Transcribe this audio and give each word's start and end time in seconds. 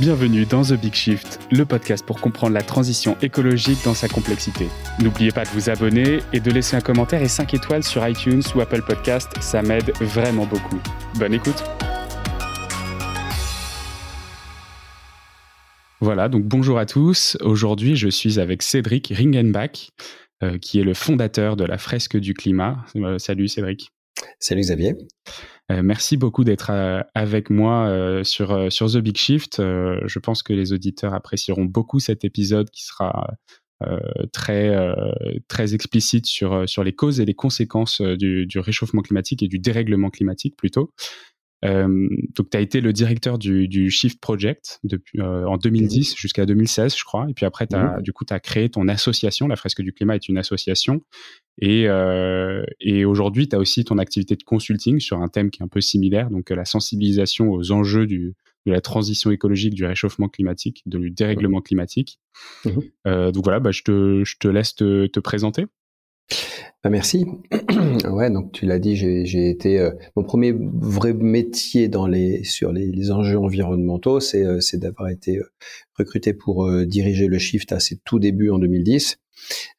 Bienvenue 0.00 0.44
dans 0.44 0.62
The 0.62 0.72
Big 0.72 0.92
Shift, 0.92 1.38
le 1.52 1.64
podcast 1.64 2.04
pour 2.04 2.20
comprendre 2.20 2.52
la 2.52 2.62
transition 2.62 3.16
écologique 3.22 3.78
dans 3.84 3.94
sa 3.94 4.08
complexité. 4.08 4.66
N'oubliez 5.00 5.30
pas 5.30 5.44
de 5.44 5.50
vous 5.50 5.70
abonner 5.70 6.18
et 6.32 6.40
de 6.40 6.50
laisser 6.50 6.74
un 6.74 6.80
commentaire 6.80 7.22
et 7.22 7.28
5 7.28 7.54
étoiles 7.54 7.84
sur 7.84 8.06
iTunes 8.06 8.42
ou 8.56 8.60
Apple 8.60 8.82
Podcast, 8.82 9.30
ça 9.40 9.62
m'aide 9.62 9.92
vraiment 10.00 10.46
beaucoup. 10.46 10.80
Bonne 11.16 11.34
écoute 11.34 11.62
Voilà, 16.00 16.28
donc 16.28 16.42
bonjour 16.42 16.80
à 16.80 16.86
tous. 16.86 17.38
Aujourd'hui, 17.40 17.94
je 17.94 18.08
suis 18.08 18.40
avec 18.40 18.62
Cédric 18.62 19.12
Ringenbach, 19.16 19.90
euh, 20.42 20.58
qui 20.58 20.80
est 20.80 20.84
le 20.84 20.94
fondateur 20.94 21.54
de 21.54 21.64
la 21.64 21.78
fresque 21.78 22.16
du 22.16 22.34
climat. 22.34 22.84
Euh, 22.96 23.18
salut 23.18 23.46
Cédric. 23.46 23.92
Salut 24.38 24.62
Xavier. 24.62 24.96
Euh, 25.70 25.82
merci 25.82 26.16
beaucoup 26.16 26.44
d'être 26.44 26.70
euh, 26.70 27.00
avec 27.14 27.48
moi 27.48 27.86
euh, 27.88 28.24
sur, 28.24 28.68
The 28.68 28.98
Big 28.98 29.16
Shift. 29.16 29.56
je 29.58 30.18
pense 30.18 30.42
que 30.42 30.52
les 30.52 30.72
auditeurs 30.72 31.14
apprécieront 31.14 31.64
beaucoup 31.64 32.00
cet 32.00 32.24
épisode 32.24 32.70
qui 32.70 32.84
sera 32.84 33.28
très, 34.32 35.74
explicite 35.74 36.26
sur, 36.26 36.84
les 36.84 36.92
causes 36.94 37.20
et 37.20 37.24
les 37.24 37.34
conséquences 37.34 38.00
du 38.00 38.58
réchauffement 38.58 39.02
climatique 39.02 39.42
et 39.42 39.48
du 39.48 39.58
dérèglement 39.58 40.10
climatique 40.10 40.56
plutôt. 40.56 40.92
Euh, 41.64 42.08
donc, 42.34 42.50
tu 42.50 42.56
as 42.56 42.60
été 42.60 42.80
le 42.80 42.92
directeur 42.92 43.38
du, 43.38 43.68
du 43.68 43.90
Shift 43.90 44.20
Project 44.20 44.80
depuis, 44.84 45.20
euh, 45.20 45.46
en 45.46 45.56
2010 45.56 46.10
mhm. 46.10 46.16
jusqu'à 46.16 46.46
2016, 46.46 46.96
je 46.96 47.04
crois. 47.04 47.26
Et 47.28 47.34
puis 47.34 47.46
après, 47.46 47.66
as, 47.72 47.96
mhm. 47.96 48.02
du 48.02 48.12
coup, 48.12 48.24
tu 48.24 48.34
as 48.34 48.40
créé 48.40 48.68
ton 48.68 48.88
association. 48.88 49.48
La 49.48 49.56
Fresque 49.56 49.82
du 49.82 49.92
Climat 49.92 50.16
est 50.16 50.28
une 50.28 50.38
association. 50.38 51.00
Et, 51.60 51.88
euh, 51.88 52.64
et 52.80 53.04
aujourd'hui, 53.04 53.48
tu 53.48 53.56
as 53.56 53.58
aussi 53.58 53.84
ton 53.84 53.98
activité 53.98 54.36
de 54.36 54.42
consulting 54.42 55.00
sur 55.00 55.20
un 55.20 55.28
thème 55.28 55.50
qui 55.50 55.62
est 55.62 55.64
un 55.64 55.68
peu 55.68 55.80
similaire, 55.80 56.30
donc 56.30 56.50
la 56.50 56.64
sensibilisation 56.64 57.50
aux 57.50 57.70
enjeux 57.70 58.06
du, 58.06 58.34
de 58.66 58.72
la 58.72 58.80
transition 58.80 59.30
écologique, 59.30 59.74
du 59.74 59.84
réchauffement 59.84 60.28
climatique, 60.28 60.82
du 60.86 61.10
dérèglement 61.10 61.60
climatique. 61.60 62.18
Mhm. 62.64 62.82
Euh, 63.06 63.32
donc 63.32 63.44
voilà, 63.44 63.60
bah, 63.60 63.70
je, 63.70 63.82
te, 63.82 64.24
je 64.24 64.36
te 64.38 64.48
laisse 64.48 64.74
te, 64.74 65.06
te 65.06 65.20
présenter. 65.20 65.66
Bah, 66.84 66.90
merci. 66.90 67.24
ouais, 68.10 68.28
donc 68.28 68.52
tu 68.52 68.66
l'as 68.66 68.78
dit, 68.78 68.94
j'ai 68.94 69.48
été 69.48 69.78
euh, 69.78 69.92
mon 70.16 70.22
premier 70.22 70.52
vrai 70.54 71.14
métier 71.14 71.88
dans 71.88 72.06
les 72.06 72.44
sur 72.44 72.72
les, 72.72 73.10
enjeux 73.10 73.38
environnementaux, 73.38 74.20
c'est 74.20 74.44
euh, 74.44 74.60
d'avoir 74.74 75.08
été 75.08 75.38
euh, 75.38 75.50
recruté 75.98 76.34
pour 76.34 76.70
diriger 76.84 77.26
le 77.26 77.38
Shift 77.38 77.72
à 77.72 77.80
ses 77.80 77.96
tout 78.04 78.18
débuts 78.18 78.50
en 78.50 78.58
2010. 78.58 79.16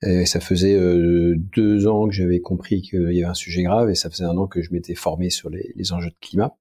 Et 0.01 0.25
ça 0.25 0.39
faisait 0.39 0.77
deux 0.77 1.87
ans 1.87 2.07
que 2.07 2.13
j'avais 2.13 2.39
compris 2.39 2.81
qu'il 2.81 3.13
y 3.13 3.23
avait 3.23 3.31
un 3.31 3.33
sujet 3.33 3.63
grave, 3.63 3.89
et 3.89 3.95
ça 3.95 4.09
faisait 4.09 4.25
un 4.25 4.37
an 4.37 4.47
que 4.47 4.61
je 4.61 4.71
m'étais 4.71 4.95
formé 4.95 5.29
sur 5.29 5.49
les, 5.49 5.91
enjeux 5.91 6.09
de 6.09 6.15
climat. 6.21 6.55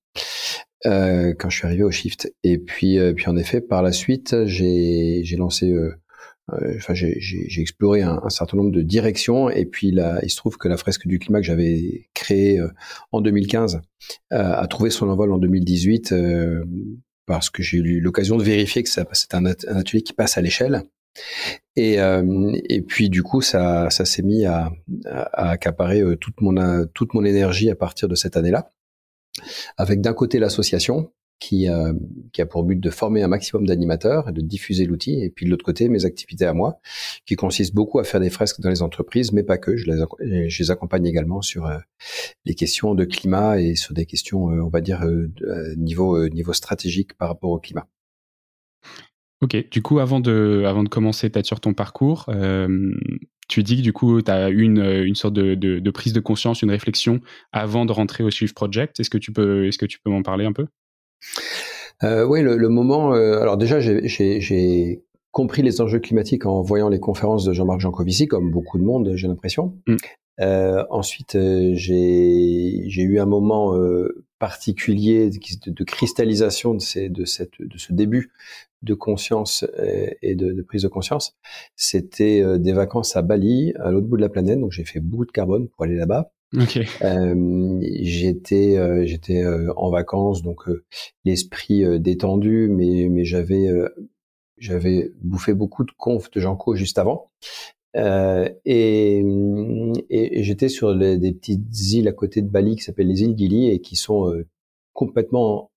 quand 0.84 1.50
je 1.50 1.56
suis 1.56 1.66
arrivé 1.66 1.82
au 1.82 1.90
Shift. 1.90 2.32
Et 2.44 2.58
puis, 2.58 2.98
puis 3.14 3.28
en 3.28 3.36
effet, 3.36 3.60
par 3.60 3.82
la 3.82 3.92
suite, 3.92 4.46
j'ai 4.46 5.36
lancé 5.36 5.70
euh, 5.70 5.94
enfin, 6.52 6.94
j'ai 6.94 7.60
exploré 7.60 8.02
un, 8.02 8.20
un, 8.22 8.28
certain 8.28 8.56
nombre 8.56 8.70
de 8.70 8.82
directions 8.82 9.48
et 9.48 9.64
puis 9.64 9.90
là, 9.90 10.20
il 10.22 10.30
se 10.30 10.36
trouve 10.36 10.56
que 10.56 10.68
la 10.68 10.76
fresque 10.76 11.06
du 11.06 11.18
climat 11.18 11.40
que 11.40 11.46
j'avais 11.46 12.08
créée 12.14 12.58
euh, 12.58 12.68
en 13.12 13.20
2015 13.20 13.80
euh, 14.32 14.36
a 14.52 14.66
trouvé 14.66 14.90
son 14.90 15.08
envol 15.08 15.32
en 15.32 15.38
2018 15.38 16.14
parce 17.26 17.48
que 17.48 17.62
j'ai 17.62 17.78
eu 17.78 18.00
l'occasion 18.00 18.36
de 18.36 18.42
vérifier 18.42 18.82
que 18.82 18.90
c'est 18.90 19.34
un, 19.34 19.46
atelier 19.46 20.02
qui 20.02 20.12
passe 20.12 20.36
à 20.36 20.42
l'échelle. 20.42 20.82
Et, 21.76 21.94
et 21.94 22.82
puis 22.82 23.08
du 23.08 23.22
coup, 23.22 23.40
ça, 23.40 23.88
ça 23.88 24.04
s'est 24.04 24.22
mis 24.22 24.44
à, 24.44 24.72
à, 25.06 25.50
accaparer 25.50 26.02
toute 26.20 26.40
mon 26.40 26.86
toute 26.92 27.14
mon 27.14 27.24
énergie 27.24 27.70
à 27.70 27.76
partir 27.76 28.08
de 28.08 28.14
cette 28.14 28.36
année-là, 28.36 28.72
avec 29.78 30.00
d'un 30.00 30.12
côté 30.12 30.38
l'association 30.38 31.12
qui, 31.38 31.68
euh, 31.68 31.92
qui 32.32 32.40
a 32.40 32.46
pour 32.46 32.64
but 32.64 32.80
de 32.80 32.90
former 32.90 33.22
un 33.22 33.28
maximum 33.28 33.66
d'animateurs 33.66 34.28
et 34.28 34.32
de 34.32 34.40
diffuser 34.40 34.86
l'outil. 34.86 35.22
Et 35.22 35.30
puis 35.30 35.46
de 35.46 35.50
l'autre 35.50 35.64
côté, 35.64 35.88
mes 35.88 36.04
activités 36.04 36.46
à 36.46 36.54
moi, 36.54 36.80
qui 37.26 37.36
consistent 37.36 37.74
beaucoup 37.74 37.98
à 37.98 38.04
faire 38.04 38.20
des 38.20 38.30
fresques 38.30 38.60
dans 38.60 38.70
les 38.70 38.82
entreprises, 38.82 39.32
mais 39.32 39.42
pas 39.42 39.58
que. 39.58 39.76
Je 39.76 39.86
les, 40.20 40.70
accompagne 40.70 41.06
également 41.06 41.42
sur 41.42 41.66
euh, 41.66 41.78
les 42.44 42.54
questions 42.54 42.94
de 42.94 43.04
climat 43.04 43.60
et 43.60 43.74
sur 43.74 43.94
des 43.94 44.06
questions, 44.06 44.50
euh, 44.50 44.62
on 44.62 44.68
va 44.68 44.80
dire, 44.80 45.04
niveau, 45.76 46.28
niveau 46.28 46.52
stratégique 46.52 47.14
par 47.14 47.28
rapport 47.28 47.50
au 47.50 47.58
climat. 47.58 47.86
Ok, 49.42 49.68
du 49.70 49.82
coup, 49.82 49.98
avant 49.98 50.20
de, 50.20 50.64
avant 50.66 50.82
de 50.82 50.88
commencer 50.88 51.28
peut-être 51.28 51.46
sur 51.46 51.60
ton 51.60 51.74
parcours, 51.74 52.30
tu 53.48 53.62
dis 53.62 53.76
que 53.76 53.82
du 53.82 53.92
coup, 53.92 54.22
tu 54.22 54.30
as 54.30 54.48
eu 54.48 54.62
une, 54.62 54.82
une 54.82 55.14
sorte 55.14 55.34
de, 55.34 55.54
de, 55.54 55.78
de, 55.78 55.90
prise 55.90 56.14
de 56.14 56.20
conscience, 56.20 56.62
une 56.62 56.70
réflexion 56.70 57.20
avant 57.52 57.84
de 57.84 57.92
rentrer 57.92 58.24
au 58.24 58.30
Swift 58.30 58.54
Project. 58.54 58.98
Est-ce 59.00 59.10
que 59.10 59.18
tu 59.18 59.32
peux, 59.32 59.66
est-ce 59.66 59.76
que 59.76 59.86
tu 59.86 59.98
peux 60.00 60.10
m'en 60.10 60.22
parler 60.22 60.46
un 60.46 60.52
peu? 60.52 60.66
Euh, 62.02 62.24
oui, 62.24 62.42
le, 62.42 62.68
moment. 62.68 63.14
Euh, 63.14 63.40
alors 63.40 63.56
déjà, 63.56 63.80
j'ai 63.80 65.02
compris 65.30 65.62
les 65.62 65.80
enjeux 65.80 66.00
climatiques 66.00 66.46
en 66.46 66.62
voyant 66.62 66.88
les 66.88 67.00
conférences 67.00 67.44
de 67.44 67.52
Jean-Marc 67.52 67.80
Jancovici, 67.80 68.26
comme 68.26 68.50
beaucoup 68.50 68.78
de 68.78 68.84
monde, 68.84 69.12
j'ai 69.14 69.28
l'impression. 69.28 69.76
Mm. 69.86 69.96
Euh, 70.40 70.84
ensuite, 70.90 71.38
j'ai 71.74 73.02
eu 73.02 73.18
un 73.18 73.26
moment 73.26 73.74
particulier 74.38 75.30
de, 75.30 75.84
cristallisation 75.84 76.74
de, 76.74 76.80
ces, 76.80 77.08
de, 77.08 77.24
cette, 77.24 77.60
de 77.60 77.78
ce 77.78 77.92
début 77.92 78.32
de 78.82 78.94
conscience 78.94 79.64
et 80.20 80.34
de, 80.34 80.52
de 80.52 80.62
prise 80.62 80.82
de 80.82 80.88
conscience. 80.88 81.36
C'était 81.76 82.58
des 82.58 82.72
vacances 82.72 83.16
à 83.16 83.22
Bali, 83.22 83.72
à 83.78 83.90
l'autre 83.90 84.08
bout 84.08 84.16
de 84.16 84.22
la 84.22 84.28
planète. 84.28 84.60
Donc 84.60 84.72
j'ai 84.72 84.84
fait 84.84 85.00
beaucoup 85.00 85.24
de 85.24 85.32
carbone 85.32 85.68
pour 85.68 85.84
aller 85.84 85.96
là-bas. 85.96 86.32
Okay. 86.56 86.86
Euh, 87.02 87.80
j'étais 88.02 88.76
euh, 88.76 89.04
j'étais 89.06 89.42
euh, 89.42 89.72
en 89.76 89.90
vacances 89.90 90.42
donc 90.42 90.68
euh, 90.68 90.84
l'esprit 91.24 91.98
détendu 91.98 92.68
mais 92.68 93.08
mais 93.10 93.24
j'avais 93.24 93.68
j'avais 94.58 95.10
bouffé 95.20 95.54
beaucoup 95.54 95.84
de 95.84 95.90
conf 95.96 96.30
de 96.30 96.40
Janco 96.40 96.74
juste 96.76 96.98
avant 96.98 97.30
et, 97.96 99.24
et, 100.10 100.42
j'étais 100.42 100.68
sur 100.68 100.96
des 100.96 101.32
petites 101.32 101.92
îles 101.92 102.08
à 102.08 102.12
côté 102.12 102.42
de 102.42 102.48
Bali 102.48 102.76
qui 102.76 102.82
s'appellent 102.82 103.08
les 103.08 103.22
îles 103.22 103.38
Gili 103.38 103.70
et 103.70 103.80
qui 103.80 103.94
sont 103.94 104.32
complètement 104.92 105.70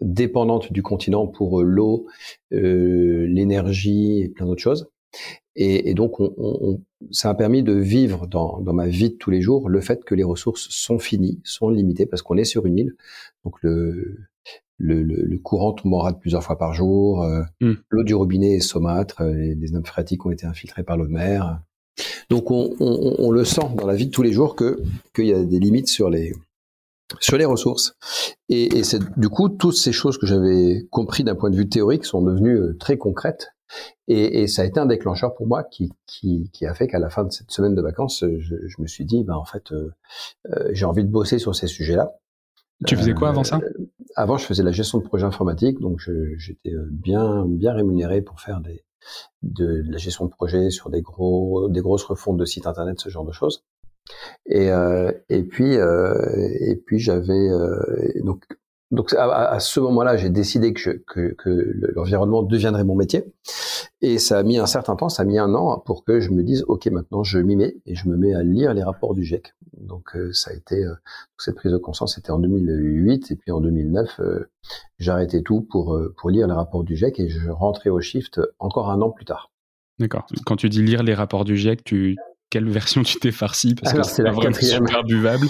dépendantes 0.00 0.72
du 0.72 0.82
continent 0.82 1.28
pour 1.28 1.62
l'eau, 1.62 2.06
l'énergie 2.50 4.22
et 4.22 4.28
plein 4.28 4.46
d'autres 4.46 4.62
choses. 4.62 4.88
Et, 5.54 5.90
et 5.90 5.94
donc, 5.94 6.20
on, 6.20 6.32
on, 6.38 6.80
ça 7.10 7.30
a 7.30 7.34
permis 7.34 7.62
de 7.62 7.74
vivre 7.74 8.26
dans, 8.26 8.60
dans, 8.60 8.72
ma 8.72 8.88
vie 8.88 9.10
de 9.10 9.16
tous 9.16 9.30
les 9.30 9.42
jours 9.42 9.68
le 9.68 9.80
fait 9.80 10.04
que 10.04 10.14
les 10.14 10.24
ressources 10.24 10.68
sont 10.70 10.98
finies, 10.98 11.40
sont 11.44 11.68
limitées, 11.68 12.06
parce 12.06 12.22
qu'on 12.22 12.36
est 12.36 12.44
sur 12.44 12.66
une 12.66 12.78
île. 12.78 12.96
Donc, 13.44 13.56
le, 13.62 14.16
le, 14.78 15.02
le, 15.02 15.38
courant 15.38 15.72
tombera 15.72 16.12
de 16.12 16.18
plusieurs 16.18 16.42
fois 16.42 16.56
par 16.56 16.72
jour. 16.72 17.22
Euh, 17.22 17.42
hmm. 17.60 17.74
L'eau 17.90 18.04
du 18.04 18.14
robinet 18.14 18.54
est 18.54 18.60
saumâtre. 18.60 19.22
Euh, 19.22 19.32
les 19.34 19.70
nappes 19.70 19.86
phréatiques 19.86 20.24
ont 20.24 20.30
été 20.30 20.46
infiltrées 20.46 20.84
par 20.84 20.96
l'eau 20.96 21.06
de 21.06 21.12
mer. 21.12 21.60
Donc, 22.30 22.50
on, 22.50 22.74
on, 22.80 23.16
on, 23.18 23.30
le 23.30 23.44
sent 23.44 23.68
dans 23.76 23.86
la 23.86 23.94
vie 23.94 24.06
de 24.06 24.10
tous 24.10 24.22
les 24.22 24.32
jours 24.32 24.56
que 24.56 24.82
qu'il 25.14 25.26
y 25.26 25.34
a 25.34 25.44
des 25.44 25.58
limites 25.58 25.88
sur 25.88 26.08
les 26.08 26.32
sur 27.20 27.36
les 27.36 27.44
ressources. 27.44 27.94
Et, 28.48 28.78
et 28.78 28.84
c'est 28.84 29.00
du 29.18 29.28
coup 29.28 29.50
toutes 29.50 29.76
ces 29.76 29.92
choses 29.92 30.16
que 30.16 30.26
j'avais 30.26 30.86
compris 30.90 31.24
d'un 31.24 31.34
point 31.34 31.50
de 31.50 31.56
vue 31.56 31.68
théorique 31.68 32.06
sont 32.06 32.22
devenues 32.22 32.58
euh, 32.58 32.76
très 32.78 32.96
concrètes 32.96 33.48
et, 34.12 34.42
et, 34.42 34.46
ça 34.46 34.62
a 34.62 34.64
été 34.64 34.78
un 34.80 34.86
déclencheur 34.86 35.34
pour 35.34 35.46
moi 35.46 35.64
qui, 35.64 35.92
qui, 36.06 36.50
qui 36.52 36.66
a 36.66 36.74
fait 36.74 36.86
qu'à 36.86 36.98
la 36.98 37.10
fin 37.10 37.24
de 37.24 37.30
cette 37.30 37.50
semaine 37.50 37.74
de 37.74 37.82
vacances, 37.82 38.24
je, 38.38 38.56
je 38.66 38.82
me 38.82 38.86
suis 38.86 39.04
dit, 39.04 39.24
ben 39.24 39.34
en 39.34 39.44
fait, 39.44 39.72
euh, 39.72 39.92
euh 40.50 40.68
j'ai 40.72 40.84
envie 40.84 41.04
de 41.04 41.10
bosser 41.10 41.38
sur 41.38 41.54
ces 41.54 41.66
sujets-là. 41.66 42.12
Tu 42.86 42.96
faisais 42.96 43.14
quoi 43.14 43.28
avant 43.28 43.44
ça? 43.44 43.58
Euh, 43.58 43.90
Avant, 44.16 44.36
je 44.36 44.44
faisais 44.44 44.62
la 44.62 44.72
gestion 44.72 44.98
de 44.98 45.04
projets 45.04 45.24
informatiques, 45.24 45.78
donc 45.80 46.00
j'étais 46.36 46.72
euh, 46.74 46.88
bien 46.90 47.44
bien 47.46 47.72
rémunéré 47.72 48.22
pour 48.22 48.40
faire 48.40 48.60
des 48.60 48.84
de, 49.42 49.82
la 49.88 49.98
gestion 49.98 50.26
de 50.26 50.30
projets 50.30 50.70
sur 50.70 50.90
des 50.90 51.02
gros 51.02 51.68
des 51.68 51.80
grosses 51.80 52.04
refontes 52.04 52.36
de 52.36 52.44
sites 52.44 52.66
internet, 52.66 53.00
ce 53.00 53.08
genre 53.08 53.24
de 53.24 53.32
choses. 53.32 53.64
Et, 54.46 54.70
euh, 54.70 55.12
et 55.28 55.42
puis 55.44 55.74
et 55.74 56.76
puis 56.86 56.98
j'avais 56.98 57.48
donc 58.22 58.44
donc 58.92 59.14
à, 59.14 59.48
à 59.48 59.58
ce 59.58 59.80
moment-là, 59.80 60.18
j'ai 60.18 60.28
décidé 60.28 60.74
que, 60.74 61.02
que, 61.06 61.34
que 61.38 61.72
l'environnement 61.96 62.42
deviendrait 62.42 62.84
mon 62.84 62.94
métier. 62.94 63.24
Et 64.02 64.18
ça 64.18 64.38
a 64.38 64.42
mis 64.42 64.58
un 64.58 64.66
certain 64.66 64.96
temps, 64.96 65.08
ça 65.08 65.22
a 65.22 65.24
mis 65.24 65.38
un 65.38 65.54
an 65.54 65.78
pour 65.78 66.04
que 66.04 66.20
je 66.20 66.30
me 66.30 66.42
dise, 66.42 66.62
OK, 66.68 66.86
maintenant 66.86 67.24
je 67.24 67.38
m'y 67.38 67.56
mets 67.56 67.74
et 67.86 67.94
je 67.94 68.06
me 68.06 68.16
mets 68.16 68.34
à 68.34 68.42
lire 68.42 68.74
les 68.74 68.82
rapports 68.82 69.14
du 69.14 69.24
GIEC. 69.24 69.54
Donc 69.78 70.14
euh, 70.14 70.30
ça 70.34 70.50
a 70.50 70.54
été, 70.54 70.84
euh, 70.84 70.92
cette 71.38 71.54
prise 71.54 71.72
de 71.72 71.78
conscience 71.78 72.16
c'était 72.16 72.32
en 72.32 72.38
2008 72.38 73.30
et 73.30 73.36
puis 73.36 73.50
en 73.50 73.60
2009, 73.60 74.20
euh, 74.20 74.50
j'arrêtais 74.98 75.40
tout 75.40 75.62
pour, 75.62 75.98
pour 76.18 76.28
lire 76.28 76.46
les 76.46 76.52
rapports 76.52 76.84
du 76.84 76.94
GIEC 76.94 77.18
et 77.18 77.28
je 77.30 77.48
rentrais 77.48 77.88
au 77.88 78.00
Shift 78.00 78.40
encore 78.58 78.90
un 78.90 79.00
an 79.00 79.10
plus 79.10 79.24
tard. 79.24 79.50
D'accord. 79.98 80.26
Quand 80.44 80.56
tu 80.56 80.68
dis 80.68 80.82
lire 80.82 81.02
les 81.02 81.14
rapports 81.14 81.44
du 81.44 81.56
GIEC, 81.56 81.82
tu 81.82 82.16
quelle 82.52 82.68
version 82.68 83.02
tu 83.02 83.18
t'es 83.18 83.32
farci 83.32 83.74
parce 83.74 83.94
que 83.94 84.02
c'est 84.02 84.22
la 84.22 84.34
quatrième 84.34 84.86
super 84.86 85.04
buvable. 85.04 85.46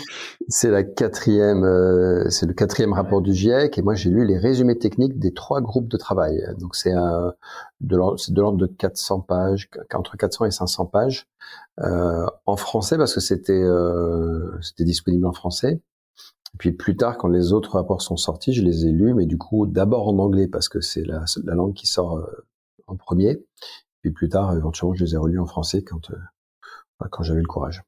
C'est 0.47 0.71
la 0.71 0.85
quatrième, 0.85 1.65
euh, 1.65 2.31
c'est 2.31 2.47
le 2.47 2.53
quatrième 2.53 2.93
rapport 2.93 3.23
du 3.23 3.35
GIEC 3.35 3.77
et 3.77 3.83
moi 3.83 3.97
j'ai 3.97 4.09
lu 4.09 4.25
les 4.25 4.39
résumés 4.39 4.79
techniques 4.79 5.19
des 5.19 5.35
trois 5.35 5.61
groupes 5.61 5.89
de 5.89 5.97
travail. 5.97 6.41
Donc 6.61 6.77
c'est 6.77 6.93
de 6.93 7.97
l'ordre 7.97 8.57
de 8.57 8.67
400 8.67 9.21
pages, 9.23 9.69
entre 9.93 10.17
400 10.17 10.45
et 10.45 10.51
500 10.53 10.87
pages 10.87 11.27
euh, 11.81 12.25
en 12.47 12.57
français 12.57 12.97
parce 12.97 13.15
que 13.15 13.21
c'était 13.21 13.53
euh, 13.53 14.57
c'était 14.61 14.85
disponible 14.85 15.27
en 15.27 15.33
français 15.33 15.81
puis 16.59 16.71
plus 16.71 16.97
tard, 16.97 17.17
quand 17.17 17.29
les 17.29 17.55
autres 17.55 17.73
rapports 17.73 18.03
sont 18.03 18.19
sortis, 18.19 18.53
je 18.53 18.63
les 18.63 18.87
ai 18.87 18.93
lus, 18.93 19.15
mais 19.15 19.25
du 19.25 19.39
coup 19.39 19.67
d'abord 19.67 20.07
en 20.07 20.19
anglais 20.19 20.47
parce 20.47 20.69
que 20.69 20.83
c'est 20.83 21.03
la, 21.03 21.25
la, 21.45 21.55
langue 21.55 21.73
qui 21.73 21.87
sort 21.87 22.19
euh, 22.19 22.47
en 22.87 22.95
premier. 22.95 23.43
Puis 24.03 24.11
plus 24.11 24.29
tard, 24.29 24.55
éventuellement, 24.57 24.95
je 24.95 25.05
les 25.05 25.15
ai 25.15 25.17
relus 25.17 25.39
en 25.39 25.47
français 25.47 25.83
quand 25.83 26.11
euh, 26.11 26.17
quand 27.11 27.23
j'avais 27.23 27.41
le 27.41 27.47
courage. 27.47 27.83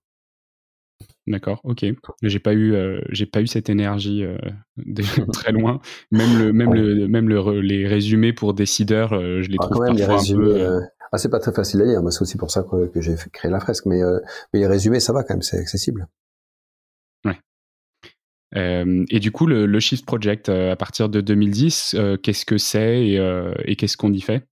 D'accord, 1.26 1.60
ok. 1.64 1.86
J'ai 2.22 2.38
pas 2.38 2.52
eu, 2.52 2.74
euh, 2.74 3.00
j'ai 3.10 3.26
pas 3.26 3.40
eu 3.40 3.46
cette 3.46 3.70
énergie 3.70 4.24
de 4.76 5.02
très 5.32 5.52
loin. 5.52 5.80
Même 6.10 6.38
le, 6.38 6.52
même 6.52 6.74
le, 6.74 7.08
même 7.08 7.28
le, 7.28 7.60
les 7.60 7.86
résumés 7.86 8.32
pour 8.32 8.54
décideurs, 8.54 9.10
je 9.10 9.48
les 9.48 9.56
ah, 9.58 9.64
trouve 9.64 9.78
quand 9.78 9.84
même, 9.84 9.96
parfois 9.96 10.14
les 10.14 10.18
résumés, 10.18 10.62
un 10.62 10.80
peu. 10.80 10.86
Ah, 11.12 11.18
c'est 11.18 11.30
pas 11.30 11.38
très 11.38 11.52
facile 11.52 11.80
à 11.82 11.84
lire. 11.84 12.00
C'est 12.10 12.22
aussi 12.22 12.36
pour 12.36 12.50
ça 12.50 12.64
que, 12.64 12.86
que 12.86 13.00
j'ai 13.00 13.14
créé 13.32 13.50
la 13.50 13.60
fresque. 13.60 13.86
Mais, 13.86 14.00
mais 14.52 14.60
les 14.60 14.66
résumés, 14.66 15.00
ça 15.00 15.12
va 15.12 15.22
quand 15.22 15.34
même, 15.34 15.42
c'est 15.42 15.58
accessible. 15.58 16.08
Euh, 18.56 19.04
et 19.10 19.20
du 19.20 19.32
coup, 19.32 19.46
le, 19.46 19.66
le, 19.66 19.80
Shift 19.80 20.06
Project, 20.06 20.48
euh, 20.48 20.72
à 20.72 20.76
partir 20.76 21.08
de 21.08 21.20
2010, 21.20 21.94
euh, 21.94 22.16
qu'est-ce 22.16 22.44
que 22.44 22.58
c'est 22.58 23.06
et, 23.06 23.50
et 23.64 23.76
qu'est-ce 23.76 23.96
qu'on 23.96 24.12
y 24.12 24.20
fait? 24.20 24.46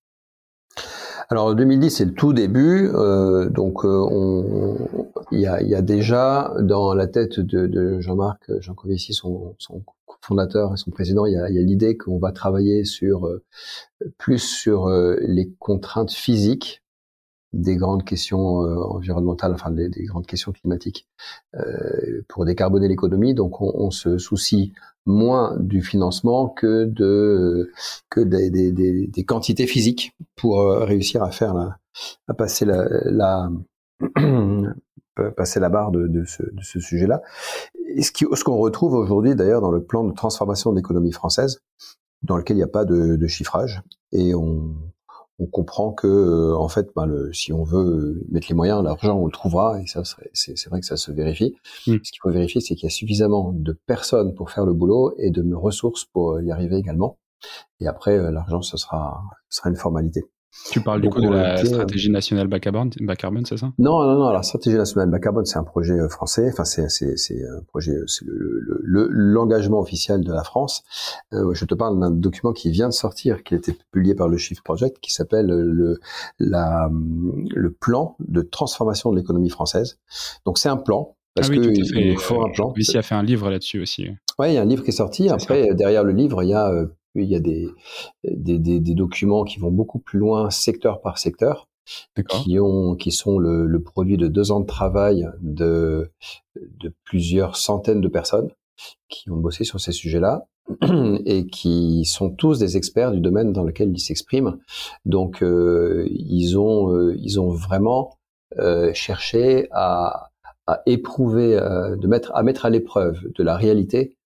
Alors 1.29 1.55
2010 1.55 1.91
c'est 1.91 2.05
le 2.05 2.15
tout 2.15 2.33
début, 2.33 2.91
euh, 2.95 3.49
donc 3.49 3.83
il 3.85 5.41
y 5.41 5.47
a, 5.47 5.83
déjà 5.83 6.53
dans 6.61 6.95
la 6.95 7.07
tête 7.07 7.41
de, 7.41 8.01
Jean-Marc 8.01 8.51
Jancovici, 8.61 9.15
son, 9.15 9.55
son, 9.59 9.83
fondateur 10.21 10.73
et 10.73 10.77
son 10.77 10.91
président, 10.91 11.27
il 11.27 11.33
y 11.33 11.37
a, 11.37 11.51
y 11.51 11.59
a 11.59 11.63
l'idée 11.63 11.97
qu'on 11.97 12.19
va 12.19 12.31
travailler 12.31 12.85
sur 12.85 13.29
plus 14.19 14.39
sur 14.39 14.89
les 14.89 15.51
contraintes 15.59 16.13
physiques 16.13 16.82
des 17.53 17.77
grandes 17.77 18.05
questions 18.05 18.65
euh, 18.65 18.77
environnementales, 18.77 19.53
enfin 19.53 19.71
des, 19.71 19.89
des, 19.89 20.05
grandes 20.05 20.27
questions 20.27 20.53
climatiques, 20.53 21.07
euh, 21.55 22.23
pour 22.29 22.45
décarboner 22.45 22.89
l'économie. 22.89 23.35
Donc 23.35 23.61
on, 23.61 23.73
on, 23.75 23.91
se 23.91 24.19
soucie 24.19 24.73
moins 25.05 25.57
du 25.59 25.83
financement 25.83 26.49
que 26.49 26.85
de 26.85 27.71
que 28.09 28.21
des, 28.21 28.51
des, 28.51 28.73
des 28.73 29.25
quantités 29.25 29.67
physiques 29.67 30.15
pour 30.37 30.61
euh, 30.61 30.85
réussir 30.85 31.23
à 31.23 31.31
faire 31.31 31.55
la, 31.55 31.79
à 32.29 32.35
passer 32.35 32.65
la, 32.65 32.87
la 33.05 33.51
passer 35.37 35.61
la 35.61 35.69
barre 35.69 35.91
de, 35.91 36.07
de 36.07 36.25
ce, 36.25 36.43
de 36.43 36.63
ce 36.63 36.81
sujet-là. 36.81 37.23
Et 37.95 38.03
ce 38.03 38.13
qu'on 38.13 38.35
ce 38.35 38.45
qu'on 38.45 38.57
retrouve 38.57 38.95
aujourd'hui 38.95 39.35
d'ailleurs 39.35 39.61
dans 39.61 39.71
le 39.71 39.83
plan 39.83 40.05
de 40.05 40.15
transformation 40.15 40.71
de 40.71 40.77
l'économie 40.77 41.13
française, 41.13 41.61
dans 42.23 42.37
lequel 42.39 42.57
il 42.57 42.61
n'y 42.61 42.65
a 42.65 42.69
pas 42.69 42.87
de, 42.87 43.17
de 43.17 43.27
chiffrage, 43.27 43.83
et 44.13 44.35
on, 44.35 44.75
on 45.39 45.47
comprend 45.47 45.93
que 45.93 46.07
euh, 46.07 46.57
en 46.57 46.69
fait, 46.69 46.89
ben, 46.95 47.07
le, 47.07 47.33
si 47.33 47.53
on 47.53 47.65
veut 47.65 48.25
mettre 48.31 48.47
les 48.49 48.55
moyens, 48.55 48.83
l'argent, 48.83 49.19
on 49.19 49.27
le 49.27 49.33
trouvera, 49.33 49.81
et 49.81 49.87
ça, 49.87 50.03
c'est 50.35 50.69
vrai 50.69 50.81
que 50.81 50.87
ça 50.87 50.97
se 50.97 51.11
vérifie. 51.11 51.55
Mm. 51.87 51.97
Ce 52.03 52.13
qu'il 52.13 52.21
faut 52.23 52.31
vérifier, 52.31 52.61
c'est 52.61 52.75
qu'il 52.75 52.85
y 52.85 52.93
a 52.93 52.95
suffisamment 52.95 53.53
de 53.53 53.73
personnes 53.87 54.35
pour 54.35 54.51
faire 54.51 54.65
le 54.65 54.75
boulot 54.75 55.15
et 55.19 55.31
de 55.31 55.55
ressources 55.55 56.05
pour 56.05 56.41
y 56.41 56.51
arriver 56.51 56.77
également. 56.77 57.19
Et 57.81 57.87
après, 57.87 58.19
euh, 58.19 58.31
l'argent, 58.31 58.63
ce 58.63 58.77
sera, 58.77 59.23
ce 59.49 59.59
sera 59.59 59.71
une 59.71 59.77
formalité. 59.77 60.25
Tu 60.71 60.81
parles 60.81 61.01
du 61.01 61.09
coup 61.09 61.21
de 61.21 61.29
la 61.29 61.65
stratégie 61.65 62.11
nationale 62.11 62.47
bas 62.47 62.61
carbone, 62.61 62.91
bas 63.01 63.17
carbone 63.17 63.47
c'est 63.47 63.57
ça? 63.57 63.73
Non, 63.79 64.03
non, 64.03 64.19
non. 64.19 64.31
La 64.31 64.43
stratégie 64.43 64.77
nationale 64.77 65.09
bas 65.11 65.19
carbone, 65.19 65.47
c'est 65.47 65.59
un 65.59 65.65
projet 65.65 65.95
euh, 65.95 66.09
français. 66.09 66.49
Enfin, 66.53 66.65
c'est 66.65 66.91
c'est 66.91 67.17
c'est 67.17 67.43
un 67.43 67.63
projet, 67.63 67.97
c'est 68.07 68.27
le 68.27 69.09
l'engagement 69.11 69.79
le, 69.79 69.83
officiel 69.83 70.23
de 70.23 70.33
la 70.33 70.45
France. 70.45 70.85
Euh, 71.33 71.55
je 71.55 71.65
te 71.65 71.75
parle 71.75 71.99
d'un 71.99 72.11
document 72.11 72.53
qui 72.53 72.71
vient 72.71 72.89
de 72.89 72.93
sortir, 72.93 73.43
qui 73.45 73.55
a 73.55 73.57
été 73.57 73.77
publié 73.93 74.15
par 74.15 74.29
le 74.29 74.37
Shift 74.37 74.63
Project, 74.63 74.99
qui 75.01 75.13
s'appelle 75.13 75.47
le 75.47 76.01
la 76.39 76.91
le 76.91 77.73
plan 77.73 78.17
de 78.21 78.43
transformation 78.43 79.11
de 79.11 79.17
l'économie 79.17 79.51
française. 79.51 79.99
Donc, 80.45 80.59
c'est 80.59 80.69
un 80.69 80.77
plan 80.77 81.17
parce 81.35 81.49
ah 81.49 81.53
oui, 81.53 81.61
que 81.61 81.99
il 81.99 82.19
faut 82.19 82.45
un 82.45 82.51
plan. 82.51 82.73
Lucie 82.77 82.99
a 82.99 83.03
fait 83.03 83.15
un 83.15 83.23
livre 83.23 83.49
là-dessus 83.49 83.81
aussi. 83.81 84.09
Ouais, 84.39 84.53
il 84.53 84.55
y 84.55 84.59
a 84.59 84.63
un 84.63 84.67
livre 84.67 84.85
qui 84.85 84.91
est 84.91 84.95
sorti. 84.95 85.31
Après, 85.31 85.75
derrière 85.75 86.05
le 86.05 86.13
livre, 86.13 86.43
il 86.43 86.51
y 86.51 86.55
a 86.55 86.69
euh, 86.71 86.87
il 87.15 87.25
y 87.25 87.35
a 87.35 87.41
des, 87.41 87.69
des, 88.25 88.59
des, 88.59 88.81
des, 88.81 88.95
documents 88.95 89.45
qui 89.45 89.59
vont 89.59 89.71
beaucoup 89.71 89.99
plus 89.99 90.19
loin, 90.19 90.51
secteur 90.51 91.01
par 91.01 91.19
secteur, 91.19 91.69
qui, 92.29 92.59
ont, 92.59 92.95
qui 92.95 93.11
sont 93.11 93.39
le, 93.39 93.67
le, 93.67 93.83
produit 93.83 94.17
de 94.17 94.29
deux 94.29 94.53
ans 94.53 94.61
de 94.61 94.67
travail 94.67 95.29
de, 95.41 96.11
de 96.57 96.95
plusieurs 97.05 97.57
centaines 97.57 98.01
de 98.01 98.09
personnes 98.09 98.51
qui 99.09 99.31
ont 99.31 99.37
bossé 99.37 99.65
sur 99.65 99.81
ces 99.81 99.93
sujets-là 99.93 100.47
et 101.27 101.47
qui 101.47 102.05
sont 102.05 102.31
tous 102.31 102.59
des 102.59 102.77
experts 102.77 103.13
du 103.13 103.21
domaine 103.21 103.53
dans 103.53 103.65
lequel 103.65 103.91
ils 103.93 104.01
s'expriment. 104.01 104.59
Donc, 105.05 105.43
euh, 105.43 106.07
ils 106.11 106.59
ont, 106.59 106.93
euh, 106.93 107.17
ils 107.19 107.41
ont 107.41 107.51
vraiment 107.51 108.19
euh, 108.59 108.93
cherché 108.95 109.69
à, 109.73 110.31
à 110.67 110.83
éprouver, 110.87 111.57
euh, 111.57 111.97
de 111.97 112.07
mettre, 112.07 112.33
à 112.35 112.43
mettre 112.43 112.67
à 112.67 112.71
l'épreuve 112.71 113.21
de 113.35 113.43
la 113.43 113.57
réalité 113.57 114.17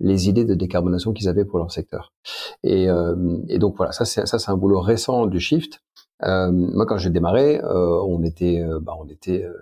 les 0.00 0.28
idées 0.28 0.44
de 0.44 0.54
décarbonation 0.54 1.12
qu'ils 1.12 1.28
avaient 1.28 1.44
pour 1.44 1.58
leur 1.58 1.72
secteur. 1.72 2.12
Et, 2.62 2.88
euh, 2.88 3.38
et 3.48 3.58
donc 3.58 3.76
voilà, 3.76 3.92
ça 3.92 4.04
c'est 4.04 4.26
ça 4.26 4.38
c'est 4.38 4.50
un 4.50 4.56
boulot 4.56 4.80
récent 4.80 5.26
du 5.26 5.40
Shift. 5.40 5.82
Euh, 6.22 6.50
moi 6.50 6.86
quand 6.86 6.98
j'ai 6.98 7.10
démarré, 7.10 7.60
euh, 7.62 8.00
on 8.06 8.22
était 8.22 8.62
bah, 8.80 8.94
on 8.98 9.08
était 9.08 9.44
euh, 9.44 9.54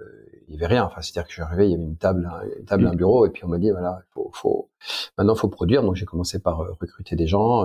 il 0.48 0.54
y 0.54 0.56
avait 0.56 0.66
rien. 0.66 0.84
Enfin 0.84 1.00
c'est-à-dire 1.00 1.25
que 1.25 1.31
je 1.31 1.34
suis 1.34 1.42
arrivé, 1.42 1.66
il 1.66 1.72
y 1.72 1.75
avait 1.75 1.84
une 1.84 1.96
table, 1.96 2.31
une 2.58 2.64
table, 2.64 2.86
un 2.86 2.94
bureau, 2.94 3.26
et 3.26 3.31
puis 3.31 3.44
on 3.44 3.48
m'a 3.48 3.58
dit 3.58 3.70
voilà, 3.70 4.00
faut, 4.12 4.31
faut 4.32 4.70
maintenant 5.19 5.34
faut 5.34 5.48
produire. 5.48 5.82
Donc 5.82 5.94
j'ai 5.96 6.06
commencé 6.06 6.38
par 6.38 6.58
recruter 6.81 7.16
des 7.16 7.26
gens 7.26 7.64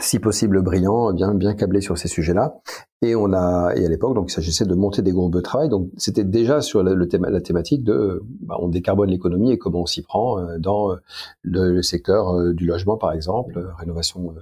si 0.00 0.18
possible 0.18 0.62
brillant, 0.62 1.12
bien 1.12 1.34
bien 1.34 1.54
câblé 1.54 1.80
sur 1.80 1.96
ces 1.98 2.08
sujets-là. 2.08 2.60
Et 3.02 3.14
on 3.14 3.32
a 3.32 3.72
et 3.76 3.84
à 3.84 3.88
l'époque 3.88 4.14
donc 4.14 4.30
il 4.30 4.34
s'agissait 4.34 4.64
de 4.64 4.74
monter 4.74 5.02
des 5.02 5.12
groupes 5.12 5.32
de 5.32 5.40
travail. 5.40 5.68
Donc 5.68 5.90
c'était 5.96 6.24
déjà 6.24 6.60
sur 6.60 6.82
le, 6.82 7.08
thème, 7.08 7.26
la 7.28 7.40
thématique 7.40 7.84
de 7.84 8.22
bah, 8.40 8.56
on 8.60 8.68
décarbone 8.68 9.10
l'économie 9.10 9.52
et 9.52 9.58
comment 9.58 9.82
on 9.82 9.86
s'y 9.86 10.02
prend 10.02 10.38
euh, 10.38 10.58
dans 10.58 10.92
euh, 10.92 10.96
le, 11.42 11.82
secteur 11.82 12.30
euh, 12.30 12.54
du 12.54 12.66
logement 12.66 12.96
par 12.96 13.12
exemple, 13.12 13.72
rénovation 13.78 14.34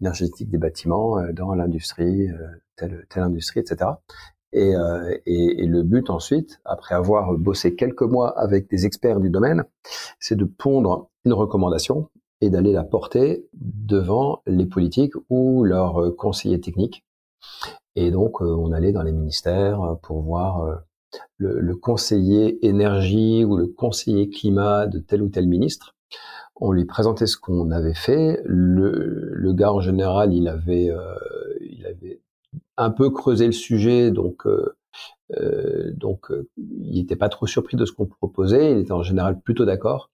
énergétique 0.00 0.48
des 0.50 0.58
bâtiments, 0.58 1.20
dans 1.32 1.54
l'industrie, 1.54 2.28
telle 2.76 3.04
telle 3.08 3.24
industrie, 3.24 3.60
etc. 3.60 3.90
Et, 4.52 4.74
et, 5.26 5.62
et, 5.62 5.66
le 5.66 5.82
but 5.82 6.08
ensuite, 6.08 6.60
après 6.64 6.94
avoir 6.94 7.34
bossé 7.34 7.74
quelques 7.74 8.02
mois 8.02 8.38
avec 8.38 8.70
des 8.70 8.86
experts 8.86 9.18
du 9.18 9.28
domaine, 9.28 9.64
c'est 10.20 10.36
de 10.36 10.44
pondre 10.44 11.10
une 11.24 11.32
recommandation 11.32 12.08
et 12.40 12.50
d'aller 12.50 12.72
la 12.72 12.84
porter 12.84 13.46
devant 13.54 14.42
les 14.46 14.66
politiques 14.66 15.14
ou 15.30 15.64
leurs 15.64 16.02
euh, 16.02 16.10
conseillers 16.10 16.60
techniques. 16.60 17.04
Et 17.94 18.10
donc, 18.10 18.42
euh, 18.42 18.44
on 18.44 18.72
allait 18.72 18.92
dans 18.92 19.02
les 19.02 19.12
ministères 19.12 19.96
pour 20.02 20.20
voir 20.20 20.62
euh, 20.64 20.74
le, 21.38 21.74
conseiller 21.76 22.66
énergie 22.66 23.44
ou 23.44 23.56
le 23.56 23.66
conseiller 23.66 24.28
climat 24.28 24.86
de 24.86 24.98
tel 24.98 25.22
ou 25.22 25.28
tel 25.28 25.46
ministre. 25.46 25.94
On 26.56 26.72
lui 26.72 26.84
présentait 26.84 27.26
ce 27.26 27.36
qu'on 27.36 27.70
avait 27.70 27.94
fait. 27.94 28.40
Le, 28.44 29.30
le, 29.32 29.52
gars, 29.52 29.72
en 29.72 29.80
général, 29.80 30.34
il 30.34 30.48
avait, 30.48 30.90
il 31.60 31.86
avait 31.86 32.20
un 32.78 32.90
peu 32.90 33.10
creusé 33.10 33.44
le 33.44 33.52
sujet, 33.52 34.10
donc, 34.10 34.46
donc 35.94 36.32
il 36.56 36.98
n'était 36.98 37.16
pas 37.16 37.28
trop 37.28 37.46
surpris 37.46 37.76
de 37.76 37.84
ce 37.84 37.92
qu'on 37.92 38.06
proposait. 38.06 38.72
Il 38.72 38.78
était 38.78 38.92
en 38.92 39.02
général 39.02 39.38
plutôt 39.38 39.66
d'accord. 39.66 40.10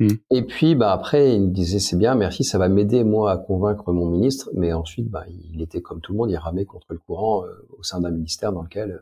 Mm. 0.00 0.08
Et 0.30 0.42
puis, 0.42 0.74
bah, 0.74 0.92
après, 0.92 1.34
il 1.34 1.42
me 1.42 1.50
disait, 1.50 1.78
c'est 1.78 1.96
bien, 1.96 2.14
merci, 2.14 2.42
ça 2.42 2.58
va 2.58 2.68
m'aider, 2.68 3.04
moi, 3.04 3.30
à 3.30 3.36
convaincre 3.36 3.92
mon 3.92 4.06
ministre. 4.06 4.50
Mais 4.54 4.72
ensuite, 4.72 5.08
bah, 5.08 5.24
il 5.52 5.60
était 5.60 5.82
comme 5.82 6.00
tout 6.00 6.12
le 6.12 6.18
monde, 6.18 6.30
il 6.30 6.36
ramait 6.36 6.64
contre 6.64 6.86
le 6.90 6.98
courant 6.98 7.44
euh, 7.44 7.48
au 7.78 7.82
sein 7.82 8.00
d'un 8.00 8.10
ministère 8.10 8.52
dans 8.52 8.62
lequel 8.62 8.90
euh, 8.90 8.98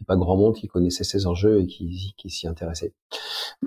il 0.00 0.02
n'y 0.02 0.04
a 0.04 0.06
pas 0.06 0.16
grand 0.16 0.36
monde 0.36 0.54
qui 0.54 0.66
connaissait 0.66 1.04
ces 1.04 1.26
enjeux 1.26 1.60
et 1.60 1.66
qui, 1.66 2.14
qui 2.16 2.30
s'y 2.30 2.48
intéressait. 2.48 2.94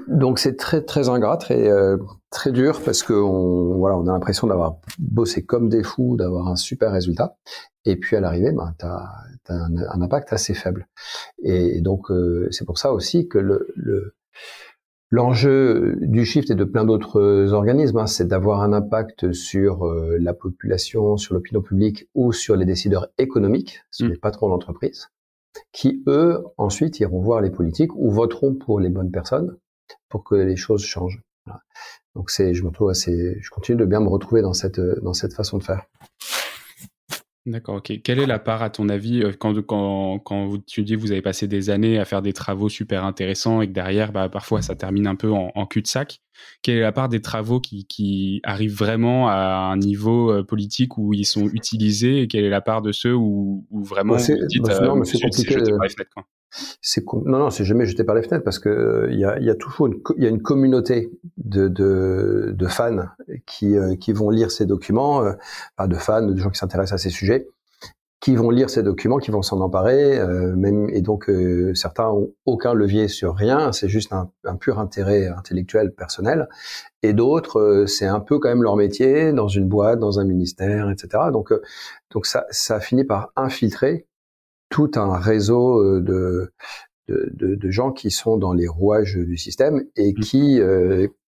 Donc, 0.08 0.40
c'est 0.40 0.56
très, 0.56 0.82
très 0.82 1.10
ingrat, 1.10 1.38
très, 1.38 1.70
euh, 1.70 1.98
très 2.32 2.52
dur 2.52 2.82
parce 2.84 3.04
que 3.04 3.14
on, 3.14 3.78
voilà, 3.78 3.96
on 3.96 4.08
a 4.08 4.12
l'impression 4.12 4.48
d'avoir 4.48 4.78
bossé 4.98 5.46
comme 5.46 5.70
des 5.70 5.84
fous, 5.84 6.18
d'avoir 6.18 6.48
un 6.48 6.56
super 6.56 6.92
résultat. 6.92 7.38
Et 7.86 7.98
puis, 7.98 8.16
à 8.16 8.20
l'arrivée, 8.20 8.52
bah, 8.52 8.74
tu 8.80 8.86
as, 8.86 9.08
un, 9.50 10.02
impact 10.02 10.34
assez 10.34 10.56
faible. 10.56 10.88
Et, 11.44 11.82
donc, 11.82 12.08
c'est 12.50 12.66
pour 12.66 12.80
ça 12.80 12.94
aussi 12.94 13.28
que 13.28 13.38
le, 13.38 13.68
le 13.76 14.16
L'enjeu 15.14 15.96
du 16.02 16.26
shift 16.26 16.50
et 16.50 16.56
de 16.56 16.64
plein 16.64 16.86
d'autres 16.86 17.54
organismes, 17.54 18.00
hein, 18.00 18.08
c'est 18.08 18.28
d'avoir 18.28 18.64
un 18.64 18.74
impact 18.74 19.32
sur 19.32 19.86
euh, 19.86 20.18
la 20.20 20.34
population, 20.34 21.18
sur 21.18 21.36
l'opinion 21.36 21.62
publique 21.62 22.10
ou 22.16 22.34
sur 22.34 22.56
les 22.56 22.66
décideurs 22.66 23.10
économiques, 23.20 23.84
sur 23.92 24.08
mm. 24.08 24.10
les 24.10 24.18
patrons 24.18 24.50
d'entreprise, 24.50 25.10
qui 25.72 26.02
eux 26.08 26.44
ensuite 26.58 27.00
iront 27.00 27.22
voir 27.22 27.42
les 27.42 27.52
politiques 27.52 27.96
ou 27.96 28.10
voteront 28.10 28.56
pour 28.56 28.80
les 28.80 28.90
bonnes 28.90 29.12
personnes 29.12 29.56
pour 30.10 30.24
que 30.24 30.34
les 30.34 30.56
choses 30.56 30.84
changent. 30.84 31.22
Donc 32.16 32.32
c'est, 32.32 32.56
je 32.56 32.64
me 32.64 32.72
trouve 32.72 32.90
assez, 32.90 33.38
je 33.40 33.50
continue 33.52 33.78
de 33.78 33.86
bien 33.86 34.00
me 34.00 34.10
retrouver 34.10 34.42
dans 34.42 34.54
cette 34.54 34.82
dans 34.82 35.14
cette 35.14 35.36
façon 35.36 35.60
de 35.60 35.64
faire. 35.64 35.86
D'accord, 37.46 37.76
ok. 37.76 38.02
Quelle 38.04 38.20
est 38.20 38.26
la 38.26 38.40
part, 38.40 38.64
à 38.64 38.70
ton 38.70 38.88
avis, 38.88 39.22
euh, 39.22 39.34
quand, 39.38 39.62
quand, 39.64 40.20
quand 40.20 40.66
tu 40.66 40.84
dis 40.84 40.96
que 40.96 41.00
vous 41.00 41.12
avez 41.12 41.22
passé 41.22 41.46
des 41.46 41.70
années 41.70 42.00
à 42.00 42.06
faire 42.06 42.22
des 42.22 42.32
travaux 42.32 42.70
super 42.70 43.04
intéressants 43.04 43.62
et 43.62 43.68
que 43.68 43.74
derrière, 43.74 44.14
bah, 44.14 44.30
parfois, 44.30 44.62
ça 44.62 44.76
termine 44.76 45.08
un 45.08 45.16
peu 45.16 45.30
en, 45.30 45.52
en 45.54 45.66
cul-de-sac? 45.66 46.22
Quelle 46.62 46.78
est 46.78 46.82
la 46.82 46.94
part 46.94 47.10
des 47.10 47.22
travaux 47.22 47.60
qui, 47.60 47.86
qui 47.86 48.40
arrivent 48.44 48.76
vraiment 48.76 49.28
à 49.28 49.70
un 49.72 49.78
niveau 49.78 50.32
euh, 50.32 50.44
politique 50.44 50.98
où 50.98 51.14
ils 51.14 51.26
sont 51.26 51.50
utilisés 51.50 52.22
et 52.22 52.28
quelle 52.28 52.46
est 52.46 52.50
la 52.50 52.62
part 52.62 52.82
de 52.82 52.94
ceux 52.94 53.14
où, 53.14 53.68
où 53.70 53.84
vraiment 53.84 54.16
bah, 54.16 54.22
vous 54.26 54.48
dites 54.48 54.64
bah, 54.64 54.80
euh, 54.82 55.04
c'est 55.04 55.20
compliqué, 55.20 55.58
non 57.26 57.40
non 57.40 57.50
c'est 57.50 57.64
jamais 57.64 57.86
jeté 57.86 58.04
par 58.04 58.16
les 58.16 58.24
fenêtres 58.24 58.44
parce 58.44 58.60
que 58.60 59.08
il 59.12 59.20
y 59.20 59.26
a, 59.26 59.56
toujours 59.56 59.88
une 59.88 60.00
il 60.18 60.24
y 60.24 60.28
a 60.28 60.30
une 60.30 60.42
communauté 60.42 61.12
de 61.38 61.68
de, 61.68 62.54
de 62.56 62.68
fans 62.68 63.08
qui 63.46 63.76
qui 64.00 64.14
vont 64.14 64.30
lire 64.30 64.52
ces 64.52 64.66
documents, 64.66 65.24
pas 65.76 65.88
de 65.88 65.96
fans, 65.96 66.26
de 66.26 66.36
gens 66.38 66.50
qui 66.50 66.60
s'intéressent 66.60 67.00
à 67.00 67.04
ces 67.04 67.10
sujets 67.10 67.48
qui 68.24 68.38
vont 68.38 68.52
lire 68.52 68.70
ces 68.70 68.84
documents, 68.84 69.18
qui 69.18 69.32
vont 69.32 69.42
s'en 69.42 69.60
emparer, 69.60 70.18
euh, 70.18 70.56
même 70.56 70.90
et 70.92 71.02
donc 71.02 71.30
euh, 71.30 71.76
certains 71.76 72.08
ont 72.08 72.32
aucun 72.46 72.74
levier 72.74 73.10
sur 73.10 73.36
rien, 73.36 73.74
c'est 73.74 73.90
juste 73.90 74.14
un, 74.14 74.56
pur 74.56 74.80
intérêt 74.80 75.28
intellectuel 75.28 75.92
personnel, 75.92 76.48
et 77.02 77.12
d'autres 77.12 77.60
euh, 77.60 77.86
c'est 77.86 78.06
un 78.06 78.22
peu 78.22 78.40
quand 78.40 78.48
même 78.48 78.64
leur 78.64 78.78
métier 78.78 79.34
dans 79.34 79.50
une 79.50 79.68
boîte, 79.68 80.00
dans 80.00 80.22
un 80.22 80.24
ministère, 80.24 80.90
etc. 80.90 81.26
Donc 81.34 81.54
donc 82.12 82.26
ça 82.26 82.46
ça 82.50 82.80
finit 82.80 83.04
par 83.04 83.34
infiltrer 83.36 84.08
tout 84.74 84.92
un 84.96 85.18
réseau 85.18 86.02
de 86.02 86.52
de, 87.10 87.30
de, 87.34 87.56
de 87.56 87.70
gens 87.70 87.92
qui 87.92 88.12
sont 88.12 88.38
dans 88.38 88.54
les 88.54 88.68
rouages 88.68 89.18
du 89.18 89.38
système 89.38 89.84
et 89.98 90.14
mmh. 90.14 90.20
qui 90.22 90.62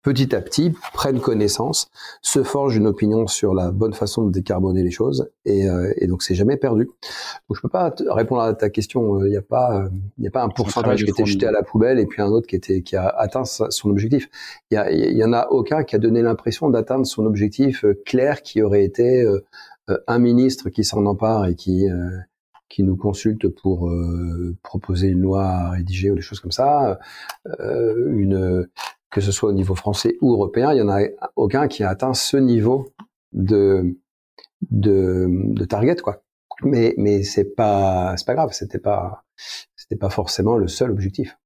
petit 0.02 0.34
à 0.34 0.40
petit 0.40 0.74
prennent 0.92 1.20
connaissance, 1.20 1.88
se 2.22 2.42
forgent 2.42 2.76
une 2.76 2.86
opinion 2.86 3.26
sur 3.26 3.54
la 3.54 3.70
bonne 3.70 3.92
façon 3.92 4.26
de 4.26 4.32
décarboner 4.32 4.82
les 4.82 4.90
choses, 4.90 5.30
et, 5.44 5.68
euh, 5.68 5.92
et 5.96 6.08
donc 6.08 6.22
c'est 6.22 6.34
jamais 6.34 6.56
perdu. 6.56 6.86
Donc 6.86 7.56
je 7.56 7.60
peux 7.60 7.68
pas 7.68 7.94
répondre 8.08 8.42
à 8.42 8.52
ta 8.54 8.68
question. 8.68 9.20
Il 9.20 9.26
euh, 9.26 9.28
n'y 9.28 9.36
a 9.36 9.42
pas, 9.42 9.84
il 10.18 10.26
euh, 10.26 10.28
a 10.28 10.30
pas 10.32 10.42
un 10.42 10.48
pourcentage 10.48 11.04
qui 11.04 11.10
était 11.10 11.24
jeté 11.24 11.46
à 11.46 11.52
la 11.52 11.62
poubelle 11.62 11.98
et 11.98 12.06
puis 12.06 12.20
un 12.20 12.28
autre 12.28 12.46
qui 12.46 12.56
était 12.56 12.82
qui 12.82 12.96
a 12.96 13.08
atteint 13.08 13.44
son 13.44 13.90
objectif. 13.90 14.28
Il 14.70 14.74
y, 14.74 14.76
a, 14.76 14.90
il 14.90 15.16
y 15.16 15.24
en 15.24 15.32
a 15.32 15.46
aucun 15.50 15.84
qui 15.84 15.94
a 15.94 15.98
donné 15.98 16.22
l'impression 16.22 16.68
d'atteindre 16.68 17.06
son 17.06 17.24
objectif 17.24 17.84
clair, 18.04 18.42
qui 18.42 18.62
aurait 18.62 18.84
été 18.84 19.24
un 20.06 20.18
ministre 20.18 20.68
qui 20.70 20.84
s'en 20.84 21.06
empare 21.06 21.46
et 21.46 21.54
qui 21.54 21.86
qui 22.72 22.82
nous 22.82 22.96
consulte 22.96 23.48
pour 23.48 23.92
proposer 24.62 25.08
une 25.08 25.20
loi 25.20 25.44
à 25.44 25.70
rédiger 25.70 26.10
ou 26.10 26.14
des 26.14 26.22
choses 26.22 26.40
comme 26.40 26.52
ça, 26.52 26.98
euh, 27.60 28.08
une 28.16 28.66
que 29.10 29.20
ce 29.20 29.30
soit 29.30 29.50
au 29.50 29.52
niveau 29.52 29.74
français 29.74 30.16
ou 30.22 30.32
européen, 30.32 30.72
il 30.72 30.78
y 30.78 30.82
en 30.82 30.88
a 30.88 31.02
aucun 31.36 31.68
qui 31.68 31.84
a 31.84 31.90
atteint 31.90 32.14
ce 32.14 32.38
niveau 32.38 32.92
de 33.32 33.94
de, 34.70 35.26
de 35.28 35.64
target 35.66 35.96
quoi. 35.96 36.22
Mais 36.62 36.94
mais 36.96 37.22
c'est 37.24 37.54
pas 37.54 38.16
c'est 38.16 38.26
pas 38.26 38.34
grave, 38.34 38.52
c'était 38.52 38.78
pas 38.78 39.24
c'était 39.76 39.96
pas 39.96 40.10
forcément 40.10 40.56
le 40.56 40.68
seul 40.68 40.90
objectif. 40.90 41.36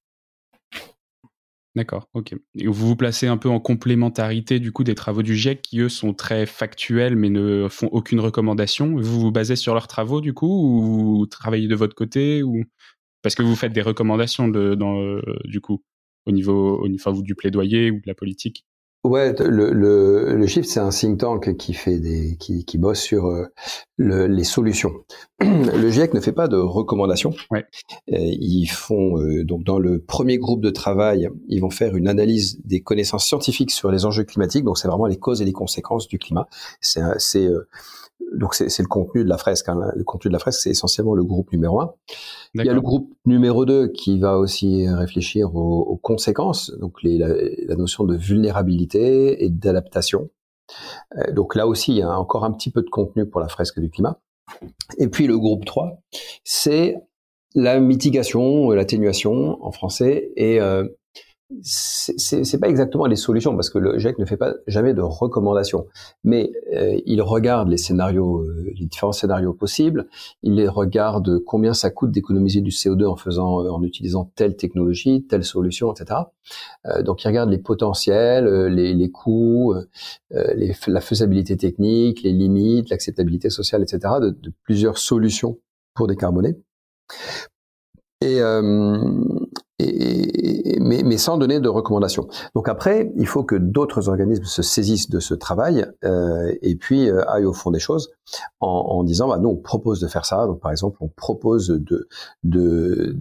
D'accord, 1.77 2.09
ok. 2.15 2.35
Et 2.59 2.67
vous 2.67 2.89
vous 2.89 2.97
placez 2.97 3.27
un 3.29 3.37
peu 3.37 3.51
en 3.51 3.61
complémentarité 3.61 4.59
du 4.61 4.73
coup 4.73 4.83
des 4.83 4.95
travaux 4.95 5.23
du 5.23 5.37
GIEC 5.37 5.61
qui 5.63 5.81
eux 5.81 5.91
sont 5.91 6.15
très 6.15 6.47
factuels 6.47 7.17
mais 7.17 7.29
ne 7.29 7.69
font 7.69 7.89
aucune 7.93 8.19
recommandation. 8.21 8.97
Vous 8.99 9.21
vous 9.21 9.31
basez 9.31 9.57
sur 9.57 9.75
leurs 9.75 9.87
travaux 9.87 10.23
du 10.23 10.33
coup 10.33 10.49
ou 10.49 10.81
vous 11.21 11.27
travaillez 11.27 11.69
de 11.69 11.77
votre 11.77 11.95
côté 11.95 12.43
ou 12.43 12.65
parce 13.23 13.37
que 13.37 13.43
vous 13.45 13.57
faites 13.57 13.73
des 13.75 13.83
recommandations 13.83 14.49
de, 14.49 14.77
dans, 14.77 15.01
euh, 15.03 15.23
du 15.47 15.61
coup 15.63 15.85
au 16.27 16.33
niveau, 16.33 16.79
au 16.83 16.89
niveau 16.89 17.23
du 17.23 17.37
plaidoyer 17.37 17.93
ou 17.93 17.97
de 17.97 18.09
la 18.09 18.17
politique? 18.17 18.66
Ouais, 19.07 19.33
le, 19.39 19.71
le, 19.71 20.37
le 20.37 20.47
Shift, 20.47 20.69
c'est 20.69 20.81
un 20.81 20.89
think 20.89 21.21
tank 21.21 21.57
qui 21.57 21.75
fait 21.75 22.01
des, 22.01 22.37
qui, 22.39 22.65
qui 22.65 22.77
bosse 22.77 23.01
sur 23.01 23.27
euh, 23.27 23.47
le, 23.97 24.27
les 24.27 24.43
solutions. 24.43 24.93
Le 25.41 25.91
GIEC 25.91 26.15
ne 26.15 26.21
fait 26.21 26.33
pas 26.33 26.49
de 26.49 26.57
recommandations. 26.57 27.33
Ouais. 27.51 27.67
Euh, 28.11 28.17
ils 28.19 28.67
font 28.67 29.21
euh, 29.21 29.45
donc 29.45 29.65
dans 29.65 29.79
le 29.79 30.01
premier 30.01 30.39
groupe 30.39 30.61
de 30.61 30.71
travail, 30.71 31.29
ils 31.47 31.61
vont 31.61 31.71
faire 31.71 31.95
une 31.95 32.09
analyse 32.09 32.59
des 32.65 32.81
connaissances 32.81 33.27
scientifiques 33.27 33.71
sur 33.71 33.93
les 33.93 34.07
enjeux 34.07 34.25
climatiques. 34.25 34.65
Donc 34.65 34.79
c'est 34.79 34.89
vraiment 34.89 35.07
les 35.07 35.19
causes 35.19 35.43
et 35.43 35.45
les 35.45 35.53
conséquences 35.53 36.09
du 36.09 36.19
climat. 36.19 36.49
C'est 36.81 37.03
c'est 37.19 37.49
donc 38.35 38.55
c'est 38.55 38.79
le 38.81 38.89
contenu 38.89 39.25
de 39.25 39.29
la 39.29 39.39
fresque. 39.39 39.69
Hein. 39.69 39.79
Le 39.95 40.05
contenu 40.05 40.29
de 40.29 40.33
la 40.33 40.39
fresque, 40.39 40.61
c'est 40.61 40.71
essentiellement 40.71 41.15
le 41.15 41.25
groupe 41.25 41.53
numéro 41.53 41.81
un. 41.81 41.95
Il 42.55 42.65
y 42.65 42.69
a 42.69 42.73
le 42.73 42.81
groupe 42.81 43.13
numéro 43.25 43.65
2 43.65 43.89
qui 43.89 44.19
va 44.19 44.39
aussi 44.39 44.89
réfléchir 44.89 45.55
aux, 45.55 45.97
conséquences, 46.03 46.73
donc 46.79 47.03
les, 47.03 47.19
la, 47.19 47.77
notion 47.77 48.05
de 48.05 48.17
vulnérabilité 48.17 49.45
et 49.45 49.51
d'adaptation. 49.51 50.31
Euh, 51.17 51.33
donc 51.33 51.55
là 51.55 51.67
aussi, 51.67 51.93
il 51.93 51.99
y 51.99 52.03
a 52.03 52.19
encore 52.19 52.45
un 52.45 52.53
petit 52.53 52.71
peu 52.71 52.83
de 52.83 52.91
contenu 52.91 53.27
pour 53.27 53.41
la 53.41 53.49
fresque 53.49 53.81
du 53.81 53.91
climat. 53.91 54.21
Et 54.99 55.09
puis 55.09 55.27
le 55.27 55.39
groupe 55.39 55.65
3, 55.65 56.01
c'est 56.45 56.97
la 57.55 57.81
mitigation, 57.81 58.71
l'atténuation 58.71 59.65
en 59.65 59.73
français 59.73 60.31
et 60.37 60.61
euh, 60.61 60.87
c'est 61.63 62.61
pas 62.61 62.69
exactement 62.69 63.07
les 63.07 63.15
solutions 63.15 63.55
parce 63.55 63.71
que 63.71 63.79
le 63.79 63.99
GIEC 63.99 64.19
ne 64.19 64.25
fait 64.25 64.37
pas 64.37 64.55
jamais 64.67 64.95
de 64.95 65.01
recommandations, 65.01 65.87
mais 66.25 66.51
euh, 66.75 66.99
il 67.07 67.23
regarde 67.23 67.69
les 67.69 67.77
scénarios, 67.77 68.41
euh, 68.41 68.73
les 68.77 68.87
différents 68.87 69.13
scénarios 69.13 69.53
possibles. 69.53 70.09
Il 70.43 70.57
les 70.57 70.67
regarde 70.67 71.39
combien 71.45 71.73
ça 71.73 71.91
coûte 71.91 72.11
d'économiser 72.11 72.63
du 72.63 72.71
CO2 72.71 73.07
en 73.07 73.15
faisant, 73.15 73.63
euh, 73.63 73.71
en 73.71 73.83
utilisant 73.85 74.31
telle 74.35 74.57
technologie, 74.57 75.25
telle 75.25 75.45
solution, 75.45 75.93
etc. 75.93 76.21
donc 77.05 77.25
il 77.25 77.29
regarde 77.29 77.51
les 77.51 77.59
potentiels, 77.59 78.47
les, 78.67 78.95
les 78.95 79.11
coûts, 79.11 79.75
les, 80.31 80.73
la 80.87 81.01
faisabilité 81.01 81.57
technique, 81.57 82.23
les 82.23 82.33
limites, 82.33 82.91
l'acceptabilité 82.91 83.51
sociale, 83.51 83.83
etc. 83.83 84.15
De, 84.21 84.31
de, 84.31 84.53
plusieurs 84.63 84.99
solutions 84.99 85.59
pour 85.95 86.07
décarboner. 86.07 86.57
Et, 88.35 88.41
et, 89.79 90.79
mais, 90.81 91.03
mais, 91.03 91.19
sans 91.19 91.37
donner 91.37 91.61
de 91.61 91.69
recommandations. 91.69 92.29
Donc 92.55 92.69
après, 92.69 93.13
il 93.17 93.27
faut 93.27 93.45
que 93.45 93.57
d'autres 93.57 94.09
organismes 94.09 94.45
se 94.45 94.63
saisissent 94.63 95.11
de 95.11 95.21
ce 95.21 95.35
travail 95.35 95.87
euh, 96.05 96.55
et 96.63 96.77
puis 96.77 97.11
euh, 97.11 97.29
aillent 97.29 97.45
au 97.45 97.53
fond 97.53 97.71
des 97.71 97.79
choses 97.79 98.11
en, 98.61 98.69
en 98.69 99.05
disant, 99.05 99.29
bah, 99.29 99.39
nous 99.39 99.51
on 99.51 99.57
propose 99.57 100.01
de 100.01 100.09
faire 100.09 100.25
ça. 100.25 100.47
Donc 100.47 100.61
par 100.61 100.71
exemple, 100.71 100.97
on 101.01 101.09
propose 101.09 101.69
de, 101.69 102.09
de 102.45 103.17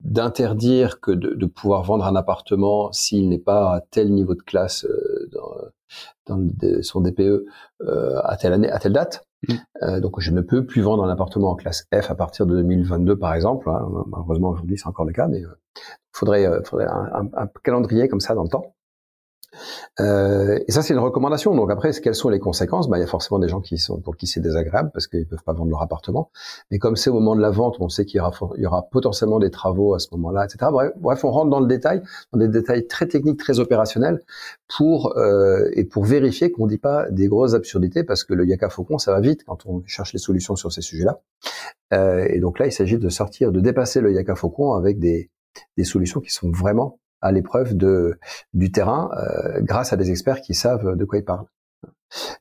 d'interdire 0.00 1.00
que 1.00 1.10
de, 1.10 1.34
de, 1.34 1.46
pouvoir 1.46 1.82
vendre 1.82 2.06
un 2.06 2.14
appartement 2.14 2.92
s'il 2.92 3.28
n'est 3.28 3.38
pas 3.38 3.74
à 3.74 3.80
tel 3.80 4.12
niveau 4.12 4.36
de 4.36 4.42
classe 4.42 4.84
euh, 4.84 5.28
dans, 5.32 6.36
dans 6.36 6.82
son 6.82 7.00
DPE 7.00 7.44
euh, 7.82 8.20
à 8.22 8.36
telle 8.36 8.52
année, 8.52 8.70
à 8.70 8.78
telle 8.78 8.92
date. 8.92 9.27
Mm. 9.46 9.54
Euh, 9.82 10.00
donc 10.00 10.18
je 10.20 10.32
ne 10.32 10.40
peux 10.40 10.66
plus 10.66 10.82
vendre 10.82 11.04
un 11.04 11.10
appartement 11.10 11.50
en 11.50 11.54
classe 11.54 11.86
F 11.94 12.10
à 12.10 12.14
partir 12.14 12.46
de 12.46 12.56
2022 12.56 13.16
par 13.18 13.34
exemple. 13.34 13.68
Hein. 13.70 13.86
Malheureusement 14.08 14.50
aujourd'hui 14.50 14.76
c'est 14.78 14.88
encore 14.88 15.04
le 15.04 15.12
cas, 15.12 15.28
mais 15.28 15.40
il 15.40 15.44
euh, 15.44 15.54
faudrait, 16.12 16.46
euh, 16.46 16.60
un, 17.34 17.46
calendrier 17.62 18.08
comme 18.08 18.20
ça 18.20 18.34
dans 18.34 18.42
le 18.42 18.48
temps. 18.48 18.74
Euh, 20.00 20.58
et 20.66 20.72
ça, 20.72 20.82
c'est 20.82 20.92
une 20.94 21.00
recommandation. 21.00 21.54
Donc 21.54 21.70
après, 21.70 21.90
quelles 21.92 22.14
sont 22.14 22.28
les 22.28 22.38
conséquences? 22.38 22.88
Bah, 22.88 22.98
Il 22.98 23.00
y 23.00 23.04
a 23.04 23.06
forcément 23.06 23.38
des 23.38 23.48
gens 23.48 23.60
qui 23.60 23.78
sont 23.78 24.00
pour 24.00 24.16
qui 24.16 24.26
c'est 24.26 24.40
désagréable 24.40 24.90
parce 24.92 25.06
qu'ils 25.06 25.26
peuvent 25.26 25.42
pas 25.42 25.52
vendre 25.52 25.70
leur 25.70 25.82
appartement. 25.82 26.30
Mais 26.70 26.78
comme 26.78 26.96
c'est 26.96 27.10
au 27.10 27.14
moment 27.14 27.34
de 27.34 27.40
la 27.40 27.50
vente, 27.50 27.76
on 27.80 27.88
sait 27.88 28.04
qu'il 28.04 28.18
y 28.18 28.20
aura, 28.20 28.32
il 28.56 28.62
y 28.62 28.66
aura 28.66 28.82
potentiellement 28.90 29.38
des 29.38 29.50
travaux 29.50 29.94
à 29.94 29.98
ce 29.98 30.08
moment-là, 30.12 30.44
etc. 30.44 30.70
Bref, 30.96 31.24
on 31.24 31.30
rentre 31.30 31.50
dans 31.50 31.60
le 31.60 31.66
détail, 31.66 32.02
dans 32.32 32.38
des 32.38 32.48
détails 32.48 32.86
très 32.86 33.06
techniques, 33.06 33.38
très 33.38 33.58
opérationnels, 33.58 34.22
pour 34.76 35.16
euh, 35.16 35.68
et 35.72 35.84
pour 35.84 36.04
vérifier 36.04 36.50
qu'on 36.50 36.66
dit 36.66 36.78
pas 36.78 37.10
des 37.10 37.28
grosses 37.28 37.54
absurdités 37.54 38.04
parce 38.04 38.24
que 38.24 38.34
le 38.34 38.46
Yaka 38.46 38.68
Faucon, 38.68 38.98
ça 38.98 39.12
va 39.12 39.20
vite 39.20 39.44
quand 39.44 39.66
on 39.66 39.82
cherche 39.86 40.12
les 40.12 40.18
solutions 40.18 40.56
sur 40.56 40.72
ces 40.72 40.82
sujets-là. 40.82 41.20
Euh, 41.94 42.26
et 42.28 42.38
donc 42.40 42.58
là, 42.58 42.66
il 42.66 42.72
s'agit 42.72 42.98
de 42.98 43.08
sortir, 43.08 43.50
de 43.50 43.60
dépasser 43.60 44.00
le 44.00 44.12
Yaka 44.12 44.34
Faucon 44.34 44.74
avec 44.74 44.98
des 44.98 45.30
des 45.76 45.84
solutions 45.84 46.20
qui 46.20 46.30
sont 46.30 46.50
vraiment 46.52 47.00
à 47.20 47.32
l'épreuve 47.32 47.76
du 48.52 48.72
terrain 48.72 49.10
euh, 49.16 49.60
grâce 49.60 49.92
à 49.92 49.96
des 49.96 50.10
experts 50.10 50.40
qui 50.40 50.54
savent 50.54 50.96
de 50.96 51.04
quoi 51.04 51.18
ils 51.18 51.24
parlent. 51.24 51.46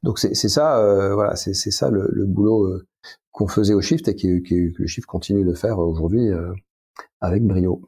Donc 0.03 0.19
c'est 0.19 0.33
ça, 0.35 0.79
euh, 0.79 1.13
voilà, 1.13 1.35
c'est 1.35 1.53
ça 1.53 1.89
le, 1.89 2.25
boulot 2.25 2.65
euh, 2.65 2.87
qu'on 3.31 3.47
faisait 3.47 3.73
au 3.73 3.81
Shift 3.81 4.07
et 4.07 4.15
que, 4.15 4.39
que, 4.39 4.71
le 4.77 4.87
Shift 4.87 5.07
continue 5.07 5.43
de 5.43 5.53
faire 5.53 5.79
aujourd'hui 5.79 6.29
avec 7.19 7.43
brio. 7.43 7.81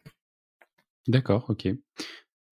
D'accord, 1.07 1.45
ok. 1.49 1.69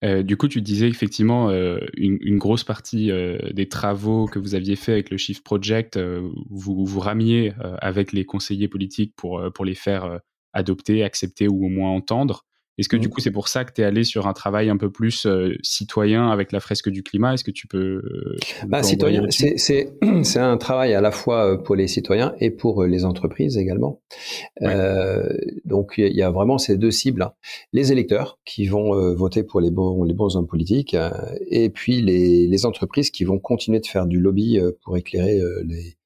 Du 0.02 0.36
coup, 0.36 0.48
tu 0.48 0.62
disais 0.62 0.88
effectivement 0.88 1.50
une, 1.96 2.38
grosse 2.38 2.64
partie 2.64 3.10
des 3.52 3.68
travaux 3.68 4.26
que 4.26 4.38
vous 4.38 4.54
aviez 4.54 4.76
fait 4.76 4.92
avec 4.92 5.10
le 5.10 5.18
Shift 5.18 5.44
Project, 5.44 5.98
vous 5.98 6.84
vous 6.84 7.00
ramiez 7.00 7.52
avec 7.80 8.12
les 8.12 8.24
conseillers 8.24 8.68
politiques 8.68 9.14
pour 9.14 9.64
les 9.64 9.74
faire 9.74 10.20
adopter, 10.52 11.04
accepter 11.04 11.48
ou 11.48 11.66
au 11.66 11.68
moins 11.68 11.90
entendre. 11.90 12.46
Est-ce 12.78 12.88
que 12.88 12.96
du 12.96 13.08
mmh. 13.08 13.10
coup 13.10 13.20
c'est 13.20 13.30
pour 13.30 13.48
ça 13.48 13.64
que 13.64 13.72
tu 13.72 13.82
es 13.82 13.84
allé 13.84 14.04
sur 14.04 14.26
un 14.26 14.32
travail 14.32 14.70
un 14.70 14.76
peu 14.76 14.90
plus 14.90 15.26
euh, 15.26 15.54
citoyen 15.62 16.30
avec 16.30 16.52
la 16.52 16.60
fresque 16.60 16.88
du 16.90 17.02
climat? 17.02 17.34
Est-ce 17.34 17.44
que 17.44 17.50
tu 17.50 17.66
peux... 17.66 18.02
Euh, 18.04 18.36
bah, 18.66 18.82
citoyen, 18.82 19.24
c'est 19.30 20.38
un 20.38 20.56
travail 20.56 20.94
à 20.94 21.00
la 21.00 21.10
fois 21.10 21.52
euh, 21.52 21.56
pour 21.56 21.74
les 21.74 21.88
citoyens 21.88 22.34
et 22.40 22.50
pour 22.50 22.84
les 22.84 23.04
entreprises 23.04 23.58
également. 23.58 24.00
Euh, 24.62 25.28
donc 25.64 25.94
il 25.98 26.14
y 26.14 26.22
a 26.22 26.30
vraiment 26.30 26.58
ces 26.58 26.76
deux 26.76 26.92
cibles. 26.92 27.22
Hein. 27.22 27.32
Les 27.72 27.92
électeurs 27.92 28.38
qui 28.44 28.66
vont 28.66 29.14
voter 29.14 29.42
pour 29.42 29.60
les 29.60 29.70
bons, 29.70 30.04
les 30.04 30.14
bons 30.14 30.36
hommes 30.36 30.46
politiques 30.46 30.96
et 31.50 31.70
puis 31.70 32.00
les, 32.00 32.46
les 32.46 32.66
entreprises 32.66 33.10
qui 33.10 33.24
vont 33.24 33.38
continuer 33.38 33.80
de 33.80 33.86
faire 33.86 34.06
du 34.06 34.20
lobby 34.20 34.60
pour 34.84 34.96
éclairer 34.96 35.40
les, 35.64 35.97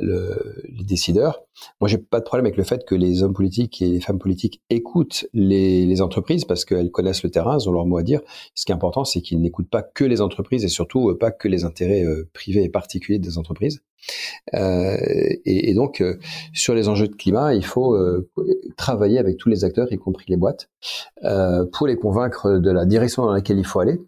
le, 0.00 0.62
les 0.68 0.84
décideurs. 0.84 1.42
Moi, 1.80 1.88
j'ai 1.88 1.98
pas 1.98 2.20
de 2.20 2.24
problème 2.24 2.46
avec 2.46 2.56
le 2.56 2.64
fait 2.64 2.84
que 2.84 2.94
les 2.94 3.22
hommes 3.22 3.34
politiques 3.34 3.82
et 3.82 3.88
les 3.88 4.00
femmes 4.00 4.18
politiques 4.18 4.62
écoutent 4.70 5.26
les, 5.32 5.86
les 5.86 6.00
entreprises 6.00 6.44
parce 6.44 6.64
qu'elles 6.64 6.90
connaissent 6.90 7.22
le 7.22 7.30
terrain, 7.30 7.58
elles 7.58 7.68
ont 7.68 7.72
leur 7.72 7.86
mot 7.86 7.98
à 7.98 8.02
dire. 8.02 8.20
Ce 8.54 8.64
qui 8.64 8.72
est 8.72 8.74
important, 8.74 9.04
c'est 9.04 9.20
qu'ils 9.20 9.40
n'écoutent 9.40 9.70
pas 9.70 9.82
que 9.82 10.04
les 10.04 10.20
entreprises 10.20 10.64
et 10.64 10.68
surtout 10.68 11.10
euh, 11.10 11.18
pas 11.18 11.30
que 11.30 11.48
les 11.48 11.64
intérêts 11.64 12.04
euh, 12.04 12.28
privés 12.32 12.64
et 12.64 12.68
particuliers 12.68 13.18
des 13.18 13.38
entreprises. 13.38 13.82
Et, 14.52 15.70
et, 15.70 15.74
donc, 15.74 16.02
sur 16.52 16.74
les 16.74 16.88
enjeux 16.88 17.08
de 17.08 17.14
climat, 17.14 17.54
il 17.54 17.64
faut 17.64 17.96
travailler 18.76 19.18
avec 19.18 19.36
tous 19.36 19.48
les 19.48 19.64
acteurs, 19.64 19.92
y 19.92 19.98
compris 19.98 20.26
les 20.28 20.36
boîtes, 20.36 20.70
pour 21.72 21.86
les 21.86 21.96
convaincre 21.96 22.58
de 22.58 22.70
la 22.70 22.84
direction 22.84 23.24
dans 23.24 23.32
laquelle 23.32 23.58
il 23.58 23.66
faut 23.66 23.80
aller. 23.80 24.00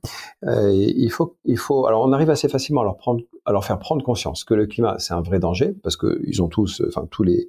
il 0.43 1.11
faut, 1.11 1.37
il 1.45 1.59
faut. 1.59 1.87
Alors, 1.87 2.05
on 2.05 2.13
arrive 2.13 2.31
assez 2.31 2.49
facilement 2.49 2.83
à 2.83 2.85
leur 2.85 2.97
prendre, 2.97 3.23
à 3.45 3.53
leur 3.53 3.65
faire 3.65 3.79
prendre 3.79 4.03
conscience 4.05 4.45
que 4.45 4.55
le 4.55 4.67
climat 4.67 4.97
c'est 4.99 5.15
un 5.15 5.23
vrai 5.23 5.39
danger 5.39 5.75
parce 5.83 5.97
que 5.97 6.21
ils 6.27 6.43
ont 6.43 6.49
tous, 6.49 6.83
enfin 6.89 7.07
tous 7.11 7.23
les 7.23 7.49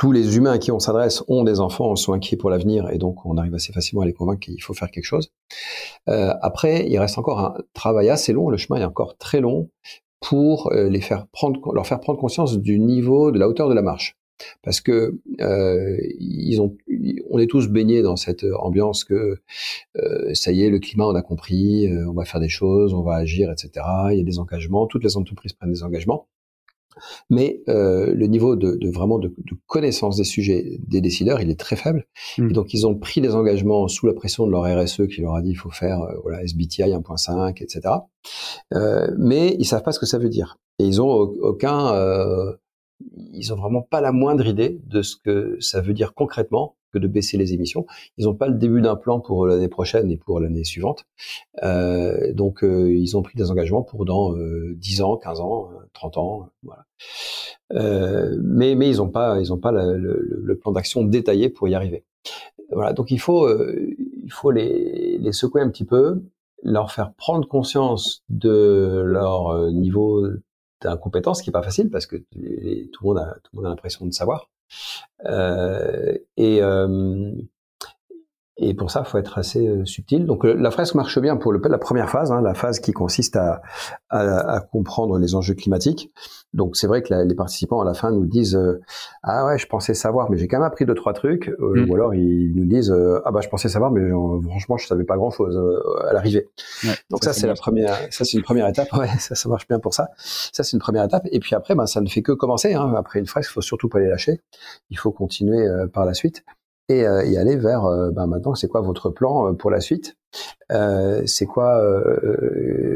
tous 0.00 0.12
les 0.12 0.38
humains 0.38 0.52
à 0.52 0.58
qui 0.58 0.72
on 0.72 0.78
s'adresse 0.78 1.22
ont 1.28 1.44
des 1.44 1.60
enfants, 1.60 1.94
sont 1.94 2.14
inquiets 2.14 2.38
pour 2.38 2.48
l'avenir, 2.48 2.88
et 2.90 2.96
donc 2.96 3.26
on 3.26 3.36
arrive 3.36 3.54
assez 3.54 3.70
facilement 3.70 4.00
à 4.00 4.06
les 4.06 4.14
convaincre 4.14 4.40
qu'il 4.40 4.62
faut 4.62 4.72
faire 4.72 4.90
quelque 4.90 5.04
chose. 5.04 5.30
Euh, 6.08 6.32
après, 6.40 6.88
il 6.88 6.98
reste 6.98 7.18
encore 7.18 7.38
un 7.38 7.54
travail 7.74 8.08
assez 8.08 8.32
long, 8.32 8.48
le 8.48 8.56
chemin 8.56 8.80
est 8.80 8.84
encore 8.84 9.18
très 9.18 9.40
long 9.40 9.68
pour 10.20 10.72
euh, 10.72 10.88
les 10.88 11.00
faire 11.00 11.26
prendre, 11.28 11.72
leur 11.72 11.86
faire 11.86 12.00
prendre 12.00 12.18
conscience 12.18 12.58
du 12.58 12.78
niveau, 12.78 13.30
de 13.30 13.38
la 13.38 13.48
hauteur 13.48 13.68
de 13.68 13.74
la 13.74 13.82
marche. 13.82 14.16
Parce 14.62 14.80
que 14.80 15.18
euh, 15.40 15.96
ils 16.18 16.60
ont, 16.60 16.76
on 17.30 17.38
est 17.38 17.46
tous 17.46 17.68
baignés 17.68 18.02
dans 18.02 18.16
cette 18.16 18.44
ambiance 18.58 19.04
que 19.04 19.38
euh, 19.96 20.34
ça 20.34 20.52
y 20.52 20.62
est, 20.62 20.70
le 20.70 20.78
climat, 20.78 21.06
on 21.06 21.14
a 21.14 21.22
compris, 21.22 21.86
euh, 21.86 22.08
on 22.08 22.14
va 22.14 22.24
faire 22.24 22.40
des 22.40 22.48
choses, 22.48 22.94
on 22.94 23.02
va 23.02 23.16
agir, 23.16 23.50
etc. 23.50 23.84
Il 24.12 24.18
y 24.18 24.20
a 24.20 24.24
des 24.24 24.38
engagements, 24.38 24.86
toutes 24.86 25.04
les 25.04 25.16
entreprises 25.16 25.52
prennent 25.52 25.72
des 25.72 25.82
engagements. 25.82 26.26
Mais 27.28 27.62
euh, 27.68 28.12
le 28.14 28.26
niveau 28.26 28.56
de, 28.56 28.76
de 28.76 28.90
vraiment 28.90 29.18
de, 29.18 29.28
de, 29.28 29.56
connaissance 29.66 30.16
des 30.16 30.24
sujets 30.24 30.78
des 30.86 31.00
décideurs, 31.00 31.40
il 31.40 31.50
est 31.50 31.58
très 31.58 31.76
faible. 31.76 32.06
Mmh. 32.38 32.50
Et 32.50 32.52
donc 32.52 32.74
ils 32.74 32.86
ont 32.86 32.94
pris 32.94 33.20
des 33.20 33.34
engagements 33.34 33.88
sous 33.88 34.06
la 34.06 34.14
pression 34.14 34.46
de 34.46 34.52
leur 34.52 34.62
RSE 34.64 35.06
qui 35.08 35.20
leur 35.20 35.34
a 35.34 35.42
dit 35.42 35.50
il 35.50 35.56
faut 35.56 35.70
faire 35.70 36.00
euh, 36.02 36.14
voilà 36.22 36.42
SBTI 36.42 36.92
1.5, 36.92 37.62
etc. 37.62 37.94
Euh, 38.74 39.08
mais 39.18 39.56
ils 39.58 39.64
savent 39.64 39.82
pas 39.82 39.92
ce 39.92 40.00
que 40.00 40.06
ça 40.06 40.18
veut 40.18 40.28
dire. 40.28 40.56
Et 40.78 40.84
ils 40.84 41.02
ont 41.02 41.10
aucun, 41.10 41.94
euh, 41.94 42.54
ils 43.32 43.52
ont 43.52 43.56
vraiment 43.56 43.82
pas 43.82 44.00
la 44.00 44.12
moindre 44.12 44.46
idée 44.46 44.80
de 44.86 45.02
ce 45.02 45.16
que 45.16 45.56
ça 45.60 45.80
veut 45.80 45.94
dire 45.94 46.14
concrètement 46.14 46.76
que 46.92 46.98
de 46.98 47.06
baisser 47.06 47.36
les 47.36 47.52
émissions. 47.52 47.86
Ils 48.18 48.26
n'ont 48.26 48.34
pas 48.34 48.48
le 48.48 48.54
début 48.54 48.80
d'un 48.80 48.96
plan 48.96 49.20
pour 49.20 49.46
l'année 49.46 49.68
prochaine 49.68 50.10
et 50.10 50.16
pour 50.16 50.40
l'année 50.40 50.64
suivante. 50.64 51.06
Euh, 51.62 52.32
donc, 52.32 52.64
euh, 52.64 52.92
ils 52.92 53.16
ont 53.16 53.22
pris 53.22 53.36
des 53.36 53.50
engagements 53.50 53.82
pour 53.82 54.04
dans 54.04 54.34
euh, 54.36 54.74
10 54.76 55.02
ans, 55.02 55.16
15 55.16 55.40
ans, 55.40 55.70
30 55.92 56.16
euh, 56.16 56.20
ans. 56.20 56.48
Voilà. 56.62 56.84
Euh, 57.72 58.38
mais, 58.42 58.74
mais 58.74 58.88
ils 58.88 58.96
n'ont 58.98 59.08
pas, 59.08 59.40
ils 59.40 59.52
ont 59.52 59.58
pas 59.58 59.72
le, 59.72 59.96
le, 59.96 60.40
le 60.42 60.56
plan 60.56 60.72
d'action 60.72 61.04
détaillé 61.04 61.48
pour 61.48 61.68
y 61.68 61.74
arriver. 61.74 62.04
Voilà. 62.72 62.92
Donc, 62.92 63.10
il 63.10 63.20
faut, 63.20 63.46
euh, 63.46 63.94
il 64.24 64.32
faut 64.32 64.50
les, 64.50 65.18
les 65.18 65.32
secouer 65.32 65.62
un 65.62 65.70
petit 65.70 65.84
peu, 65.84 66.22
leur 66.62 66.92
faire 66.92 67.12
prendre 67.14 67.48
conscience 67.48 68.22
de 68.28 69.02
leur 69.04 69.70
niveau 69.72 70.26
d'incompétence, 70.80 71.42
qui 71.42 71.50
est 71.50 71.52
pas 71.52 71.62
facile 71.62 71.90
parce 71.90 72.06
que 72.06 72.16
tout 72.16 72.34
le 72.34 73.08
monde 73.08 73.18
a, 73.18 73.36
tout 73.42 73.50
le 73.52 73.56
monde 73.56 73.66
a 73.66 73.68
l'impression 73.70 74.06
de 74.06 74.12
savoir. 74.12 74.50
Euh, 75.26 76.16
et, 76.36 76.62
euh, 76.62 77.32
et 78.62 78.74
pour 78.74 78.90
ça, 78.90 79.02
il 79.06 79.08
faut 79.08 79.16
être 79.16 79.38
assez 79.38 79.66
euh, 79.66 79.86
subtil. 79.86 80.26
Donc 80.26 80.44
la 80.44 80.70
fresque 80.70 80.94
marche 80.94 81.18
bien 81.18 81.36
pour 81.36 81.50
le, 81.50 81.60
la 81.66 81.78
première 81.78 82.10
phase, 82.10 82.30
hein, 82.30 82.42
la 82.42 82.52
phase 82.52 82.78
qui 82.78 82.92
consiste 82.92 83.36
à, 83.36 83.62
à, 84.10 84.56
à, 84.56 84.60
comprendre 84.60 85.18
les 85.18 85.34
enjeux 85.34 85.54
climatiques. 85.54 86.12
Donc 86.52 86.76
c'est 86.76 86.86
vrai 86.86 87.00
que 87.02 87.12
la, 87.14 87.24
les 87.24 87.34
participants 87.34 87.80
à 87.80 87.86
la 87.86 87.94
fin 87.94 88.10
nous 88.10 88.26
disent 88.26 88.56
euh, 88.56 88.82
ah 89.22 89.46
ouais 89.46 89.56
je 89.56 89.66
pensais 89.66 89.94
savoir 89.94 90.30
mais 90.30 90.36
j'ai 90.36 90.48
quand 90.48 90.58
même 90.58 90.66
appris 90.66 90.84
deux 90.84 90.94
trois 90.94 91.12
trucs 91.12 91.48
euh, 91.48 91.86
mm. 91.86 91.90
ou 91.90 91.94
alors 91.94 92.12
ils 92.12 92.52
nous 92.54 92.66
disent 92.66 92.92
ah 93.24 93.30
bah 93.30 93.40
je 93.40 93.48
pensais 93.48 93.68
savoir 93.68 93.92
mais 93.92 94.10
franchement 94.10 94.76
je 94.76 94.86
savais 94.86 95.04
pas 95.04 95.16
grand 95.16 95.30
chose 95.30 95.56
à 96.08 96.12
l'arrivée. 96.12 96.48
Ouais, 96.84 96.90
Donc 97.08 97.24
ça, 97.24 97.32
ça 97.32 97.40
c'est 97.40 97.46
la 97.46 97.54
première 97.54 97.94
ça 98.10 98.24
c'est 98.24 98.36
une 98.36 98.42
première 98.42 98.66
étape 98.66 98.92
ouais 98.94 99.08
ça 99.18 99.36
ça 99.36 99.48
marche 99.48 99.68
bien 99.68 99.78
pour 99.78 99.94
ça. 99.94 100.08
Ça 100.16 100.64
c'est 100.64 100.72
une 100.72 100.80
première 100.80 101.04
étape 101.04 101.22
et 101.30 101.38
puis 101.38 101.54
après 101.54 101.74
ben 101.76 101.86
ça 101.86 102.00
ne 102.00 102.08
fait 102.08 102.22
que 102.22 102.32
commencer 102.32 102.74
hein. 102.74 102.94
après 102.96 103.20
une 103.20 103.26
fresque 103.26 103.50
il 103.50 103.54
faut 103.54 103.60
surtout 103.62 103.88
pas 103.88 104.00
les 104.00 104.08
lâcher. 104.08 104.40
Il 104.90 104.98
faut 104.98 105.12
continuer 105.12 105.66
par 105.92 106.04
la 106.04 106.14
suite 106.14 106.44
et, 106.90 107.06
euh, 107.06 107.24
y 107.24 107.36
aller 107.36 107.56
vers 107.56 107.84
euh, 107.84 108.10
ben 108.10 108.26
maintenant 108.26 108.54
c'est 108.54 108.68
quoi 108.68 108.80
votre 108.80 109.10
plan 109.10 109.48
euh, 109.48 109.52
pour 109.52 109.70
la 109.70 109.80
suite? 109.80 110.16
Euh, 110.70 111.22
c'est 111.26 111.46
quoi 111.46 111.82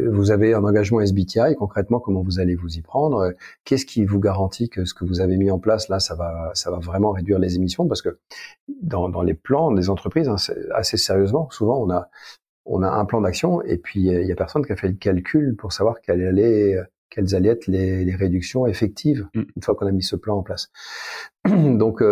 vous 0.07 0.31
avez 0.31 0.55
un 0.55 0.63
engagement 0.63 1.01
SBTI 1.01 1.57
concrètement 1.59 1.99
comment 1.99 2.23
vous 2.23 2.39
allez 2.39 2.55
vous 2.55 2.77
y 2.77 2.83
prendre? 2.83 3.33
Qu'est-ce 3.65 3.87
qui 3.87 4.05
vous 4.05 4.21
garantit 4.21 4.69
que 4.69 4.85
ce 4.85 4.95
que 4.95 5.05
vous 5.05 5.21
avez 5.21 5.37
mis 5.37 5.51
en 5.51 5.59
place 5.59 5.89
là 5.89 5.99
ça 5.99 6.15
va 6.15 6.51
ça 6.55 6.71
va 6.71 6.79
vraiment 6.79 7.11
réduire 7.11 7.39
les 7.39 7.57
émissions? 7.57 7.89
Parce 7.89 8.03
que 8.03 8.19
dans, 8.83 9.09
dans 9.09 9.23
les 9.23 9.35
plans 9.35 9.73
des 9.73 9.91
entreprises 9.91 10.29
hein, 10.29 10.37
assez 10.75 10.97
sérieusement 10.97 11.49
souvent 11.51 11.83
on 11.83 11.91
a 11.91 12.09
on 12.67 12.83
a 12.83 12.89
un 12.89 13.05
plan 13.05 13.21
d'action 13.21 13.63
et 13.63 13.79
puis 13.79 14.03
il 14.03 14.27
y 14.27 14.33
a 14.33 14.37
personne 14.37 14.65
qui 14.65 14.73
a 14.73 14.77
fait 14.77 14.89
le 14.89 14.95
calcul 14.95 15.57
pour 15.57 15.73
savoir 15.73 16.01
quelle 16.01 16.25
allait 16.25 16.79
quelles 17.11 17.35
allaient 17.35 17.51
être 17.51 17.67
les, 17.67 18.05
les 18.05 18.15
réductions 18.15 18.67
effectives 18.67 19.29
mm. 19.35 19.43
une 19.57 19.63
fois 19.63 19.75
qu'on 19.75 19.87
a 19.87 19.93
mis 19.93 20.03
ce 20.03 20.17
plan 20.17 20.37
en 20.37 20.43
place. 20.43 20.71
Donc 21.49 22.03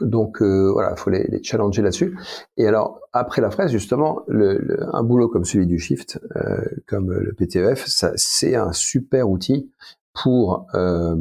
donc 0.00 0.42
euh, 0.42 0.70
voilà, 0.72 0.94
il 0.96 1.00
faut 1.00 1.10
les, 1.10 1.24
les 1.24 1.42
challenger 1.42 1.82
là-dessus. 1.82 2.18
Et 2.56 2.66
alors 2.66 3.00
après 3.12 3.40
la 3.40 3.50
fraise, 3.50 3.70
justement, 3.70 4.22
le, 4.28 4.58
le, 4.58 4.94
un 4.94 5.02
boulot 5.02 5.28
comme 5.28 5.44
celui 5.44 5.66
du 5.66 5.78
Shift, 5.78 6.20
euh, 6.36 6.62
comme 6.86 7.12
le 7.12 7.32
PTEF, 7.32 7.86
ça 7.86 8.12
c'est 8.16 8.54
un 8.54 8.72
super 8.72 9.28
outil 9.28 9.70
pour 10.12 10.66
euh, 10.74 11.16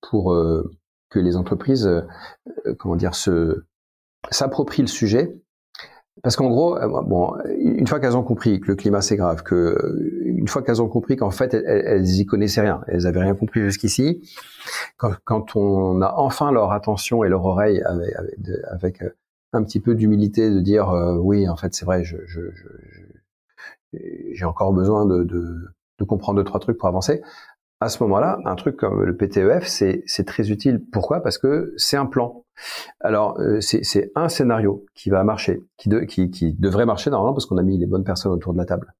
pour 0.00 0.32
euh, 0.32 0.70
que 1.10 1.18
les 1.18 1.36
entreprises, 1.36 1.86
euh, 1.86 2.74
comment 2.78 2.96
dire, 2.96 3.14
se 3.14 3.64
s'approprient 4.30 4.82
le 4.82 4.88
sujet 4.88 5.36
parce 6.22 6.36
qu'en 6.36 6.48
gros, 6.48 6.76
euh, 6.78 7.02
bon, 7.02 7.34
une 7.58 7.86
fois 7.86 7.98
qu'elles 7.98 8.16
ont 8.16 8.22
compris 8.22 8.60
que 8.60 8.68
le 8.68 8.76
climat 8.76 9.00
c'est 9.00 9.16
grave, 9.16 9.42
que 9.42 10.22
une 10.24 10.46
fois 10.46 10.62
qu'elles 10.62 10.80
ont 10.80 10.88
compris 10.88 11.16
qu'en 11.16 11.30
fait 11.30 11.54
elles, 11.54 11.84
elles 11.86 12.20
y 12.20 12.24
connaissaient 12.24 12.60
rien, 12.60 12.82
elles 12.86 13.06
avaient 13.06 13.20
rien 13.20 13.34
compris 13.34 13.60
jusqu'ici, 13.62 14.22
quand, 14.96 15.56
on 15.56 16.00
a 16.02 16.14
enfin 16.16 16.52
leur 16.52 16.72
attention 16.72 17.24
et 17.24 17.28
leur 17.28 17.44
oreille 17.44 17.82
avec, 18.70 19.02
euh, 19.02 19.10
un 19.52 19.62
petit 19.64 19.80
peu 19.80 19.94
d'humilité 19.94 20.50
de 20.50 20.60
dire 20.60 20.90
euh, 20.90 21.16
oui, 21.16 21.48
en 21.48 21.56
fait 21.56 21.74
c'est 21.74 21.84
vrai, 21.84 22.04
je, 22.04 22.16
j'ai 23.92 24.44
encore 24.44 24.72
besoin 24.72 25.06
de, 25.06 25.24
de, 25.24 25.56
de 25.98 26.04
comprendre 26.04 26.38
deux 26.38 26.44
trois 26.44 26.60
trucs 26.60 26.78
pour 26.78 26.88
avancer 26.88 27.22
à 27.80 27.88
ce 27.88 28.02
moment-là, 28.04 28.38
un 28.44 28.54
truc 28.54 28.76
comme 28.76 29.02
le 29.02 29.16
PTEF, 29.16 29.66
c'est 29.66 30.24
très 30.26 30.50
utile. 30.50 30.82
Pourquoi? 30.92 31.22
Parce 31.22 31.38
que 31.38 31.74
c'est 31.76 31.96
un 31.96 32.06
plan. 32.06 32.44
Alors, 33.00 33.38
euh, 33.40 33.60
c'est 33.60 34.12
un 34.14 34.28
scénario 34.28 34.86
qui 34.94 35.10
va 35.10 35.24
marcher, 35.24 35.62
qui, 35.76 35.90
qui, 36.06 36.30
qui 36.30 36.52
devrait 36.52 36.86
marcher 36.86 37.10
normalement 37.10 37.34
parce 37.34 37.46
qu'on 37.46 37.58
a 37.58 37.62
mis 37.62 37.78
les 37.78 37.86
bonnes 37.86 38.04
personnes 38.04 38.32
autour 38.32 38.52
de 38.52 38.58
la 38.58 38.64
table. 38.64 38.94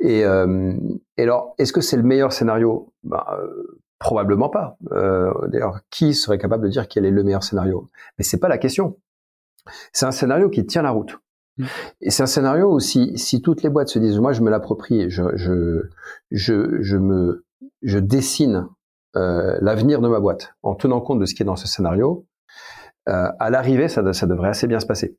Et, 0.00 0.24
euh, 0.24 0.74
et 1.16 1.22
alors, 1.22 1.54
est-ce 1.58 1.72
que 1.72 1.80
c'est 1.80 1.96
le 1.96 2.02
meilleur 2.02 2.32
scénario? 2.32 2.92
Ben, 3.04 3.24
euh, 3.32 3.80
Probablement 4.00 4.48
pas. 4.48 4.78
Euh, 4.92 5.30
D'ailleurs, 5.48 5.80
qui 5.90 6.14
serait 6.14 6.38
capable 6.38 6.64
de 6.64 6.70
dire 6.70 6.88
quel 6.88 7.04
est 7.04 7.10
le 7.10 7.22
meilleur 7.22 7.44
scénario? 7.44 7.90
Mais 8.16 8.24
c'est 8.24 8.38
pas 8.38 8.48
la 8.48 8.56
question. 8.56 8.96
C'est 9.92 10.06
un 10.06 10.10
scénario 10.10 10.48
qui 10.48 10.64
tient 10.64 10.80
la 10.80 10.90
route. 10.90 11.18
Mmh. 11.58 11.64
Et 12.00 12.10
c'est 12.10 12.22
un 12.22 12.26
scénario 12.26 12.72
où 12.72 12.80
si, 12.80 13.18
si 13.18 13.42
toutes 13.42 13.62
les 13.62 13.68
boîtes 13.68 13.88
se 13.88 13.98
disent, 13.98 14.18
moi 14.18 14.32
je 14.32 14.40
me 14.40 14.48
l'approprie, 14.48 15.10
je, 15.10 15.36
je, 15.36 15.82
je, 16.30 16.80
je 16.80 16.96
me 16.96 17.44
je 17.82 17.98
dessine 17.98 18.68
euh, 19.16 19.58
l'avenir 19.60 20.00
de 20.00 20.08
ma 20.08 20.20
boîte 20.20 20.54
en 20.62 20.74
tenant 20.74 21.00
compte 21.00 21.18
de 21.18 21.26
ce 21.26 21.34
qui 21.34 21.42
est 21.42 21.46
dans 21.46 21.56
ce 21.56 21.66
scénario, 21.66 22.26
euh, 23.08 23.28
à 23.38 23.50
l'arrivée, 23.50 23.88
ça, 23.88 24.12
ça, 24.12 24.26
devrait 24.26 24.50
assez 24.50 24.66
bien 24.66 24.80
se 24.80 24.86
passer. 24.86 25.16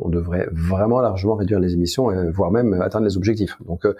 On, 0.00 0.08
devrait 0.08 0.48
vraiment 0.50 1.00
largement 1.00 1.34
réduire 1.34 1.60
les 1.60 1.74
émissions, 1.74 2.10
et, 2.10 2.30
voire 2.30 2.50
même 2.50 2.80
atteindre 2.80 3.04
les 3.04 3.18
objectifs. 3.18 3.58
Donc, 3.66 3.84
euh, 3.84 3.94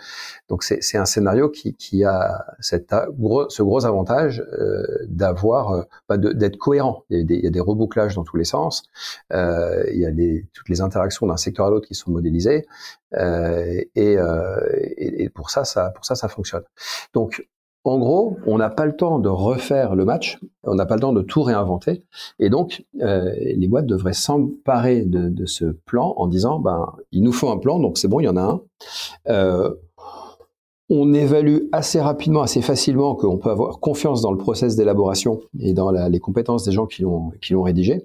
donc 0.49 0.63
c'est 0.63 0.97
un 0.97 1.05
scénario 1.05 1.51
qui, 1.51 1.75
qui 1.75 2.05
a 2.05 2.47
cette, 2.59 2.95
ce 3.49 3.63
gros 3.63 3.85
avantage 3.85 4.43
euh, 4.59 4.87
d'avoir, 5.09 5.73
euh, 5.73 5.83
bah, 6.09 6.17
d'être 6.17 6.57
cohérent. 6.57 7.05
Il 7.11 7.19
y, 7.19 7.21
a 7.21 7.25
des, 7.25 7.35
il 7.35 7.45
y, 7.45 7.47
a 7.47 7.51
des, 7.51 7.61
rebouclages 7.61 8.15
dans 8.15 8.25
tous 8.25 8.39
les 8.39 8.45
sens. 8.45 8.85
Euh, 9.35 9.85
il 9.93 10.01
y 10.01 10.07
a 10.07 10.11
des, 10.11 10.47
toutes 10.55 10.71
les 10.71 10.81
interactions 10.81 11.27
d'un 11.27 11.37
secteur 11.37 11.67
à 11.67 11.71
l'autre 11.71 11.87
qui 11.87 11.95
sont 11.95 12.11
modélisées. 12.11 12.67
Et, 13.17 13.91
et, 13.95 14.17
et, 14.97 15.29
pour 15.29 15.51
ça, 15.51 15.65
ça, 15.65 15.91
pour 15.91 16.07
ça, 16.07 16.15
ça 16.15 16.29
fonctionne. 16.29 16.65
Donc, 17.13 17.47
en 17.85 17.99
gros, 17.99 18.39
on 18.47 18.57
n'a 18.57 18.71
pas 18.71 18.87
le 18.87 18.97
temps 18.97 19.19
de 19.19 19.29
refaire 19.29 19.95
le 19.95 20.07
match, 20.07 20.39
on 20.63 20.75
n'a 20.75 20.87
pas 20.87 20.95
le 20.95 21.03
temps 21.03 21.13
de 21.13 21.21
tout 21.21 21.43
réinventer, 21.43 22.03
et 22.39 22.49
donc 22.49 22.85
euh, 23.03 23.31
les 23.39 23.69
boîtes 23.69 23.87
devraient 23.87 24.15
s'emparer 24.15 25.03
de, 25.03 25.45
ce 25.45 25.67
plan 25.67 26.15
en 26.17 26.27
disant, 26.27 26.59
ben, 26.59 26.95
il 27.13 27.23
nous 27.23 27.33
faut 27.33 27.51
un 27.51 27.59
plan, 27.59 27.79
donc 27.79 27.99
c'est 27.99 28.09
bon, 28.09 28.21
il 28.21 28.25
y 28.25 28.29
en 28.29 28.39
a 28.39 28.43
un. 28.43 28.63
Euh, 29.29 29.75
on 30.89 31.13
évalue 31.13 31.69
assez 31.73 32.01
rapidement, 32.01 32.41
assez 32.41 32.63
facilement 32.63 33.15
qu'on 33.15 33.37
peut 33.37 33.51
avoir 33.51 33.81
confiance 33.81 34.23
dans 34.23 34.33
le 34.33 34.39
process 34.39 34.77
d'élaboration 34.77 35.41
et 35.59 35.75
dans 35.75 35.91
les 35.91 36.21
compétences 36.21 36.65
des 36.65 36.73
gens 36.73 36.87
qui 36.87 37.03
l'ont 37.03 37.63
rédigé. 37.63 38.05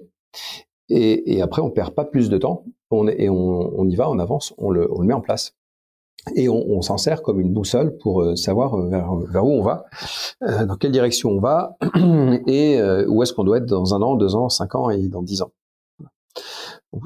Et, 0.88 1.40
après, 1.40 1.62
on 1.62 1.70
perd 1.70 1.94
pas 1.94 2.04
plus 2.04 2.30
de 2.30 2.38
temps, 2.38 2.64
on, 2.90 3.06
et 3.06 3.28
on, 3.28 3.86
y 3.86 3.94
va, 3.96 4.10
on 4.10 4.18
avance, 4.18 4.54
on 4.58 4.70
le 4.70 4.88
met 5.04 5.14
en 5.14 5.20
place 5.20 5.54
et 6.34 6.48
on, 6.48 6.82
s'en 6.82 6.98
sert 6.98 7.22
comme 7.22 7.40
une 7.40 7.52
boussole 7.52 7.96
pour 7.96 8.22
euh, 8.22 8.36
savoir 8.36 8.74
euh, 8.74 8.88
vers, 8.88 9.14
vers, 9.14 9.44
où 9.44 9.52
on 9.52 9.62
va, 9.62 9.86
euh, 10.42 10.66
dans 10.66 10.76
quelle 10.76 10.92
direction 10.92 11.30
on 11.30 11.40
va, 11.40 11.76
et 12.46 12.80
où 13.08 13.22
est-ce 13.22 13.32
qu'on 13.32 13.44
doit 13.44 13.58
être 13.58 13.66
dans 13.66 13.94
un 13.94 14.02
an, 14.02 14.16
deux 14.16 14.34
ans, 14.34 14.48
cinq 14.48 14.74
ans 14.74 14.90
et 14.90 15.08
dans 15.08 15.22
dix 15.22 15.42
ans. 15.42 15.52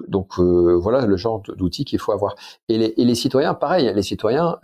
Donc 0.08 0.38
voilà 0.38 1.04
le 1.06 1.16
genre 1.16 1.42
d'outils 1.42 1.84
qu'il 1.84 1.98
faut 1.98 2.12
avoir. 2.12 2.34
Et 2.68 2.78
les, 2.78 2.94
et 2.96 3.04
les, 3.04 3.14
citoyens, 3.14 3.54
pareil, 3.54 3.92
les 3.94 4.02
citoyens, 4.02 4.58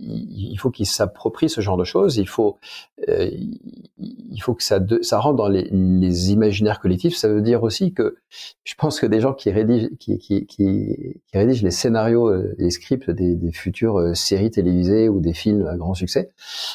il 0.00 0.56
faut 0.58 0.70
qu'ils 0.70 0.86
s'approprient 0.86 1.50
ce 1.50 1.60
genre 1.60 1.76
de 1.76 1.84
choses. 1.84 2.16
Il 2.16 2.28
faut, 2.28 2.58
il 3.06 4.40
faut 4.40 4.54
que 4.54 4.62
ça, 4.62 4.80
ça 5.02 5.18
rentre 5.18 5.36
dans 5.36 5.48
les, 5.48 5.68
les, 5.70 6.32
imaginaires 6.32 6.80
collectifs. 6.80 7.14
Ça 7.14 7.28
veut 7.28 7.42
dire 7.42 7.62
aussi 7.62 7.92
que 7.92 8.16
je 8.64 8.74
pense 8.76 9.00
que 9.00 9.06
des 9.06 9.20
gens 9.20 9.34
qui 9.34 9.50
rédigent, 9.50 9.90
qui, 9.98 10.18
qui, 10.18 10.46
qui, 10.46 11.20
qui 11.26 11.38
rédigent 11.38 11.64
les 11.64 11.70
scénarios, 11.70 12.32
les 12.56 12.70
scripts 12.70 13.10
des, 13.10 13.36
des 13.36 13.52
futures 13.52 14.16
séries 14.16 14.50
télévisées 14.50 15.10
ou 15.10 15.20
des 15.20 15.34
films 15.34 15.66
à 15.66 15.76
grand 15.76 15.94
succès, 15.94 16.30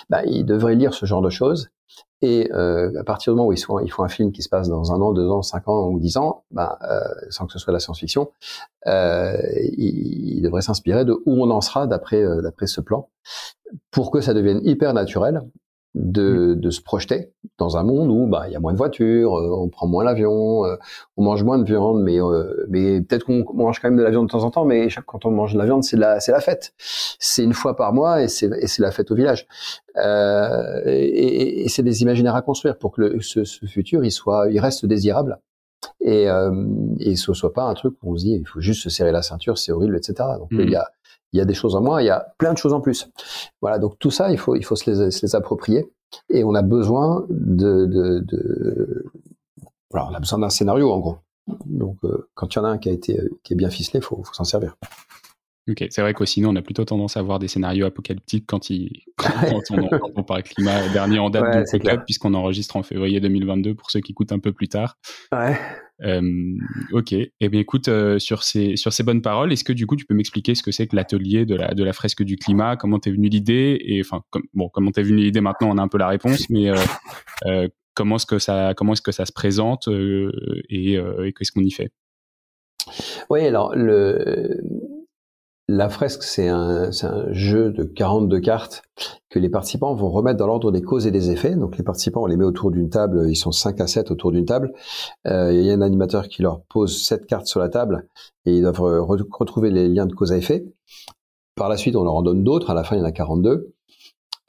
bah, 0.09 0.23
ils 0.25 0.45
devraient 0.45 0.75
lire 0.75 0.93
ce 0.93 1.07
genre 1.07 1.21
de 1.21 1.29
choses 1.29 1.71
et 2.21 2.51
euh, 2.51 2.91
à 2.99 3.03
partir 3.03 3.33
du 3.33 3.37
moment 3.37 3.49
où 3.49 3.53
ils 3.53 3.63
ils 3.83 3.91
font 3.91 4.03
un 4.03 4.09
film 4.09 4.31
qui 4.31 4.41
se 4.41 4.49
passe 4.49 4.69
dans 4.69 4.91
un 4.91 5.01
an, 5.01 5.13
deux 5.13 5.29
ans, 5.29 5.43
cinq 5.43 5.67
ans 5.67 5.87
ou 5.89 5.99
dix 5.99 6.17
ans, 6.17 6.43
ben, 6.51 6.75
euh, 6.89 6.99
sans 7.29 7.45
que 7.45 7.53
ce 7.53 7.59
soit 7.59 7.71
la 7.71 7.79
science-fiction, 7.79 8.31
euh, 8.87 9.37
il, 9.77 10.37
il, 10.37 10.41
devrait 10.41 10.61
s'inspirer 10.61 11.05
de 11.05 11.13
où 11.25 11.43
on 11.43 11.49
en 11.51 11.61
sera 11.61 11.85
d'après 11.85 12.23
euh, 12.23 12.41
d'après 12.41 12.65
ce 12.65 12.81
plan, 12.81 13.09
pour 13.91 14.09
que 14.09 14.21
ça 14.21 14.33
devienne 14.33 14.61
hyper 14.63 14.93
naturel 14.93 15.41
de, 15.97 16.55
mm. 16.55 16.59
de, 16.59 16.69
se 16.69 16.81
projeter 16.81 17.31
dans 17.57 17.77
un 17.77 17.83
monde 17.83 18.09
où 18.09 18.27
bah 18.27 18.43
il 18.47 18.53
y 18.53 18.55
a 18.55 18.59
moins 18.59 18.73
de 18.73 18.77
voitures, 18.77 19.37
euh, 19.37 19.49
on 19.51 19.69
prend 19.69 19.87
moins 19.87 20.03
l'avion, 20.03 20.65
euh, 20.65 20.75
on 21.17 21.23
mange 21.23 21.43
moins 21.43 21.57
de 21.57 21.63
viande, 21.63 22.01
mais 22.03 22.21
euh, 22.21 22.65
mais 22.69 23.01
peut-être 23.01 23.25
qu'on 23.25 23.45
mange 23.53 23.79
quand 23.79 23.89
même 23.89 23.97
de 23.97 24.03
la 24.03 24.11
viande 24.11 24.27
de 24.27 24.31
temps 24.31 24.43
en 24.43 24.51
temps, 24.51 24.65
mais 24.65 24.89
chaque, 24.89 25.05
quand 25.05 25.25
on 25.25 25.31
mange 25.31 25.53
de 25.53 25.57
la 25.57 25.65
viande, 25.65 25.83
c'est 25.83 25.97
la 25.97 26.19
c'est 26.19 26.31
la 26.31 26.39
fête. 26.39 26.73
C'est 26.77 27.43
une 27.43 27.53
fois 27.53 27.75
par 27.75 27.93
mois 27.93 28.21
et 28.21 28.27
c'est 28.27 28.49
et 28.59 28.67
c'est 28.67 28.81
la 28.81 28.91
fête 28.91 29.11
au 29.11 29.15
village. 29.15 29.47
et, 30.85 31.63
et 31.65 31.69
c'est 31.69 31.83
des 31.83 32.01
imaginaires 32.03 32.35
à 32.35 32.41
construire 32.41 32.77
pour 32.77 32.91
que 32.91 33.01
le, 33.01 33.21
ce, 33.21 33.43
ce, 33.43 33.65
futur 33.65 34.03
il 34.03 34.11
soit 34.11 34.47
il 34.51 34.59
reste 34.59 34.85
désirable 34.85 35.39
et 36.01 36.27
et 36.99 37.15
ce 37.15 37.33
soit 37.33 37.53
pas 37.53 37.63
un 37.63 37.73
truc 37.73 37.95
où 38.03 38.13
on 38.13 38.17
se 38.17 38.23
dit 38.23 38.33
il 38.33 38.47
faut 38.47 38.61
juste 38.61 38.83
se 38.83 38.89
serrer 38.89 39.11
la 39.11 39.23
ceinture, 39.23 39.57
c'est 39.57 39.71
horrible, 39.71 39.97
etc. 39.97 40.29
Donc 40.37 40.49
il 40.51 40.69
y 40.69 40.75
a 40.75 40.87
il 41.33 41.37
y 41.37 41.41
a 41.41 41.45
des 41.45 41.53
choses 41.53 41.75
en 41.75 41.81
moins, 41.81 42.01
il 42.01 42.05
y 42.05 42.09
a 42.09 42.33
plein 42.37 42.53
de 42.53 42.57
choses 42.57 42.73
en 42.73 42.81
plus. 42.81 43.09
Voilà, 43.61 43.79
donc 43.79 43.97
tout 43.99 44.11
ça, 44.11 44.31
il 44.31 44.37
faut, 44.37 44.55
il 44.55 44.63
faut 44.63 44.75
se 44.75 44.89
les, 44.89 45.11
se 45.11 45.25
les 45.25 45.35
approprier. 45.35 45.91
Et 46.29 46.43
on 46.43 46.53
a 46.55 46.61
besoin 46.61 47.25
de, 47.29 47.85
de, 47.85 48.19
de... 48.19 49.05
Voilà, 49.91 50.09
on 50.09 50.13
a 50.13 50.19
besoin 50.19 50.39
d'un 50.39 50.49
scénario 50.49 50.91
en 50.91 50.99
gros. 50.99 51.17
Donc, 51.65 51.97
euh, 52.03 52.29
quand 52.33 52.53
il 52.53 52.57
y 52.57 52.59
en 52.59 52.65
a 52.65 52.69
un 52.69 52.77
qui 52.77 52.89
a 52.89 52.91
été 52.91 53.19
qui 53.43 53.53
est 53.53 53.55
bien 53.55 53.69
ficelé, 53.69 54.01
faut, 54.01 54.21
faut 54.23 54.33
s'en 54.33 54.43
servir. 54.43 54.75
Ok, 55.69 55.85
c'est 55.89 56.01
vrai 56.01 56.13
qu'au 56.13 56.25
sinon, 56.25 56.51
on 56.51 56.55
a 56.55 56.61
plutôt 56.61 56.85
tendance 56.85 57.17
à 57.17 57.19
avoir 57.19 57.39
des 57.39 57.49
scénarios 57.49 57.85
apocalyptiques 57.85 58.45
quand, 58.47 58.69
il, 58.69 59.03
quand, 59.17 59.27
on, 59.71 59.87
quand 59.87 60.11
on, 60.15 60.23
parle 60.23 60.43
climat 60.43 60.87
dernier 60.89 61.19
en 61.19 61.29
date 61.29 61.43
ouais, 61.43 61.63
du 61.71 61.79
club, 61.79 62.05
puisqu'on 62.05 62.33
enregistre 62.33 62.77
en 62.77 62.83
février 62.83 63.19
2022 63.19 63.75
pour 63.75 63.91
ceux 63.91 63.99
qui 63.99 64.13
écoutent 64.13 64.31
un 64.31 64.39
peu 64.39 64.53
plus 64.53 64.69
tard. 64.69 64.97
Ouais. 65.33 65.57
Euh, 66.03 66.21
ok. 66.91 67.13
Eh 67.13 67.49
bien, 67.49 67.59
écoute, 67.59 67.87
euh, 67.87 68.19
sur 68.19 68.43
ces 68.43 68.75
sur 68.75 68.93
ces 68.93 69.03
bonnes 69.03 69.21
paroles, 69.21 69.51
est-ce 69.51 69.63
que 69.63 69.73
du 69.73 69.87
coup, 69.87 69.95
tu 69.95 70.05
peux 70.05 70.13
m'expliquer 70.13 70.55
ce 70.55 70.63
que 70.63 70.71
c'est 70.71 70.87
que 70.87 70.95
l'atelier 70.95 71.45
de 71.45 71.55
la 71.55 71.73
de 71.73 71.83
la 71.83 71.93
fresque 71.93 72.23
du 72.23 72.35
climat? 72.37 72.75
Comment 72.75 72.99
t'es 72.99 73.11
venu 73.11 73.29
l'idée? 73.29 73.79
Et 73.83 74.01
enfin, 74.01 74.21
comme, 74.29 74.43
bon, 74.53 74.69
comment 74.69 74.91
t'es 74.91 75.03
venu 75.03 75.21
l'idée 75.21 75.41
Maintenant, 75.41 75.69
on 75.71 75.77
a 75.77 75.81
un 75.81 75.87
peu 75.87 75.97
la 75.97 76.07
réponse, 76.07 76.49
mais 76.49 76.69
euh, 77.45 77.67
comment 77.95 78.17
est-ce 78.17 78.25
que 78.25 78.39
ça 78.39 78.73
comment 78.75 78.93
est-ce 78.93 79.01
que 79.01 79.11
ça 79.11 79.25
se 79.25 79.33
présente 79.33 79.87
et, 79.87 80.93
et 80.93 81.33
qu'est-ce 81.33 81.51
qu'on 81.51 81.63
y 81.63 81.71
fait? 81.71 81.91
Oui, 83.29 83.45
alors 83.45 83.75
le 83.75 84.61
la 85.69 85.89
fresque, 85.89 86.23
c'est 86.23 86.47
un, 86.47 86.89
jeu 87.31 87.71
de 87.71 87.83
42 87.83 88.39
cartes 88.39 88.83
que 89.29 89.37
les 89.37 89.49
participants 89.49 89.93
vont 89.93 90.09
remettre 90.09 90.37
dans 90.37 90.47
l'ordre 90.47 90.71
des 90.71 90.81
causes 90.81 91.07
et 91.07 91.11
des 91.11 91.29
effets. 91.29 91.55
Donc 91.55 91.77
les 91.77 91.83
participants, 91.83 92.23
on 92.23 92.25
les 92.25 92.37
met 92.37 92.45
autour 92.45 92.71
d'une 92.71 92.89
table, 92.89 93.29
ils 93.29 93.35
sont 93.35 93.51
5 93.51 93.81
à 93.81 93.87
7 93.87 94.11
autour 94.11 94.31
d'une 94.31 94.45
table. 94.45 94.73
Euh, 95.27 95.51
il 95.51 95.61
y 95.61 95.69
a 95.69 95.73
un 95.73 95.81
animateur 95.81 96.29
qui 96.29 96.41
leur 96.41 96.61
pose 96.63 96.97
7 97.03 97.25
cartes 97.25 97.47
sur 97.47 97.59
la 97.59 97.67
table 97.67 98.07
et 98.45 98.55
ils 98.55 98.61
doivent 98.61 98.79
re 98.79 99.25
retrouver 99.29 99.69
les 99.69 99.89
liens 99.89 100.05
de 100.05 100.13
cause 100.13 100.31
à 100.31 100.37
effet. 100.37 100.65
Par 101.55 101.67
la 101.67 101.75
suite, 101.75 101.95
on 101.97 102.03
leur 102.03 102.15
en 102.15 102.21
donne 102.21 102.43
d'autres, 102.43 102.69
à 102.69 102.73
la 102.73 102.83
fin 102.83 102.95
il 102.95 102.99
y 102.99 103.01
en 103.01 103.05
a 103.05 103.11
42. 103.11 103.73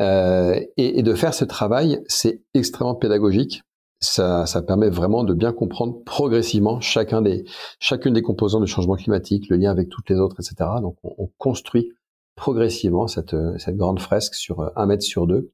Euh, 0.01 0.61
et 0.77 1.03
de 1.03 1.15
faire 1.15 1.35
ce 1.35 1.45
travail, 1.45 2.01
c'est 2.07 2.43
extrêmement 2.55 2.95
pédagogique 2.95 3.63
ça, 4.01 4.47
ça, 4.47 4.63
permet 4.63 4.91
vraiment 4.91 5.25
de 5.25 5.35
bien 5.35 5.53
comprendre 5.53 6.03
progressivement 6.05 6.81
chacun 6.81 7.23
des, 7.23 7.45
chacune 7.81 8.15
des 8.15 8.23
composants 8.23 8.61
du 8.61 8.67
changement 8.67 8.97
climatique, 8.97 9.49
le 9.49 9.57
lien 9.57 9.71
avec 9.71 9.89
toutes 9.89 10.09
les 10.09 10.17
autres, 10.17 10.37
etc. 10.39 10.71
Donc, 10.81 10.97
on, 11.03 11.15
on 11.19 11.31
construit 11.39 11.93
progressivement 12.37 13.09
cette, 13.09 13.35
cette, 13.59 13.77
grande 13.77 14.01
fresque 14.01 14.35
sur 14.35 14.71
un 14.77 14.87
mètre 14.87 15.03
sur 15.03 15.27
deux 15.27 15.51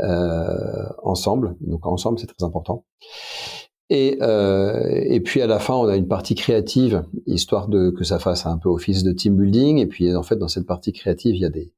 euh, 0.00 0.88
ensemble. 1.02 1.56
Donc, 1.60 1.86
ensemble, 1.86 2.18
c'est 2.18 2.26
très 2.26 2.44
important. 2.44 2.84
Et, 3.88 4.18
euh, 4.20 5.00
et 5.04 5.20
puis 5.20 5.40
à 5.42 5.46
la 5.46 5.60
fin, 5.60 5.74
on 5.74 5.86
a 5.86 5.96
une 5.96 6.08
partie 6.08 6.34
créative, 6.34 7.04
histoire 7.26 7.68
de 7.68 7.90
que 7.90 8.02
ça 8.02 8.18
fasse 8.18 8.46
un 8.46 8.58
peu 8.58 8.68
office 8.68 9.04
de 9.04 9.12
team 9.12 9.36
building. 9.36 9.78
Et 9.78 9.86
puis 9.86 10.14
en 10.14 10.22
fait, 10.22 10.36
dans 10.36 10.48
cette 10.48 10.66
partie 10.66 10.92
créative, 10.92 11.36
il 11.36 11.42
y 11.42 11.44
a 11.44 11.50
des, 11.50 11.72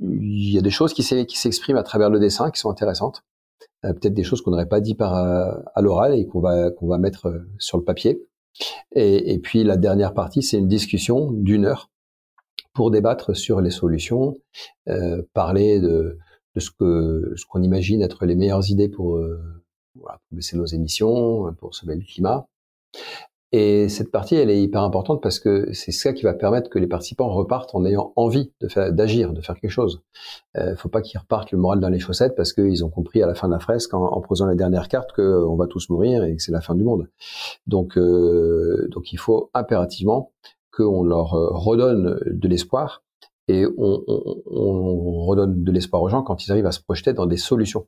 il 0.00 0.52
y 0.52 0.58
a 0.58 0.62
des 0.62 0.70
choses 0.70 0.94
qui 0.94 1.02
s'expriment 1.02 1.76
à 1.76 1.82
travers 1.82 2.08
le 2.08 2.18
dessin 2.18 2.50
qui 2.50 2.60
sont 2.60 2.70
intéressantes. 2.70 3.24
Euh, 3.84 3.92
peut-être 3.92 4.14
des 4.14 4.24
choses 4.24 4.40
qu'on 4.40 4.50
n'aurait 4.50 4.68
pas 4.68 4.80
dit 4.80 4.94
par 4.94 5.16
euh, 5.16 5.52
à 5.74 5.82
l'oral 5.82 6.14
et 6.14 6.26
qu'on 6.26 6.40
va 6.40 6.70
qu'on 6.70 6.86
va 6.86 6.98
mettre 6.98 7.26
euh, 7.26 7.38
sur 7.58 7.78
le 7.78 7.84
papier. 7.84 8.22
Et, 8.94 9.38
puis 9.40 9.64
la 9.64 9.76
dernière 9.76 10.14
partie, 10.14 10.40
c'est 10.40 10.58
une 10.58 10.68
discussion 10.68 11.32
d'une 11.32 11.64
heure 11.64 11.90
pour 12.72 12.92
débattre 12.92 13.34
sur 13.34 13.60
les 13.60 13.70
solutions, 13.70 14.36
euh, 14.88 15.22
parler 15.32 15.80
de, 15.80 16.18
de 16.54 16.60
ce 16.60 16.70
que 16.70 17.32
ce 17.36 17.44
qu'on 17.46 17.62
imagine 17.62 18.00
être 18.00 18.26
les 18.26 18.36
meilleures 18.36 18.70
idées 18.70 18.88
pour, 18.88 19.18
voilà, 19.96 20.20
pour 20.28 20.36
baisser 20.36 20.56
nos 20.56 20.66
émissions, 20.66 21.52
pour 21.54 21.74
sauver 21.74 21.96
le 21.96 22.02
climat. 22.02 22.46
Et 23.56 23.88
cette 23.88 24.10
partie, 24.10 24.34
elle 24.34 24.50
est 24.50 24.60
hyper 24.60 24.82
importante 24.82 25.22
parce 25.22 25.38
que 25.38 25.72
c'est 25.72 25.92
ça 25.92 26.12
qui 26.12 26.24
va 26.24 26.34
permettre 26.34 26.68
que 26.68 26.80
les 26.80 26.88
participants 26.88 27.28
repartent 27.28 27.72
en 27.76 27.84
ayant 27.84 28.12
envie 28.16 28.50
d'agir, 28.90 29.32
de 29.32 29.40
faire 29.40 29.54
quelque 29.60 29.70
chose. 29.70 30.02
Euh, 30.56 30.74
faut 30.74 30.88
pas 30.88 31.02
qu'ils 31.02 31.20
repartent 31.20 31.52
le 31.52 31.58
moral 31.58 31.78
dans 31.78 31.88
les 31.88 32.00
chaussettes 32.00 32.34
parce 32.34 32.52
qu'ils 32.52 32.84
ont 32.84 32.88
compris 32.88 33.22
à 33.22 33.28
la 33.28 33.36
fin 33.36 33.46
de 33.46 33.52
la 33.52 33.60
fresque, 33.60 33.94
en, 33.94 34.20
posant 34.22 34.46
la 34.46 34.56
dernière 34.56 34.88
carte, 34.88 35.12
qu'on 35.12 35.54
va 35.54 35.68
tous 35.68 35.88
mourir 35.88 36.24
et 36.24 36.34
que 36.34 36.42
c'est 36.42 36.50
la 36.50 36.62
fin 36.62 36.74
du 36.74 36.82
monde. 36.82 37.08
Donc, 37.68 37.96
euh, 37.96 38.88
donc 38.90 39.12
il 39.12 39.20
faut 39.20 39.50
impérativement 39.54 40.32
qu'on 40.72 41.04
leur 41.04 41.34
euh, 41.34 41.50
redonne 41.52 42.18
de 42.26 42.48
l'espoir 42.48 43.04
et 43.46 43.66
on, 43.78 44.02
on, 44.08 44.44
on 44.50 45.26
redonne 45.26 45.62
de 45.62 45.70
l'espoir 45.70 46.02
aux 46.02 46.08
gens 46.08 46.24
quand 46.24 46.44
ils 46.44 46.50
arrivent 46.50 46.66
à 46.66 46.72
se 46.72 46.80
projeter 46.80 47.12
dans 47.12 47.26
des 47.26 47.36
solutions. 47.36 47.86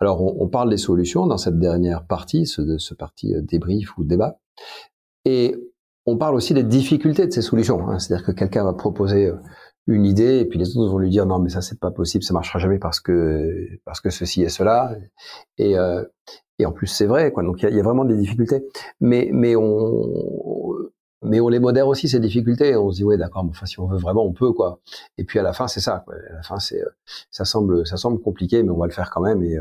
Alors, 0.00 0.20
on, 0.20 0.42
on 0.42 0.48
parle 0.48 0.68
des 0.68 0.76
solutions 0.78 1.28
dans 1.28 1.38
cette 1.38 1.60
dernière 1.60 2.08
partie, 2.08 2.44
ce, 2.44 2.78
ce 2.78 2.94
partie 2.94 3.32
euh, 3.34 3.40
débrief 3.40 3.96
ou 3.98 4.02
débat, 4.02 4.40
et 5.26 5.56
on 6.06 6.16
parle 6.16 6.36
aussi 6.36 6.54
des 6.54 6.62
difficultés 6.62 7.26
de 7.26 7.32
ces 7.32 7.42
solutions. 7.42 7.86
Hein. 7.88 7.98
C'est-à-dire 7.98 8.24
que 8.24 8.30
quelqu'un 8.30 8.62
va 8.62 8.72
proposer 8.72 9.26
euh, 9.26 9.36
une 9.88 10.06
idée 10.06 10.38
et 10.38 10.44
puis 10.44 10.58
les 10.58 10.76
autres 10.76 10.90
vont 10.90 10.98
lui 10.98 11.10
dire 11.10 11.26
non 11.26 11.40
mais 11.40 11.50
ça 11.50 11.62
c'est 11.62 11.78
pas 11.80 11.90
possible, 11.90 12.24
ça 12.24 12.32
marchera 12.32 12.60
jamais 12.60 12.78
parce 12.78 13.00
que 13.00 13.68
parce 13.84 14.00
que 14.00 14.10
ceci 14.10 14.42
et 14.42 14.48
cela. 14.48 14.96
Et, 15.58 15.76
euh, 15.76 16.04
et 16.60 16.66
en 16.66 16.72
plus 16.72 16.86
c'est 16.86 17.06
vrai 17.06 17.32
quoi. 17.32 17.42
Donc 17.42 17.60
il 17.62 17.74
y, 17.74 17.80
a, 17.80 17.82
vraiment 17.82 18.04
des 18.04 18.16
difficultés. 18.16 18.64
Mais 19.00 19.28
mais 19.32 19.56
on 19.56 20.12
mais 21.22 21.40
on 21.40 21.48
les 21.48 21.58
modère 21.58 21.88
aussi 21.88 22.08
ces 22.08 22.20
difficultés. 22.20 22.76
On 22.76 22.92
se 22.92 22.96
dit 22.96 23.04
ouais 23.04 23.16
d'accord, 23.16 23.42
mais 23.42 23.50
enfin 23.50 23.66
si 23.66 23.80
on 23.80 23.88
veut 23.88 23.98
vraiment 23.98 24.24
on 24.24 24.32
peut 24.32 24.52
quoi. 24.52 24.80
Et 25.18 25.24
puis 25.24 25.40
à 25.40 25.42
la 25.42 25.52
fin 25.52 25.66
c'est 25.66 25.80
ça. 25.80 26.04
À 26.08 26.34
la 26.34 26.42
fin 26.42 26.60
c'est 26.60 26.80
euh, 26.80 26.90
ça 27.32 27.44
semble 27.44 27.84
ça 27.84 27.96
semble 27.96 28.20
compliqué 28.20 28.62
mais 28.62 28.70
on 28.70 28.78
va 28.78 28.86
le 28.86 28.92
faire 28.92 29.10
quand 29.10 29.22
même 29.22 29.42
et, 29.42 29.56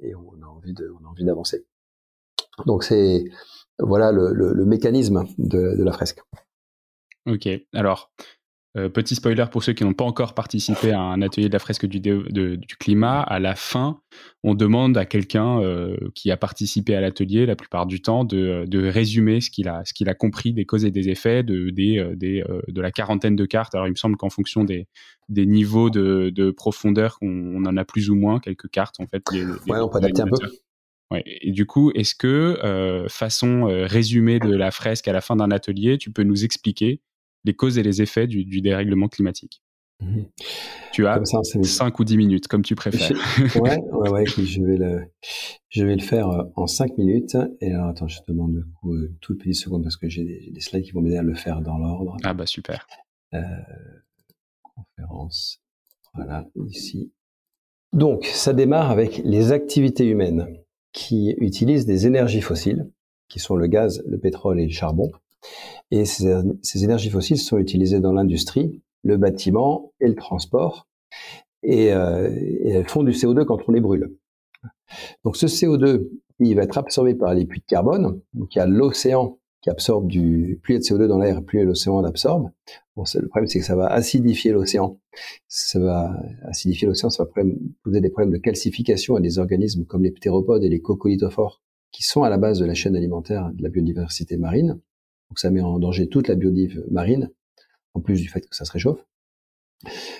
et 0.00 0.14
on 0.14 0.42
a 0.42 0.46
envie 0.46 0.72
de 0.72 0.90
on 0.98 1.06
a 1.06 1.10
envie 1.10 1.24
d'avancer. 1.24 1.66
Donc 2.66 2.84
c'est 2.84 3.24
voilà 3.82 4.12
le, 4.12 4.32
le, 4.32 4.52
le 4.52 4.64
mécanisme 4.64 5.24
de, 5.38 5.76
de, 5.76 5.84
la 5.84 5.92
fresque. 5.92 6.20
Ok, 7.26 7.48
alors 7.74 8.10
euh, 8.76 8.88
petit 8.88 9.16
spoiler 9.16 9.44
pour 9.50 9.64
ceux 9.64 9.72
qui 9.72 9.82
n'ont 9.82 9.94
pas 9.94 10.04
encore 10.04 10.32
participé 10.32 10.92
à 10.92 11.00
un 11.00 11.22
atelier 11.22 11.48
de 11.48 11.52
la 11.52 11.58
fresque 11.58 11.86
du, 11.86 11.98
de, 11.98 12.54
du 12.54 12.76
climat, 12.76 13.20
à 13.20 13.40
la 13.40 13.56
fin, 13.56 14.00
on 14.44 14.54
demande 14.54 14.96
à 14.96 15.04
quelqu'un 15.06 15.60
euh, 15.60 15.96
qui 16.14 16.30
a 16.30 16.36
participé 16.36 16.94
à 16.94 17.00
l'atelier 17.00 17.46
la 17.46 17.56
plupart 17.56 17.86
du 17.86 18.00
temps 18.00 18.24
de, 18.24 18.64
de 18.68 18.88
résumer 18.88 19.40
ce 19.40 19.50
qu'il 19.50 19.68
a, 19.68 19.84
ce 19.84 19.92
qu'il 19.92 20.08
a 20.08 20.14
compris 20.14 20.52
des 20.52 20.66
causes 20.66 20.84
et 20.84 20.92
des 20.92 21.08
effets 21.08 21.42
de, 21.42 21.70
des, 21.70 21.98
euh, 21.98 22.14
des, 22.14 22.44
euh, 22.48 22.62
de 22.68 22.80
la 22.80 22.92
quarantaine 22.92 23.34
de 23.34 23.44
cartes. 23.44 23.74
Alors 23.74 23.88
il 23.88 23.90
me 23.90 23.96
semble 23.96 24.16
qu'en 24.16 24.30
fonction 24.30 24.62
des, 24.62 24.86
des 25.28 25.46
niveaux 25.46 25.90
de, 25.90 26.30
de 26.32 26.52
profondeur, 26.52 27.18
on, 27.22 27.26
on, 27.26 27.64
en 27.64 27.76
a 27.76 27.84
plus 27.84 28.08
ou 28.08 28.14
moins 28.14 28.38
quelques 28.38 28.70
cartes 28.70 29.00
en 29.00 29.06
fait. 29.08 29.22
Ouais, 29.32 29.80
on 29.80 29.88
peut 29.88 29.98
adapter 29.98 30.22
un 30.22 30.26
peu. 30.26 30.36
Ouais. 31.10 31.22
Et 31.26 31.50
du 31.50 31.66
coup, 31.66 31.90
est-ce 31.92 32.14
que, 32.14 32.58
euh, 32.62 33.08
façon 33.08 33.68
euh, 33.68 33.86
résumée 33.86 34.38
de 34.38 34.54
la 34.54 34.70
fresque 34.70 35.08
à 35.08 35.12
la 35.12 35.20
fin 35.20 35.36
d'un 35.36 35.50
atelier, 35.50 35.98
tu 35.98 36.12
peux 36.12 36.22
nous 36.22 36.44
expliquer 36.44 37.00
les 37.44 37.54
causes 37.54 37.78
et 37.78 37.82
les 37.82 38.00
effets 38.00 38.26
du, 38.26 38.44
du 38.44 38.60
dérèglement 38.60 39.08
climatique? 39.08 39.62
Mmh. 40.00 40.22
Tu 40.92 41.06
as 41.06 41.24
ça, 41.24 41.40
5 41.42 41.98
ou 41.98 42.04
10 42.04 42.16
minutes, 42.16 42.48
comme 42.48 42.62
tu 42.62 42.74
préfères. 42.74 43.10
ouais, 43.60 43.78
ouais, 43.92 44.10
ouais 44.10 44.26
je, 44.26 44.62
vais 44.62 44.76
le, 44.76 45.02
je 45.68 45.84
vais 45.84 45.94
le 45.94 46.02
faire 46.02 46.28
euh, 46.28 46.44
en 46.56 46.66
5 46.66 46.96
minutes. 46.96 47.36
Et 47.60 47.72
alors, 47.72 47.88
attends, 47.88 48.08
je 48.08 48.18
te 48.18 48.30
demande 48.30 48.54
du 48.54 48.64
coup 48.80 48.96
une 48.96 49.16
toute 49.20 49.38
petite 49.38 49.56
seconde 49.56 49.82
parce 49.82 49.96
que 49.96 50.08
j'ai 50.08 50.24
des, 50.24 50.50
des, 50.50 50.60
slides 50.60 50.84
qui 50.84 50.92
vont 50.92 51.00
m'aider 51.00 51.18
à 51.18 51.22
le 51.22 51.34
faire 51.34 51.60
dans 51.60 51.78
l'ordre. 51.78 52.16
Ah 52.22 52.34
bah 52.34 52.46
super. 52.46 52.86
Euh, 53.34 53.40
conférence. 54.62 55.60
Voilà, 56.14 56.46
ici. 56.68 57.12
Donc, 57.92 58.24
ça 58.26 58.52
démarre 58.52 58.90
avec 58.90 59.20
les 59.24 59.52
activités 59.52 60.06
humaines 60.06 60.46
qui 60.92 61.34
utilisent 61.38 61.86
des 61.86 62.06
énergies 62.06 62.40
fossiles, 62.40 62.88
qui 63.28 63.38
sont 63.38 63.56
le 63.56 63.66
gaz, 63.66 64.02
le 64.06 64.18
pétrole 64.18 64.60
et 64.60 64.66
le 64.66 64.72
charbon, 64.72 65.10
Et 65.90 66.04
ces, 66.04 66.84
énergies 66.84 67.10
fossiles 67.10 67.38
sont 67.38 67.58
utilisées 67.58 68.00
dans 68.00 68.12
l'industrie, 68.12 68.82
le 69.02 69.16
bâtiment 69.16 69.92
et 70.00 70.08
le 70.08 70.14
transport. 70.14 70.88
Et, 71.62 71.92
euh, 71.92 72.30
elles 72.64 72.88
font 72.88 73.02
du 73.02 73.12
CO2 73.12 73.44
quand 73.44 73.60
on 73.68 73.72
les 73.72 73.80
brûle. 73.80 74.14
Donc 75.24 75.36
ce 75.36 75.46
CO2, 75.46 76.08
il 76.40 76.56
va 76.56 76.62
être 76.62 76.78
absorbé 76.78 77.14
par 77.14 77.34
les 77.34 77.46
puits 77.46 77.60
de 77.60 77.66
carbone. 77.66 78.20
Donc 78.34 78.54
il 78.54 78.58
y 78.58 78.62
a 78.62 78.66
l'océan 78.66 79.38
qui 79.60 79.70
absorbe 79.70 80.06
du 80.06 80.58
plus 80.62 80.74
il 80.74 80.76
y 80.76 80.78
a 80.78 80.96
de 80.96 81.02
CO2 81.02 81.06
dans 81.06 81.18
l'air, 81.18 81.42
plus 81.42 81.64
l'océan 81.64 82.00
l'absorbe. 82.00 82.50
Le 83.14 83.28
problème 83.28 83.46
c'est 83.46 83.60
que 83.60 83.64
ça 83.64 83.76
va 83.76 83.86
acidifier 83.86 84.52
l'océan. 84.52 84.98
Ça 85.48 85.78
va 85.78 86.20
acidifier 86.44 86.86
l'océan, 86.86 87.10
ça 87.10 87.24
va 87.24 87.30
poser 87.82 88.00
des 88.00 88.10
problèmes 88.10 88.32
de 88.32 88.38
calcification 88.38 89.16
à 89.16 89.20
des 89.20 89.38
organismes 89.38 89.84
comme 89.84 90.02
les 90.02 90.10
ptéropodes 90.10 90.64
et 90.64 90.68
les 90.68 90.80
coccolithophores 90.80 91.62
qui 91.92 92.02
sont 92.02 92.22
à 92.22 92.30
la 92.30 92.38
base 92.38 92.58
de 92.58 92.66
la 92.66 92.74
chaîne 92.74 92.96
alimentaire 92.96 93.50
de 93.52 93.62
la 93.62 93.68
biodiversité 93.68 94.36
marine. 94.36 94.80
Donc 95.28 95.38
ça 95.38 95.50
met 95.50 95.60
en 95.60 95.78
danger 95.78 96.08
toute 96.08 96.28
la 96.28 96.34
biodive 96.34 96.84
marine, 96.90 97.30
en 97.94 98.00
plus 98.00 98.20
du 98.20 98.28
fait 98.28 98.40
que 98.40 98.54
ça 98.54 98.64
se 98.64 98.72
réchauffe. 98.72 99.04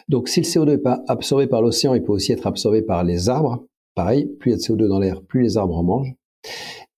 Donc 0.08 0.28
si 0.28 0.40
le 0.40 0.46
CO2 0.46 0.66
n'est 0.66 0.78
pas 0.78 1.02
absorbé 1.08 1.46
par 1.46 1.62
l'océan, 1.62 1.94
il 1.94 2.02
peut 2.02 2.12
aussi 2.12 2.32
être 2.32 2.46
absorbé 2.46 2.82
par 2.82 3.04
les 3.04 3.28
arbres. 3.28 3.66
Pareil, 3.94 4.26
plus 4.38 4.50
il 4.50 4.52
y 4.52 4.54
a 4.54 4.56
de 4.56 4.62
CO2 4.62 4.88
dans 4.88 4.98
l'air, 4.98 5.22
plus 5.22 5.42
les 5.42 5.56
arbres 5.56 5.76
en 5.76 5.82
mangent. 5.82 6.14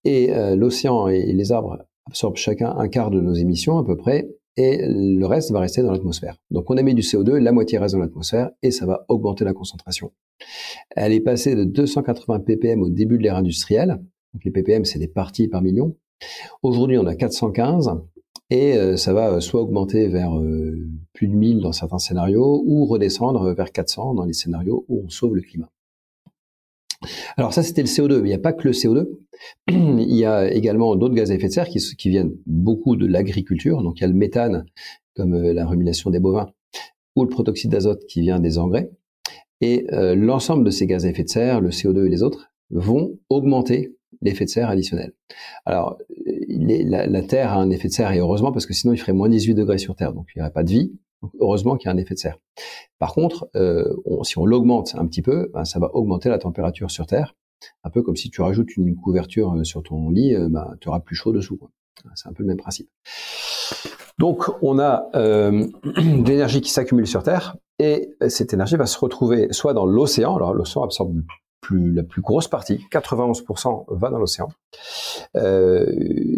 Et 0.05 0.33
euh, 0.33 0.57
l'océan 0.57 1.09
et 1.09 1.33
les 1.33 1.53
arbres 1.53 1.79
absorbent 2.07 2.37
chacun 2.37 2.75
un 2.77 2.89
quart 2.89 3.11
de 3.11 3.21
nos 3.21 3.35
émissions 3.35 3.79
à 3.79 3.85
peu 3.85 3.97
près, 3.97 4.29
et 4.57 4.83
le 4.87 5.25
reste 5.25 5.51
va 5.51 5.61
rester 5.61 5.83
dans 5.83 5.93
l'atmosphère. 5.93 6.37
Donc 6.51 6.71
on 6.71 6.77
émet 6.77 6.95
du 6.95 7.03
CO2, 7.03 7.37
la 7.37 7.53
moitié 7.53 7.79
reste 7.79 7.95
dans 7.95 8.01
l'atmosphère, 8.01 8.51
et 8.63 8.71
ça 8.71 8.87
va 8.87 9.05
augmenter 9.09 9.45
la 9.45 9.53
concentration. 9.53 10.13
Elle 10.91 11.13
est 11.13 11.21
passée 11.21 11.55
de 11.55 11.65
280 11.65 12.41
ppm 12.41 12.83
au 12.83 12.91
début 12.91 13.19
de 13.19 13.23
l'ère 13.23 13.37
industrielle, 13.37 14.01
donc 14.35 14.45
les 14.45 14.51
ppm 14.51 14.85
c'est 14.85 14.99
des 14.99 15.09
parties 15.09 15.49
par 15.49 15.63
million. 15.63 15.97
Aujourd'hui 16.63 16.99
on 16.99 17.07
a 17.07 17.15
415, 17.15 17.91
et 18.51 18.77
euh, 18.77 18.97
ça 18.97 19.15
va 19.15 19.41
soit 19.41 19.63
augmenter 19.63 20.09
vers 20.09 20.39
euh, 20.39 20.89
plus 21.15 21.29
de 21.29 21.35
1000 21.35 21.61
dans 21.61 21.73
certains 21.73 21.99
scénarios, 21.99 22.63
ou 22.67 22.85
redescendre 22.85 23.55
vers 23.55 23.73
400 23.73 24.15
dans 24.15 24.25
les 24.25 24.35
scénarios 24.35 24.85
où 24.89 25.03
on 25.05 25.09
sauve 25.09 25.35
le 25.35 25.43
climat. 25.43 25.71
Alors 27.37 27.53
ça, 27.53 27.63
c'était 27.63 27.83
le 27.83 27.89
CO2, 27.89 28.21
mais 28.21 28.29
il 28.29 28.33
n'y 28.33 28.35
a 28.35 28.39
pas 28.39 28.53
que 28.53 28.67
le 28.67 28.73
CO2. 28.73 29.09
il 29.69 30.15
y 30.15 30.25
a 30.25 30.53
également 30.53 30.95
d'autres 30.97 31.15
gaz 31.15 31.31
à 31.31 31.35
effet 31.35 31.49
de 31.49 31.53
serre 31.53 31.69
qui, 31.69 32.09
viennent 32.09 32.33
beaucoup 32.47 32.97
de 32.97 33.07
l'agriculture. 33.07 33.83
Donc 33.83 33.99
il 33.99 34.03
y 34.03 34.05
a 34.05 34.09
le 34.09 34.15
méthane, 34.15 34.65
comme 35.15 35.35
euh, 35.35 35.53
la 35.53 35.67
rumination 35.67 36.11
des 36.11 36.21
bovins, 36.21 36.51
ou 37.17 37.25
le 37.25 37.29
protoxyde 37.29 37.71
d'azote 37.71 38.05
qui 38.07 38.21
vient 38.21 38.41
des 38.41 38.59
engrais. 38.59 38.91
Et 39.61 39.87
euh, 39.93 40.15
l'ensemble 40.15 40.65
de 40.65 40.71
ces 40.71 40.87
gaz 40.87 41.07
à 41.07 41.11
effet 41.11 41.25
de 41.25 41.29
serre, 41.29 41.61
le 41.61 41.71
CO2 41.71 42.07
et 42.07 42.11
les 42.11 42.23
autres, 42.23 42.53
vont 42.71 43.19
augmenter 43.29 43.95
l'effet 44.21 44.45
de 44.45 44.51
serre 44.51 44.71
additionnel. 44.71 45.13
Alors, 45.65 45.99
la, 46.49 47.07
la, 47.07 47.23
Terre 47.23 47.53
a 47.53 47.57
un 47.57 47.71
effet 47.71 47.89
de 47.89 47.93
serre, 47.93 48.13
et 48.13 48.19
heureusement, 48.19 48.53
parce 48.53 48.67
que 48.67 48.73
sinon 48.73 48.93
il 48.93 48.99
ferait 48.99 49.13
moins 49.13 49.29
18 49.29 49.55
degrés 49.55 49.79
sur 49.79 49.97
Terre, 49.97 50.13
donc 50.13 50.27
il 50.35 50.39
n'y 50.39 50.43
aurait 50.43 50.53
pas 50.53 50.63
de 50.63 50.71
vie. 50.71 50.93
Heureusement 51.41 51.77
qu'il 51.77 51.89
y 51.89 51.91
a 51.91 51.95
un 51.95 51.99
effet 51.99 52.15
de 52.15 52.19
serre. 52.19 52.39
Par 52.99 53.15
contre, 53.15 53.49
euh, 53.57 53.85
si 54.23 54.39
on 54.39 54.47
l'augmente 54.47 54.95
un 54.97 55.07
petit 55.07 55.23
peu, 55.23 55.51
ben, 55.53 55.65
ça 55.65 55.79
va 55.79 55.95
augmenter 55.95 56.29
la 56.29 56.39
température 56.39 56.91
sur 56.91 57.07
Terre. 57.07 57.35
Un 57.85 57.91
peu 57.91 58.03
comme 58.03 58.17
si 58.17 58.31
tu 58.31 58.43
rajoutes 58.43 58.77
une 58.77 58.97
couverture 58.97 59.55
euh, 59.55 59.65
sur 59.65 59.83
ton 59.83 60.11
lit, 60.11 60.35
euh, 60.35 60.49
ben, 60.49 60.75
tu 60.81 60.89
auras 60.89 61.01
plus 61.01 61.17
chaud 61.17 61.33
dessous. 61.33 61.59
C'est 62.15 62.29
un 62.29 62.33
peu 62.33 62.43
le 62.43 62.49
même 62.49 62.57
principe. 62.57 62.89
Donc, 64.19 64.45
on 64.63 64.79
a 64.79 65.09
de 65.15 66.29
l'énergie 66.29 66.61
qui 66.61 66.71
s'accumule 66.71 67.07
sur 67.07 67.23
Terre, 67.23 67.57
et 67.79 68.11
cette 68.29 68.53
énergie 68.53 68.77
va 68.77 68.87
se 68.87 68.99
retrouver 68.99 69.49
soit 69.53 69.75
dans 69.75 69.87
l'océan, 69.87 70.37
alors 70.37 70.55
l'océan 70.55 70.85
absorbe 70.85 71.23
plus, 71.63 71.93
la 71.93 72.03
plus 72.03 72.21
grosse 72.21 72.49
partie, 72.49 72.81
91% 72.91 73.85
va 73.89 74.11
dans 74.11 74.19
l'océan, 74.19 74.49
euh, 75.37 75.87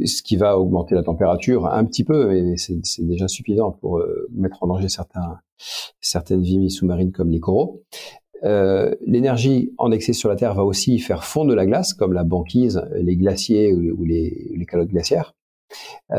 ce 0.04 0.22
qui 0.22 0.36
va 0.36 0.58
augmenter 0.58 0.94
la 0.94 1.02
température 1.02 1.66
un 1.66 1.84
petit 1.84 2.04
peu, 2.04 2.28
mais 2.28 2.56
c'est 2.56 2.78
déjà 3.00 3.26
suffisant 3.26 3.72
pour 3.72 3.98
euh, 3.98 4.28
mettre 4.32 4.62
en 4.62 4.68
danger 4.68 4.86
certaines 6.00 6.42
vies 6.42 6.70
sous-marines 6.70 7.10
comme 7.10 7.30
les 7.30 7.40
coraux. 7.40 7.82
Euh, 8.44 8.94
L'énergie 9.00 9.72
en 9.78 9.90
excès 9.90 10.12
sur 10.12 10.28
la 10.28 10.36
Terre 10.36 10.54
va 10.54 10.62
aussi 10.62 10.98
faire 10.98 11.24
fondre 11.24 11.50
de 11.50 11.54
la 11.54 11.64
glace, 11.64 11.94
comme 11.94 12.12
la 12.12 12.24
banquise, 12.24 12.82
les 12.94 13.16
glaciers 13.16 13.72
ou, 13.72 14.04
les, 14.04 14.52
les, 14.54 14.66
calottes 14.66 14.90
glaciaires. 14.90 15.34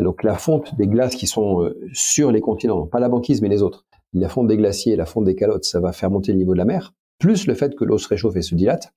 Donc 0.01 0.23
la 0.23 0.33
fonte 0.33 0.75
des 0.75 0.87
glaces 0.87 1.15
qui 1.15 1.27
sont 1.27 1.71
sur 1.93 2.31
les 2.31 2.41
continents, 2.41 2.87
pas 2.87 2.99
la 2.99 3.09
banquise 3.09 3.43
mais 3.43 3.49
les 3.49 3.61
autres, 3.61 3.85
la 4.13 4.27
fonte 4.27 4.47
des 4.47 4.57
glaciers, 4.57 4.95
la 4.95 5.05
fonte 5.05 5.25
des 5.25 5.35
calottes, 5.35 5.65
ça 5.65 5.79
va 5.79 5.91
faire 5.91 6.09
monter 6.09 6.31
le 6.31 6.39
niveau 6.39 6.53
de 6.53 6.57
la 6.57 6.65
mer 6.65 6.93
plus 7.19 7.47
le 7.47 7.53
fait 7.53 7.75
que 7.75 7.85
l'eau 7.85 7.97
se 7.97 8.07
réchauffe 8.07 8.35
et 8.35 8.41
se 8.41 8.55
dilate. 8.55 8.93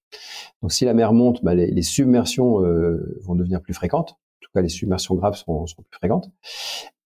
Donc 0.62 0.72
si 0.72 0.85
la 0.85 0.94
mer 0.94 1.12
monte, 1.12 1.42
bah, 1.44 1.54
les, 1.54 1.83
submersions 1.83 2.64
euh, 2.64 3.18
vont 3.22 3.35
devenir 3.35 3.61
plus 3.61 3.74
fréquentes. 3.74 4.11
En 4.11 4.40
tout 4.40 4.50
cas, 4.54 4.62
les 4.62 4.68
submersions 4.68 5.14
graves 5.14 5.37
seront, 5.37 5.64
plus 5.64 5.85
fréquentes. 5.98 6.31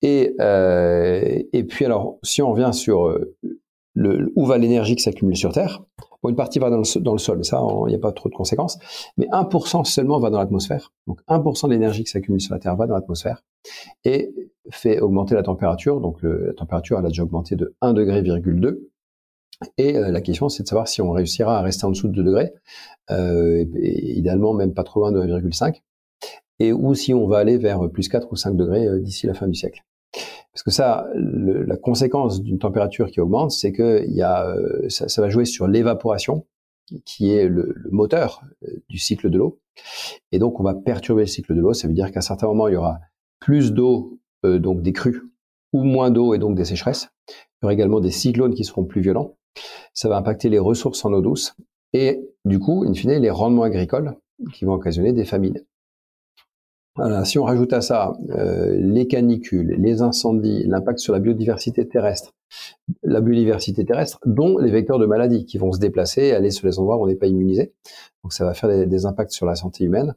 Et, 0.02 0.36
euh, 0.40 1.42
et 1.52 1.64
puis 1.64 1.86
alors, 1.86 2.18
si 2.24 2.42
on 2.42 2.52
revient 2.52 2.72
sur 2.74 3.08
euh, 3.08 3.36
le, 3.94 4.32
où 4.36 4.46
va 4.46 4.58
l'énergie 4.58 4.96
qui 4.96 5.04
s'accumule 5.04 5.38
sur 5.38 5.52
Terre, 5.52 5.84
une 6.28 6.36
partie 6.36 6.58
va 6.58 6.72
dans 6.72 6.78
le, 6.78 7.18
sol, 7.20 7.46
ça, 7.46 7.62
il 7.86 7.90
n'y 7.90 7.96
a 7.96 8.00
pas 8.00 8.12
trop 8.12 8.30
de 8.30 8.34
conséquences, 8.34 8.80
mais 9.16 9.28
1% 9.28 9.86
seulement 9.86 10.20
va 10.20 10.32
dans 10.32 10.40
l'atmosphère. 10.40 10.92
Donc 11.06 11.22
1% 11.28 11.68
de 11.68 11.74
l'énergie 11.74 12.04
qui 12.04 12.10
s'accumule 12.10 12.42
sur 12.42 12.54
la 12.54 12.60
Terre 12.60 12.76
va 12.76 12.88
dans 12.88 12.96
l'atmosphère 12.96 13.44
et 14.04 14.34
fait 14.72 15.00
augmenter 15.00 15.36
la 15.36 15.44
température. 15.44 16.02
Donc 16.02 16.24
la 16.24 16.54
température, 16.54 16.98
elle 16.98 17.06
a 17.06 17.10
déjà 17.10 17.24
augmenté 17.24 17.56
de 17.56 17.76
1 17.82 17.94
degré, 17.94 18.24
et 19.78 19.98
euh, 19.98 20.12
la 20.12 20.22
question, 20.22 20.50
c'est 20.50 20.64
de 20.64 20.68
savoir 20.68 20.88
si 20.88 21.02
on 21.02 21.12
réussira 21.12 21.60
à 21.60 21.62
rester 21.62 21.86
en 21.86 21.90
dessous 21.90 22.08
de 22.08 22.14
2 22.14 22.24
degrés, 22.24 22.54
euh, 23.12 23.66
et, 23.76 24.18
idéalement 24.18 24.54
même 24.54 24.74
pas 24.74 24.84
trop 24.84 25.02
loin 25.02 25.12
de 25.12 25.22
1,5, 25.22 25.82
et 26.60 26.74
ou 26.74 26.94
si 26.96 27.14
on 27.14 27.28
va 27.28 27.38
aller 27.38 27.58
vers 27.58 27.90
plus 27.90 28.08
4 28.08 28.32
ou 28.32 28.36
5 28.36 28.56
degrés 28.56 28.88
euh, 28.88 29.00
d'ici 29.00 29.28
la 29.28 29.34
fin 29.34 29.48
du 29.48 29.56
siècle. 29.56 29.84
Parce 30.54 30.64
que 30.64 30.72
ça, 30.72 31.08
la 31.14 31.76
conséquence 31.76 32.42
d'une 32.42 32.60
température 32.60 33.12
qui 33.12 33.20
augmente, 33.20 33.52
c'est 33.52 33.74
que 33.74 34.06
y 34.08 34.22
a, 34.22 34.48
euh, 34.48 34.88
ça, 34.88 35.10
ça, 35.10 35.22
va 35.22 35.28
jouer 35.28 35.44
sur 35.44 35.68
l'évaporation, 35.68 36.46
qui 37.04 37.34
est 37.34 37.50
le, 37.50 37.74
le, 37.76 37.92
moteur 37.92 38.42
du 38.88 38.98
cycle 38.98 39.30
de 39.30 39.38
l'eau. 39.38 39.60
Et 40.32 40.40
donc, 40.40 40.62
on 40.62 40.64
va 40.64 40.74
perturber 40.74 41.24
le 41.24 41.28
cycle 41.28 41.54
de 41.54 41.60
l'eau. 41.60 41.74
Ça 41.74 41.90
veut 41.90 41.94
dire 41.94 42.10
qu'à 42.10 42.22
certains 42.22 42.48
moments, 42.48 42.70
il 42.70 42.76
y 42.76 42.78
aura 42.78 43.00
plus 43.40 43.74
d'eau, 43.74 44.18
donc 44.44 44.82
des 44.82 44.94
crues, 44.94 45.24
ou 45.74 45.84
moins 45.84 46.10
d'eau 46.10 46.34
et 46.34 46.38
donc 46.38 46.56
des 46.56 46.64
sécheresses. 46.64 47.10
Il 47.28 47.34
y 47.64 47.66
aura 47.66 47.74
également 47.74 48.00
des 48.00 48.12
cyclones 48.12 48.54
qui 48.54 48.64
seront 48.64 48.86
plus 48.86 49.02
violents 49.02 49.36
ça 49.94 50.10
va 50.10 50.18
impacter 50.18 50.50
les 50.50 50.60
ressources 50.60 51.04
en 51.06 51.14
eau 51.14 51.22
douce 51.22 51.56
et 51.94 52.20
du 52.44 52.60
coup, 52.60 52.84
in 52.86 52.94
fine, 52.94 53.12
les 53.12 53.30
rendements 53.30 53.64
agricoles 53.64 54.18
qui 54.54 54.66
vont 54.66 54.74
occasionner 54.74 55.14
des 55.14 55.26
famines. 55.26 55.62
Si 57.26 57.38
on 57.40 57.44
rajoute 57.44 57.74
à 57.74 57.82
ça 57.82 58.14
euh, 58.30 58.78
les 58.80 59.08
canicules, 59.08 59.76
les 59.78 60.02
incendies, 60.02 60.64
l'impact 60.66 61.00
sur 61.00 61.12
la 61.12 61.20
biodiversité 61.20 61.86
terrestre, 61.86 62.34
la 63.04 63.20
biodiversité 63.20 63.84
terrestre, 63.84 64.20
dont 64.26 64.58
les 64.58 64.72
vecteurs 64.72 64.98
de 64.98 65.06
maladies 65.06 65.46
qui 65.46 65.58
vont 65.58 65.74
se 65.74 65.80
déplacer, 65.80 66.32
aller 66.32 66.52
sur 66.52 66.68
les 66.68 66.80
endroits 66.80 66.98
où 66.98 67.04
on 67.04 67.08
n'est 67.08 67.16
pas 67.16 67.28
immunisé. 67.28 67.74
Donc 68.24 68.32
ça 68.32 68.46
va 68.46 68.54
faire 68.54 68.70
des, 68.70 68.86
des, 68.86 69.06
impacts 69.06 69.32
sur 69.32 69.46
la 69.46 69.56
santé 69.56 69.84
humaine. 69.84 70.16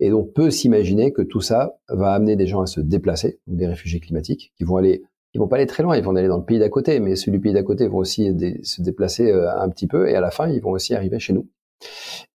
Et 0.00 0.10
donc 0.10 0.34
peut 0.34 0.50
s'imaginer 0.50 1.12
que 1.12 1.22
tout 1.22 1.40
ça 1.40 1.78
va 1.88 2.12
amener 2.12 2.36
des 2.36 2.46
gens 2.46 2.60
à 2.60 2.66
se 2.66 2.80
déplacer, 2.80 3.40
des 3.46 3.66
réfugiés 3.66 4.00
climatiques, 4.00 4.52
qui 4.58 4.64
vont 4.64 4.76
aller 4.76 5.04
ils 5.34 5.38
vont 5.38 5.48
pas 5.48 5.56
aller 5.56 5.66
très 5.66 5.82
loin, 5.82 5.96
ils 5.96 6.02
vont 6.02 6.14
aller 6.16 6.28
dans 6.28 6.38
le 6.38 6.44
pays 6.44 6.58
d'à 6.58 6.68
côté, 6.68 7.00
mais 7.00 7.16
ceux 7.16 7.30
du 7.30 7.40
pays 7.40 7.52
d'à 7.52 7.62
côté 7.62 7.86
vont 7.86 7.98
aussi 7.98 8.34
se 8.62 8.82
déplacer 8.82 9.30
euh, 9.30 9.50
un 9.58 9.68
petit 9.68 9.86
peu, 9.86 10.08
et 10.08 10.14
à 10.14 10.20
la 10.20 10.30
fin, 10.30 10.48
ils 10.48 10.60
vont 10.60 10.70
aussi 10.70 10.94
arriver 10.94 11.18
chez 11.18 11.32
nous. 11.32 11.48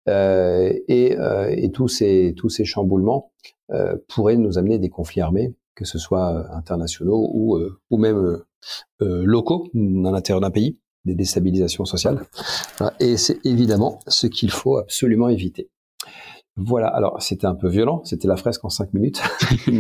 Euh, 0.08 0.72
et, 0.88 1.16
euh, 1.16 1.54
et, 1.56 1.70
tous 1.70 1.88
ces 1.88 2.34
tous 2.36 2.48
ces 2.48 2.64
chamboulements 2.64 3.32
euh, 3.70 3.96
pourraient 4.08 4.36
nous 4.36 4.58
amener 4.58 4.78
des 4.78 4.88
conflits 4.88 5.20
armés, 5.20 5.54
que 5.76 5.84
ce 5.84 5.98
soit 5.98 6.50
internationaux 6.52 7.30
ou 7.32 7.60
ou 7.90 7.98
même 7.98 8.40
locaux 9.00 9.68
dans 9.74 10.10
l'intérieur 10.10 10.40
d'un 10.40 10.50
pays, 10.50 10.78
des 11.04 11.14
déstabilisations 11.14 11.84
sociales. 11.84 12.22
Et 13.00 13.16
c'est 13.16 13.44
évidemment 13.44 14.00
ce 14.06 14.26
qu'il 14.26 14.50
faut 14.50 14.76
absolument 14.76 15.28
éviter. 15.28 15.70
Voilà, 16.56 16.88
alors 16.88 17.22
c'était 17.22 17.46
un 17.46 17.54
peu 17.54 17.68
violent, 17.68 18.02
c'était 18.04 18.28
la 18.28 18.36
fresque 18.36 18.64
en 18.64 18.68
cinq 18.68 18.92
minutes, 18.92 19.22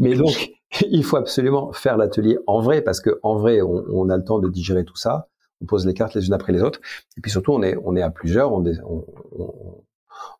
mais, 0.00 0.14
donc 0.16 0.52
il 0.90 1.04
faut 1.04 1.16
absolument 1.16 1.72
faire 1.72 1.96
l'atelier 1.96 2.36
en 2.48 2.60
vrai, 2.60 2.82
parce 2.82 3.00
que 3.00 3.20
en 3.22 3.36
vrai, 3.36 3.60
on, 3.62 4.08
a 4.08 4.16
le 4.16 4.24
temps 4.24 4.40
de 4.40 4.48
digérer 4.48 4.84
tout 4.84 4.96
ça, 4.96 5.28
on 5.60 5.66
pose 5.66 5.86
les 5.86 5.94
cartes 5.94 6.14
les 6.14 6.26
unes 6.26 6.32
après 6.32 6.52
les 6.52 6.62
autres, 6.62 6.80
et 7.16 7.20
puis 7.20 7.30
surtout 7.30 7.52
on 7.52 7.62
est, 7.62 7.76
on 7.84 7.94
est 7.94 8.02
à 8.02 8.10
plusieurs, 8.10 8.52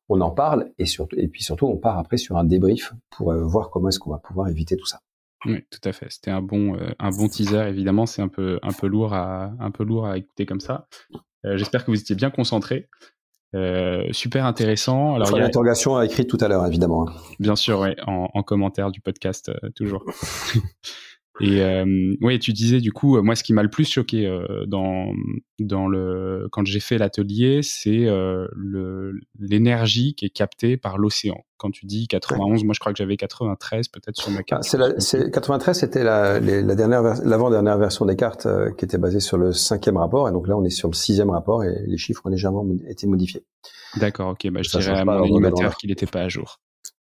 on 0.09 0.21
en 0.21 0.31
parle, 0.33 0.73
et, 0.79 0.87
surtout, 0.87 1.17
et 1.17 1.29
puis 1.29 1.45
surtout 1.45 1.67
on 1.67 1.77
part 1.77 1.99
après 1.99 2.17
sur 2.17 2.37
un 2.37 2.45
débrief 2.45 2.93
pour 3.11 3.31
euh, 3.31 3.45
voir 3.45 3.71
comment 3.71 3.91
est-ce 3.91 4.01
qu'on 4.01 4.11
va 4.11 4.19
pouvoir 4.19 4.49
éviter 4.49 4.77
tout 4.77 4.87
ça. 4.87 4.99
Oui, 5.47 5.63
tout 5.71 5.89
à 5.89 5.93
fait. 5.93 6.07
C'était 6.11 6.31
un 6.31 6.43
bon, 6.43 6.75
euh, 6.77 6.91
un 6.99 7.11
bon 7.11 7.29
teaser. 7.29 7.69
Évidemment, 7.69 8.07
c'est 8.07 8.23
un 8.23 8.29
peu, 8.29 8.59
un 8.63 8.73
peu 8.73 8.87
lourd 8.87 9.13
à, 9.13 9.53
un 9.61 9.71
peu 9.71 9.85
lourd 9.85 10.07
à 10.07 10.17
écouter 10.17 10.47
comme 10.47 10.61
ça. 10.61 10.87
Euh, 11.45 11.57
j'espère 11.57 11.85
que 11.85 11.91
vous 11.91 12.01
étiez 12.01 12.15
bien 12.15 12.31
concentrés. 12.31 12.89
Euh, 13.55 14.05
super 14.11 14.47
intéressant. 14.47 15.15
Alors, 15.15 15.31
il 15.31 15.37
y 15.37 15.41
a 15.41 15.43
l'interrogation 15.43 15.97
à 15.97 16.05
écrire 16.05 16.27
tout 16.27 16.39
à 16.41 16.49
l'heure, 16.49 16.67
évidemment. 16.67 17.09
Hein. 17.09 17.13
Bien 17.39 17.55
sûr, 17.57 17.79
ouais, 17.81 17.97
en, 18.07 18.29
en, 18.35 18.43
commentaire 18.43 18.91
du 18.91 19.01
podcast, 19.01 19.49
euh, 19.51 19.71
toujours. 19.77 20.05
Et 21.41 21.63
euh, 21.63 22.15
ouais, 22.21 22.39
tu 22.39 22.53
disais 22.53 22.81
du 22.81 22.93
coup, 22.93 23.21
moi, 23.21 23.35
ce 23.35 23.43
qui 23.43 23.53
m'a 23.53 23.65
le 23.65 23.71
plus 23.71 23.91
choqué 23.91 24.27
euh, 24.27 24.65
dans 24.67 25.13
dans 25.59 25.89
le 25.89 26.49
quand 26.53 26.65
j'ai 26.65 26.79
fait 26.79 26.97
l'atelier, 26.97 27.61
c'est 27.63 28.07
euh, 28.07 28.47
le 28.55 29.15
l'énergie 29.41 30.15
qui 30.15 30.27
est 30.27 30.31
captée 30.31 30.77
par 30.77 30.97
l'océan. 30.97 31.45
Quand 31.57 31.71
tu 31.71 31.87
dis 31.87 32.07
91, 32.07 32.63
moi, 32.65 32.73
je 32.73 32.79
crois 32.79 32.93
que 32.93 32.99
j'avais 32.99 33.17
93 33.17 33.89
peut-être 33.89 34.17
sur 34.17 34.31
ma 34.31 34.45
carte. 34.45 34.63
Ah, 34.65 34.93
c'est 34.99 35.19
la, 35.19 35.31
93, 35.31 35.77
c'était 35.77 36.05
la, 36.05 36.39
la 36.39 36.75
dernière 36.75 37.03
l'avant-dernière 37.25 37.79
version 37.79 38.05
des 38.05 38.17
cartes 38.17 38.47
euh, 38.47 38.71
qui 38.73 38.85
était 38.85 38.99
basée 38.99 39.21
sur 39.21 39.37
le 39.37 39.53
cinquième 39.53 39.97
rapport, 39.97 40.29
et 40.29 40.33
donc 40.33 40.47
là, 40.47 40.57
on 40.57 40.65
est 40.65 40.71
sur 40.71 40.89
le 40.89 40.95
sixième 40.95 41.31
rapport 41.31 41.65
et 41.65 41.85
les 41.87 41.99
chiffres 41.99 42.23
ont 42.27 42.31
légèrement 42.31 42.65
été 42.89 43.09
modifiés. 43.09 43.45
D'accord, 43.97 44.31
ok. 44.31 44.51
Bah, 44.51 44.63
je 44.63 44.71
dirais 44.71 45.01
à 45.01 45.05
mon 45.05 45.23
animateur 45.23 45.77
qu'il 45.77 45.91
n'était 45.91 46.07
pas 46.07 46.21
à 46.21 46.29
jour. 46.29 46.61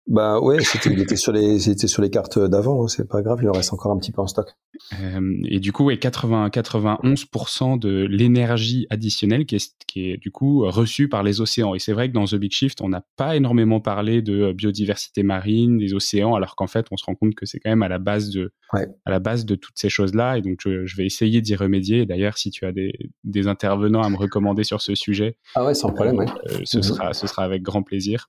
Bah 0.07 0.39
ouais, 0.39 0.63
c'était, 0.63 0.91
il 0.91 1.01
était 1.01 1.17
sur 1.17 1.33
les, 1.33 1.59
c'était 1.59 1.89
sur 1.89 2.01
les 2.01 2.11
cartes 2.11 2.39
d'avant. 2.39 2.85
Hein, 2.85 2.89
c'est 2.89 3.09
pas 3.09 3.23
grave, 3.23 3.41
il 3.43 3.49
en 3.49 3.53
reste 3.53 3.73
encore 3.73 3.91
un 3.91 3.99
petit 3.99 4.13
peu 4.13 4.21
en 4.21 4.29
stock. 4.29 4.55
Euh, 5.01 5.37
et 5.45 5.59
du 5.59 5.73
coup, 5.73 5.85
ouais, 5.85 5.99
80, 5.99 6.49
91% 6.49 7.79
de 7.79 8.07
l'énergie 8.09 8.87
additionnelle 8.89 9.47
qui 9.47 9.57
est, 9.57 9.75
qui 9.89 10.11
est 10.11 10.17
du 10.17 10.31
coup 10.31 10.61
reçue 10.61 11.09
par 11.09 11.25
les 11.25 11.41
océans. 11.41 11.75
Et 11.75 11.81
c'est 11.81 11.93
vrai 11.93 12.09
que 12.09 12.13
dans 12.13 12.25
The 12.25 12.37
Big 12.37 12.53
Shift, 12.53 12.83
on 12.83 12.89
n'a 12.89 13.05
pas 13.17 13.35
énormément 13.35 13.81
parlé 13.81 14.23
de 14.23 14.53
biodiversité 14.53 15.25
marine, 15.25 15.79
des 15.79 15.93
océans, 15.93 16.37
alors 16.37 16.55
qu'en 16.55 16.69
fait, 16.69 16.87
on 16.93 16.97
se 16.97 17.05
rend 17.05 17.17
compte 17.17 17.35
que 17.35 17.45
c'est 17.45 17.59
quand 17.59 17.71
même 17.71 17.83
à 17.83 17.89
la 17.89 17.99
base 17.99 18.31
de, 18.31 18.53
à 18.73 19.11
la 19.11 19.19
base 19.19 19.45
de 19.45 19.57
toutes 19.57 19.77
ces 19.77 19.89
choses-là. 19.89 20.39
Et 20.39 20.43
donc, 20.43 20.61
je, 20.65 20.97
vais 20.97 21.05
essayer 21.05 21.41
d'y 21.41 21.57
remédier. 21.57 22.07
d'ailleurs, 22.07 22.39
si 22.39 22.51
tu 22.51 22.65
as 22.65 22.71
des, 22.71 22.93
des, 23.25 23.49
intervenants 23.49 24.03
à 24.03 24.09
me 24.09 24.17
recommander 24.17 24.63
sur 24.63 24.81
ce 24.81 24.95
sujet, 24.95 25.37
ah 25.57 25.65
ouais, 25.65 25.75
sans 25.75 25.91
problème, 25.91 26.17
ouais. 26.17 26.27
Euh, 26.51 26.61
ce 26.65 26.79
mhm. 26.79 26.83
sera, 26.83 27.13
ce 27.13 27.27
sera 27.27 27.43
avec 27.43 27.63
grand 27.63 27.83
plaisir. 27.83 28.29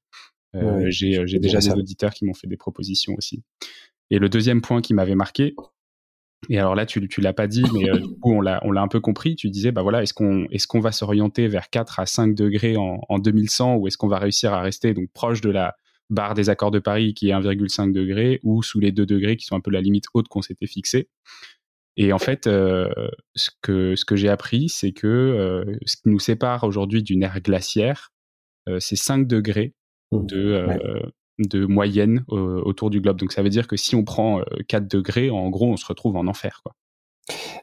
Euh, 0.58 0.86
j'ai 0.90 1.18
euh, 1.18 1.40
déjà 1.40 1.60
des 1.60 1.72
auditeurs 1.72 2.14
qui 2.14 2.26
m'ont 2.26 2.34
fait 2.34 2.48
des 2.48 2.58
propositions 2.58 3.16
aussi. 3.18 3.44
Et 4.10 4.20
le 4.20 4.30
deuxième 4.30 4.62
point 4.62 4.82
qui 4.82 4.94
m'avait 4.94 5.16
marqué, 5.16 5.56
et 6.50 6.60
alors 6.60 6.76
là, 6.76 6.86
tu 6.86 7.08
tu 7.08 7.22
l'as 7.22 7.34
pas 7.34 7.48
dit, 7.48 7.64
mais 7.74 7.90
euh, 7.90 8.00
du 8.00 8.20
coup, 8.20 8.34
on 8.34 8.42
l'a 8.42 8.60
on 8.64 8.72
l'a 8.72 8.82
un 8.82 8.88
peu 8.88 9.00
compris. 9.00 9.36
Tu 9.36 9.50
disais, 9.50 9.72
bah 9.72 9.82
voilà, 9.82 10.04
est-ce 10.04 10.14
qu'on 10.14 10.46
est-ce 10.52 10.68
qu'on 10.68 10.80
va 10.80 10.92
s'orienter 10.92 11.48
vers 11.48 11.70
4 11.70 12.00
à 12.00 12.06
5 12.06 12.36
degrés 12.36 12.78
en, 12.78 13.02
en 13.10 13.20
2100 13.20 13.76
ou 13.76 13.88
est-ce 13.88 13.98
qu'on 13.98 14.08
va 14.08 14.20
réussir 14.20 14.54
à 14.54 14.62
rester 14.62 14.94
donc 14.94 15.10
proche 15.12 15.42
de 15.42 15.50
la 15.50 15.76
barre 16.10 16.36
des 16.36 16.50
accords 16.50 16.72
de 16.72 16.80
Paris 16.80 17.14
qui 17.14 17.30
est 17.30 17.34
1,5 17.34 17.92
degré 17.92 18.40
ou 18.44 18.64
sous 18.64 18.80
les 18.80 18.92
2 18.92 19.06
degrés 19.06 19.36
qui 19.36 19.46
sont 19.46 19.56
un 19.56 19.62
peu 19.62 19.72
la 19.72 19.82
limite 19.82 20.06
haute 20.14 20.28
qu'on 20.28 20.42
s'était 20.42 20.68
fixée? 20.68 21.10
Et 22.00 22.14
en 22.14 22.20
fait, 22.20 22.46
ce 22.46 23.50
que 23.64 23.96
ce 23.96 24.06
que 24.06 24.16
j'ai 24.16 24.30
appris, 24.30 24.70
c'est 24.70 24.92
que 24.92 25.66
ce 25.86 25.98
qui 25.98 26.10
nous 26.10 26.20
sépare 26.20 26.64
aujourd'hui 26.64 27.02
d'une 27.02 27.24
ère 27.24 27.42
glaciaire, 27.42 28.12
c'est 28.80 28.96
5 28.96 29.26
degrés. 29.28 29.74
De, 30.12 30.38
euh, 30.38 31.02
de 31.40 31.66
moyenne 31.66 32.26
euh, 32.32 32.62
autour 32.64 32.90
du 32.90 33.02
globe. 33.02 33.18
Donc 33.18 33.32
ça 33.32 33.42
veut 33.42 33.50
dire 33.50 33.68
que 33.68 33.78
si 33.78 33.96
on 33.96 34.04
prend 34.04 34.42
4 34.68 34.84
euh, 34.84 34.88
degrés, 34.88 35.30
en 35.30 35.50
gros, 35.50 35.68
on 35.68 35.78
se 35.78 35.86
retrouve 35.86 36.16
en 36.16 36.28
enfer. 36.28 36.62
Quoi. 36.64 36.76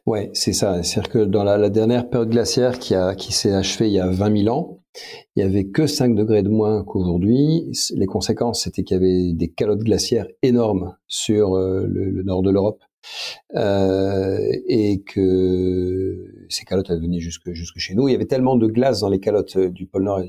Ouais, 0.06 0.30
c'est 0.34 0.52
ça. 0.52 0.82
C'est-à-dire 0.82 1.10
que 1.10 1.18
dans 1.24 1.44
la, 1.44 1.70
dernière 1.70 2.08
période 2.10 2.30
glaciaire 2.30 2.78
qui, 2.78 2.94
a, 2.94 3.14
qui 3.14 3.32
s'est 3.32 3.52
achevée 3.52 3.88
il 3.88 3.94
y 3.94 4.00
a 4.00 4.08
20 4.08 4.42
000 4.42 4.54
ans, 4.54 4.80
il 5.34 5.40
y 5.40 5.42
avait 5.42 5.66
que 5.68 5.86
5 5.86 6.14
degrés 6.14 6.42
de 6.42 6.50
moins 6.50 6.84
qu'aujourd'hui. 6.84 7.72
Les 7.94 8.06
conséquences, 8.06 8.64
c'était 8.64 8.84
qu'il 8.84 8.96
y 8.96 9.00
avait 9.00 9.32
des 9.32 9.48
calottes 9.48 9.82
glaciaires 9.82 10.26
énormes 10.42 10.94
sur 11.08 11.56
le, 11.56 12.22
nord 12.22 12.42
de 12.42 12.50
l'Europe 12.50 12.82
euh, 13.54 14.38
et 14.66 15.02
que 15.02 16.46
ces 16.48 16.64
calottes 16.64 16.90
elles 16.90 17.00
venaient 17.00 17.20
jusque 17.20 17.52
jusque 17.52 17.78
chez 17.78 17.94
nous. 17.94 18.08
Il 18.08 18.12
y 18.12 18.14
avait 18.14 18.26
tellement 18.26 18.56
de 18.56 18.66
glace 18.66 19.00
dans 19.00 19.08
les 19.08 19.20
calottes 19.20 19.56
euh, 19.56 19.70
du 19.70 19.86
pôle 19.86 20.04
Nord, 20.04 20.22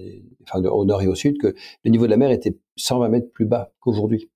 enfin 0.44 0.64
au 0.64 0.86
nord 0.86 1.02
et 1.02 1.08
au 1.08 1.16
sud, 1.16 1.38
que 1.38 1.56
le 1.84 1.92
niveau 1.92 2.06
de 2.06 2.12
la 2.12 2.18
mer 2.18 2.32
était 2.32 2.58
120 2.78 3.10
mètres 3.10 3.32
plus 3.34 3.46
bas 3.46 3.72
qu'aujourd'hui. 3.80 4.30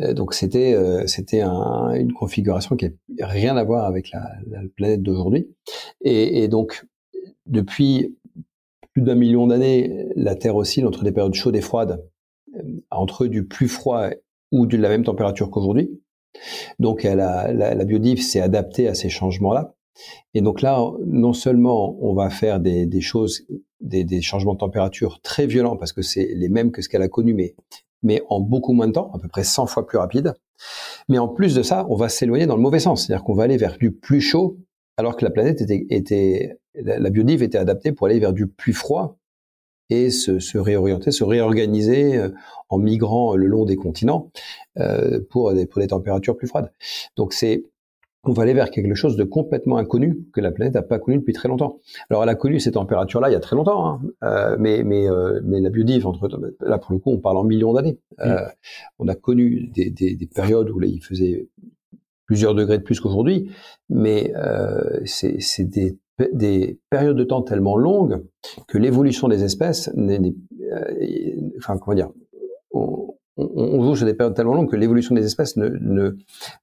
Euh, 0.00 0.14
donc 0.14 0.34
c'était 0.34 0.76
c'était 1.06 1.42
une 1.42 2.12
configuration 2.12 2.76
qui 2.76 2.86
n'a 3.18 3.26
rien 3.26 3.56
à 3.56 3.64
voir 3.64 3.84
avec 3.84 4.10
la, 4.10 4.24
planète 4.76 5.02
d'aujourd'hui. 5.02 5.48
Et, 6.02 6.42
et, 6.42 6.48
donc 6.48 6.86
depuis 7.46 8.16
plus 8.92 9.02
d'un 9.02 9.14
million 9.14 9.46
d'années, 9.46 10.08
la 10.16 10.34
Terre 10.34 10.56
oscille 10.56 10.86
entre 10.86 11.04
des 11.04 11.12
périodes 11.12 11.34
chaudes 11.34 11.56
et 11.56 11.60
froides, 11.60 12.04
entre 12.90 13.26
du 13.26 13.44
plus 13.44 13.68
froid 13.68 14.08
ou 14.52 14.66
de 14.66 14.76
la 14.76 14.88
même 14.88 15.04
température 15.04 15.50
qu'aujourd'hui. 15.50 16.00
Donc 16.78 17.02
la, 17.02 17.52
la, 17.52 17.74
la 17.74 17.84
biodive 17.84 18.22
s'est 18.22 18.40
adaptée 18.40 18.88
à 18.88 18.94
ces 18.94 19.08
changements-là. 19.08 19.74
Et 20.34 20.40
donc 20.40 20.60
là, 20.62 20.90
non 21.06 21.32
seulement 21.32 21.96
on 22.00 22.14
va 22.14 22.30
faire 22.30 22.60
des, 22.60 22.86
des 22.86 23.00
choses, 23.00 23.46
des, 23.80 24.04
des, 24.04 24.20
changements 24.20 24.54
de 24.54 24.58
température 24.58 25.20
très 25.20 25.46
violents 25.46 25.76
parce 25.76 25.92
que 25.92 26.02
c'est 26.02 26.28
les 26.34 26.48
mêmes 26.48 26.72
que 26.72 26.82
ce 26.82 26.88
qu'elle 26.88 27.02
a 27.02 27.08
connu, 27.08 27.34
mais, 27.34 27.54
mais 28.02 28.22
en 28.28 28.40
beaucoup 28.40 28.72
moins 28.72 28.88
de 28.88 28.92
temps, 28.92 29.10
à 29.14 29.18
peu 29.18 29.28
près 29.28 29.44
100 29.44 29.66
fois 29.66 29.86
plus 29.86 29.98
rapide. 29.98 30.34
Mais 31.08 31.18
en 31.18 31.28
plus 31.28 31.54
de 31.54 31.62
ça, 31.62 31.86
on 31.88 31.96
va 31.96 32.08
s'éloigner 32.08 32.46
dans 32.46 32.56
le 32.56 32.62
mauvais 32.62 32.80
sens, 32.80 33.06
c'est-à-dire 33.06 33.24
qu'on 33.24 33.34
va 33.34 33.44
aller 33.44 33.56
vers 33.56 33.78
du 33.78 33.92
plus 33.92 34.20
chaud, 34.20 34.58
alors 34.96 35.16
que 35.16 35.24
la 35.24 35.30
planète 35.30 35.60
était, 35.60 35.86
était 35.90 36.58
la 36.74 37.10
biodive 37.10 37.42
était 37.42 37.58
adaptée 37.58 37.92
pour 37.92 38.06
aller 38.06 38.18
vers 38.18 38.32
du 38.32 38.48
plus 38.48 38.72
froid 38.72 39.18
et 39.90 40.10
se, 40.10 40.38
se, 40.38 40.58
réorienter, 40.58 41.10
se 41.10 41.24
réorganiser 41.24 42.16
euh, 42.16 42.30
en 42.68 42.78
migrant 42.78 43.36
le 43.36 43.46
long 43.46 43.64
des 43.64 43.76
continents 43.76 44.30
euh, 44.78 45.20
pour, 45.30 45.52
des, 45.52 45.66
pour 45.66 45.80
des 45.80 45.88
températures 45.88 46.36
plus 46.36 46.48
froides. 46.48 46.72
Donc 47.16 47.32
c'est 47.32 47.64
on 48.26 48.32
va 48.32 48.42
aller 48.42 48.54
vers 48.54 48.70
quelque 48.70 48.94
chose 48.94 49.16
de 49.16 49.24
complètement 49.24 49.76
inconnu 49.76 50.18
que 50.32 50.40
la 50.40 50.50
planète 50.50 50.74
n'a 50.74 50.82
pas 50.82 50.98
connu 50.98 51.18
depuis 51.18 51.32
très 51.32 51.48
longtemps. 51.48 51.80
Alors 52.10 52.22
elle 52.22 52.28
a 52.28 52.34
connu 52.34 52.58
ces 52.58 52.72
températures-là 52.72 53.28
il 53.28 53.32
y 53.32 53.36
a 53.36 53.40
très 53.40 53.56
longtemps, 53.56 53.86
hein, 53.86 54.00
euh, 54.22 54.56
mais 54.58 54.82
mais 54.82 55.08
euh, 55.08 55.40
mais 55.44 55.60
la 55.60 55.70
biodive 55.70 56.06
entre 56.06 56.28
là 56.60 56.78
pour 56.78 56.92
le 56.92 56.98
coup 56.98 57.10
on 57.10 57.18
parle 57.18 57.36
en 57.36 57.44
millions 57.44 57.72
d'années. 57.72 57.98
Euh, 58.20 58.40
mm. 58.40 58.48
On 59.00 59.08
a 59.08 59.14
connu 59.14 59.68
des, 59.68 59.90
des, 59.90 60.16
des, 60.16 60.26
périodes 60.26 60.70
où 60.70 60.78
là, 60.78 60.86
il 60.86 61.02
faisait 61.02 61.48
plusieurs 62.26 62.54
degrés 62.54 62.78
de 62.78 62.82
plus 62.82 63.00
qu'aujourd'hui, 63.00 63.50
mais 63.90 64.32
euh, 64.36 65.00
c'est 65.04 65.64
des 65.64 65.98
des 66.32 66.78
périodes 66.90 67.16
de 67.16 67.24
temps 67.24 67.42
tellement 67.42 67.76
longues 67.76 68.22
que 68.68 68.78
l'évolution 68.78 69.28
des 69.28 69.42
espèces 69.42 69.90
euh, 70.74 71.34
enfin 71.58 71.78
comment 71.78 71.94
dire, 71.94 72.10
on, 72.72 73.82
joue 73.82 73.96
sur 73.96 74.06
des 74.06 74.14
périodes 74.14 74.34
tellement 74.34 74.54
longues 74.54 74.70
que 74.70 74.76
l'évolution 74.76 75.14
des 75.14 75.24
espèces 75.24 75.56
ne, 75.56 76.16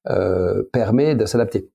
euh, 0.09 0.63
permet 0.71 1.15
de 1.15 1.25
s'adapter. 1.25 1.69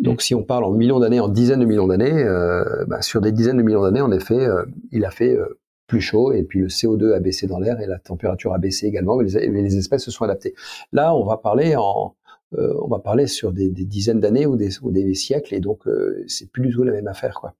Donc, 0.00 0.20
si 0.20 0.34
on 0.34 0.42
parle 0.42 0.64
en 0.64 0.72
millions 0.72 0.98
d'années, 0.98 1.20
en 1.20 1.28
dizaines 1.28 1.60
de 1.60 1.64
millions 1.64 1.86
d'années, 1.86 2.24
euh, 2.24 2.84
bah, 2.88 3.02
sur 3.02 3.20
des 3.20 3.30
dizaines 3.30 3.58
de 3.58 3.62
millions 3.62 3.82
d'années, 3.82 4.00
en 4.00 4.10
effet, 4.10 4.48
il 4.90 5.04
a 5.04 5.10
fait 5.12 5.38
plus 5.86 6.00
chaud 6.00 6.32
et 6.32 6.42
puis 6.42 6.60
le 6.60 6.66
CO2 6.66 7.14
a 7.14 7.20
baissé 7.20 7.46
dans 7.46 7.60
l'air 7.60 7.80
et 7.80 7.86
la 7.86 7.98
température 7.98 8.52
a 8.52 8.58
baissé 8.58 8.86
également, 8.86 9.16
mais 9.16 9.62
les, 9.62 9.76
espèces 9.76 10.04
se 10.04 10.10
sont 10.10 10.24
adaptées. 10.24 10.54
Là, 10.92 11.14
on 11.14 11.24
va 11.24 11.36
parler 11.36 11.76
en, 11.76 12.14
on 12.56 12.88
va 12.88 12.98
parler 12.98 13.26
sur 13.26 13.52
des, 13.52 13.68
des 13.68 13.84
dizaines 13.84 14.20
d'années 14.20 14.46
ou 14.46 14.56
des, 14.56 14.78
ou 14.82 14.90
des, 14.90 15.14
siècles 15.14 15.54
et 15.54 15.60
donc 15.60 15.82
c'est 16.26 16.50
plus 16.50 16.62
du 16.62 16.72
tout 16.72 16.82
la 16.82 16.92
même 16.92 17.08
affaire, 17.08 17.34
quoi 17.34 17.54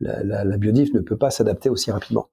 la, 0.00 0.22
la, 0.22 0.44
la 0.44 0.56
biodive 0.56 0.94
ne 0.94 1.00
peut 1.00 1.16
pas 1.16 1.30
s'adapter 1.30 1.68
aussi 1.68 1.90
rapidement. 1.90 2.28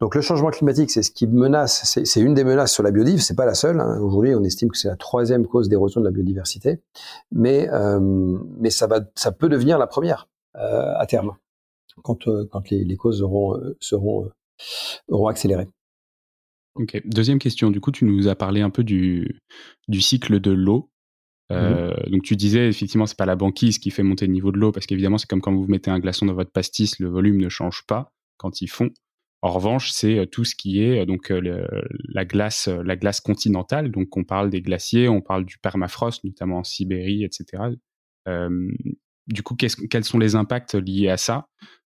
Donc 0.00 0.14
le 0.14 0.20
changement 0.20 0.50
climatique, 0.50 0.90
c'est 0.90 1.02
ce 1.02 1.10
qui 1.10 1.26
menace, 1.26 1.98
c'est 2.04 2.20
une 2.20 2.34
des 2.34 2.44
menaces 2.44 2.72
sur 2.72 2.82
la 2.82 2.90
biodive, 2.90 3.20
c'est 3.20 3.36
pas 3.36 3.46
la 3.46 3.54
seule. 3.54 3.80
Hein. 3.80 4.00
Aujourd'hui, 4.00 4.34
on 4.34 4.42
estime 4.42 4.70
que 4.70 4.78
c'est 4.78 4.88
la 4.88 4.96
troisième 4.96 5.46
cause 5.46 5.68
d'érosion 5.68 6.00
de 6.00 6.06
la 6.06 6.10
biodiversité, 6.10 6.80
mais 7.30 7.68
euh, 7.70 8.00
mais 8.58 8.70
ça 8.70 8.86
va, 8.86 9.00
ça 9.14 9.32
peut 9.32 9.48
devenir 9.48 9.78
la 9.78 9.86
première 9.86 10.28
euh, 10.56 10.94
à 10.96 11.06
terme 11.06 11.36
quand 12.02 12.28
euh, 12.28 12.46
quand 12.50 12.70
les, 12.70 12.84
les, 12.84 12.96
causes 12.96 13.22
auront 13.22 13.56
euh, 13.56 13.76
seront 13.80 14.24
euh, 14.24 14.28
auront 15.08 15.28
accéléré. 15.28 15.68
Ok. 16.76 17.00
Deuxième 17.04 17.38
question. 17.38 17.70
Du 17.70 17.80
coup, 17.80 17.90
tu 17.90 18.04
nous 18.04 18.28
as 18.28 18.34
parlé 18.34 18.60
un 18.62 18.70
peu 18.70 18.84
du 18.84 19.40
du 19.88 20.00
cycle 20.00 20.40
de 20.40 20.50
l'eau. 20.50 20.90
Mmh 21.50 21.54
euh, 21.54 21.94
donc 22.06 22.22
tu 22.22 22.36
disais 22.36 22.68
effectivement 22.68 23.06
c'est 23.06 23.18
pas 23.18 23.26
la 23.26 23.34
banquise 23.34 23.80
qui 23.80 23.90
fait 23.90 24.04
monter 24.04 24.24
le 24.24 24.32
niveau 24.32 24.52
de 24.52 24.58
l'eau 24.58 24.70
parce 24.70 24.86
qu'évidemment 24.86 25.18
c'est 25.18 25.28
comme 25.28 25.40
quand 25.40 25.52
vous 25.52 25.66
mettez 25.66 25.90
un 25.90 25.98
glaçon 25.98 26.26
dans 26.26 26.34
votre 26.34 26.52
pastis, 26.52 27.00
le 27.00 27.08
volume 27.08 27.38
ne 27.38 27.48
change 27.48 27.84
pas 27.88 28.12
quand 28.36 28.60
ils 28.60 28.68
fond. 28.68 28.90
En 29.42 29.50
revanche, 29.50 29.90
c'est 29.90 30.18
euh, 30.18 30.26
tout 30.26 30.44
ce 30.44 30.54
qui 30.54 30.82
est 30.82 31.00
euh, 31.00 31.06
donc 31.06 31.32
la 31.32 32.24
glace, 32.24 32.68
la 32.68 32.94
glace 32.94 33.20
continentale. 33.20 33.90
Donc 33.90 34.16
on 34.16 34.22
parle 34.22 34.50
des 34.50 34.62
glaciers, 34.62 35.08
on 35.08 35.22
parle 35.22 35.44
du 35.44 35.58
permafrost, 35.58 36.22
notamment 36.24 36.58
en 36.58 36.64
Sibérie, 36.64 37.24
etc. 37.24 37.64
du 39.26 39.42
coup, 39.42 39.56
quels 39.56 40.04
sont 40.04 40.18
les 40.18 40.34
impacts 40.36 40.74
liés 40.74 41.08
à 41.08 41.16
ça? 41.16 41.48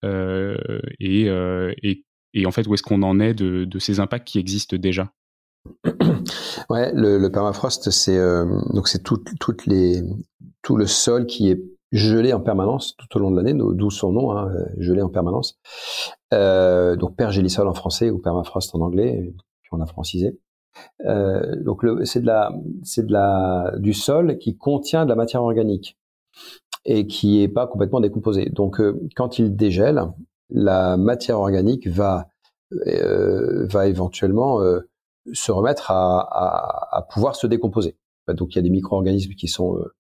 Et, 0.02 1.26
et, 1.82 2.04
et, 2.34 2.46
en 2.46 2.50
fait, 2.50 2.66
où 2.66 2.74
est-ce 2.74 2.82
qu'on 2.82 3.02
en 3.02 3.20
est 3.20 3.34
de, 3.34 3.64
de 3.64 3.78
ces 3.78 4.00
impacts 4.00 4.26
qui 4.26 4.38
existent 4.38 4.76
déjà? 4.76 5.12
Ouais, 6.70 6.92
le, 6.94 7.18
le 7.18 7.30
permafrost, 7.30 7.90
c'est 7.90 8.16
euh, 8.16 8.46
donc 8.72 8.88
c'est 8.88 9.02
tout, 9.02 9.22
toutes 9.40 9.66
les 9.66 10.02
tout 10.62 10.76
le 10.76 10.86
sol 10.86 11.26
qui 11.26 11.50
est 11.50 11.62
gelé 11.92 12.32
en 12.32 12.40
permanence 12.40 12.96
tout 12.96 13.16
au 13.16 13.20
long 13.20 13.30
de 13.30 13.36
l'année, 13.36 13.54
d'où 13.54 13.90
son 13.90 14.12
nom, 14.12 14.36
hein, 14.36 14.50
gelé 14.78 15.02
en 15.02 15.08
permanence. 15.08 15.58
Euh, 16.32 16.96
donc 16.96 17.16
pergélisol 17.16 17.68
en 17.68 17.74
français 17.74 18.10
ou 18.10 18.18
permafrost 18.18 18.74
en 18.74 18.80
anglais, 18.80 19.32
puis 19.62 19.70
on 19.72 19.80
a 19.80 19.86
francisé. 19.86 20.38
Euh, 21.06 21.62
donc 21.62 21.84
c'est 22.04 22.20
de 22.20 22.26
la 22.26 22.52
c'est 22.82 23.06
de 23.06 23.12
la 23.12 23.72
du 23.78 23.94
sol 23.94 24.38
qui 24.38 24.56
contient 24.56 25.04
de 25.04 25.10
la 25.10 25.14
matière 25.16 25.42
organique 25.42 25.96
et 26.84 27.06
qui 27.06 27.42
est 27.42 27.48
pas 27.48 27.66
complètement 27.66 28.00
décomposée. 28.00 28.46
Donc 28.50 28.80
euh, 28.80 29.00
quand 29.14 29.38
il 29.38 29.54
dégèle, 29.54 30.02
la 30.50 30.96
matière 30.96 31.38
organique 31.38 31.86
va 31.86 32.26
euh, 32.86 33.66
va 33.66 33.86
éventuellement 33.86 34.60
euh, 34.62 34.80
se 35.32 35.52
remettre 35.52 35.90
à, 35.90 36.20
à, 36.20 36.98
à, 36.98 37.02
pouvoir 37.02 37.36
se 37.36 37.46
décomposer. 37.46 37.96
Donc 38.28 38.54
il 38.54 38.56
y 38.56 38.58
a 38.58 38.62
des 38.62 38.70
micro-organismes 38.70 39.34
qui 39.34 39.48
sont 39.48 39.76
euh, 39.76 39.94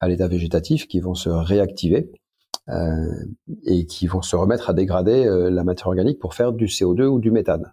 à 0.00 0.08
l'état 0.08 0.28
végétatif 0.28 0.88
qui 0.88 1.00
vont 1.00 1.14
se 1.14 1.28
réactiver 1.28 2.10
euh, 2.68 3.24
et 3.64 3.86
qui 3.86 4.06
vont 4.06 4.22
se 4.22 4.36
remettre 4.36 4.68
à 4.68 4.74
dégrader 4.74 5.24
euh, 5.24 5.50
la 5.50 5.64
matière 5.64 5.88
organique 5.88 6.18
pour 6.18 6.34
faire 6.34 6.52
du 6.52 6.66
CO2 6.66 7.04
ou 7.04 7.18
du 7.18 7.30
méthane. 7.30 7.72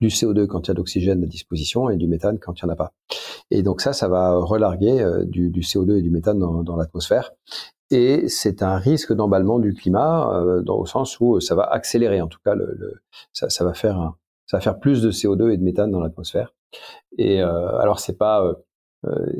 Du 0.00 0.08
CO2 0.08 0.46
quand 0.46 0.66
il 0.66 0.68
y 0.68 0.70
a 0.70 0.74
d'oxygène 0.74 1.24
à 1.24 1.26
disposition 1.26 1.88
et 1.90 1.96
du 1.96 2.06
méthane 2.06 2.38
quand 2.38 2.60
il 2.60 2.64
n'y 2.64 2.70
en 2.70 2.74
a 2.74 2.76
pas. 2.76 2.92
Et 3.50 3.62
donc 3.62 3.80
ça, 3.80 3.92
ça 3.92 4.06
va 4.08 4.36
relarguer 4.36 5.00
euh, 5.00 5.24
du, 5.24 5.50
du, 5.50 5.60
CO2 5.60 5.98
et 5.98 6.02
du 6.02 6.10
méthane 6.10 6.38
dans, 6.38 6.76
l'atmosphère. 6.76 7.32
Et 7.90 8.28
c'est 8.28 8.62
un 8.62 8.76
risque 8.76 9.14
d'emballement 9.14 9.58
du 9.58 9.72
climat 9.72 10.30
euh, 10.34 10.60
dans, 10.60 10.76
au 10.76 10.86
sens 10.86 11.18
où 11.20 11.40
ça 11.40 11.54
va 11.54 11.64
accélérer, 11.64 12.20
en 12.20 12.28
tout 12.28 12.38
cas, 12.44 12.54
le, 12.54 12.74
le 12.78 13.00
ça, 13.32 13.48
ça, 13.48 13.64
va 13.64 13.72
faire 13.72 14.12
ça 14.48 14.56
va 14.56 14.60
faire 14.60 14.80
plus 14.80 15.02
de 15.02 15.12
CO2 15.12 15.52
et 15.52 15.56
de 15.56 15.62
méthane 15.62 15.92
dans 15.92 16.00
l'atmosphère. 16.00 16.54
Et 17.16 17.40
euh, 17.40 17.78
alors 17.78 18.00
c'est 18.00 18.18
pas 18.18 18.44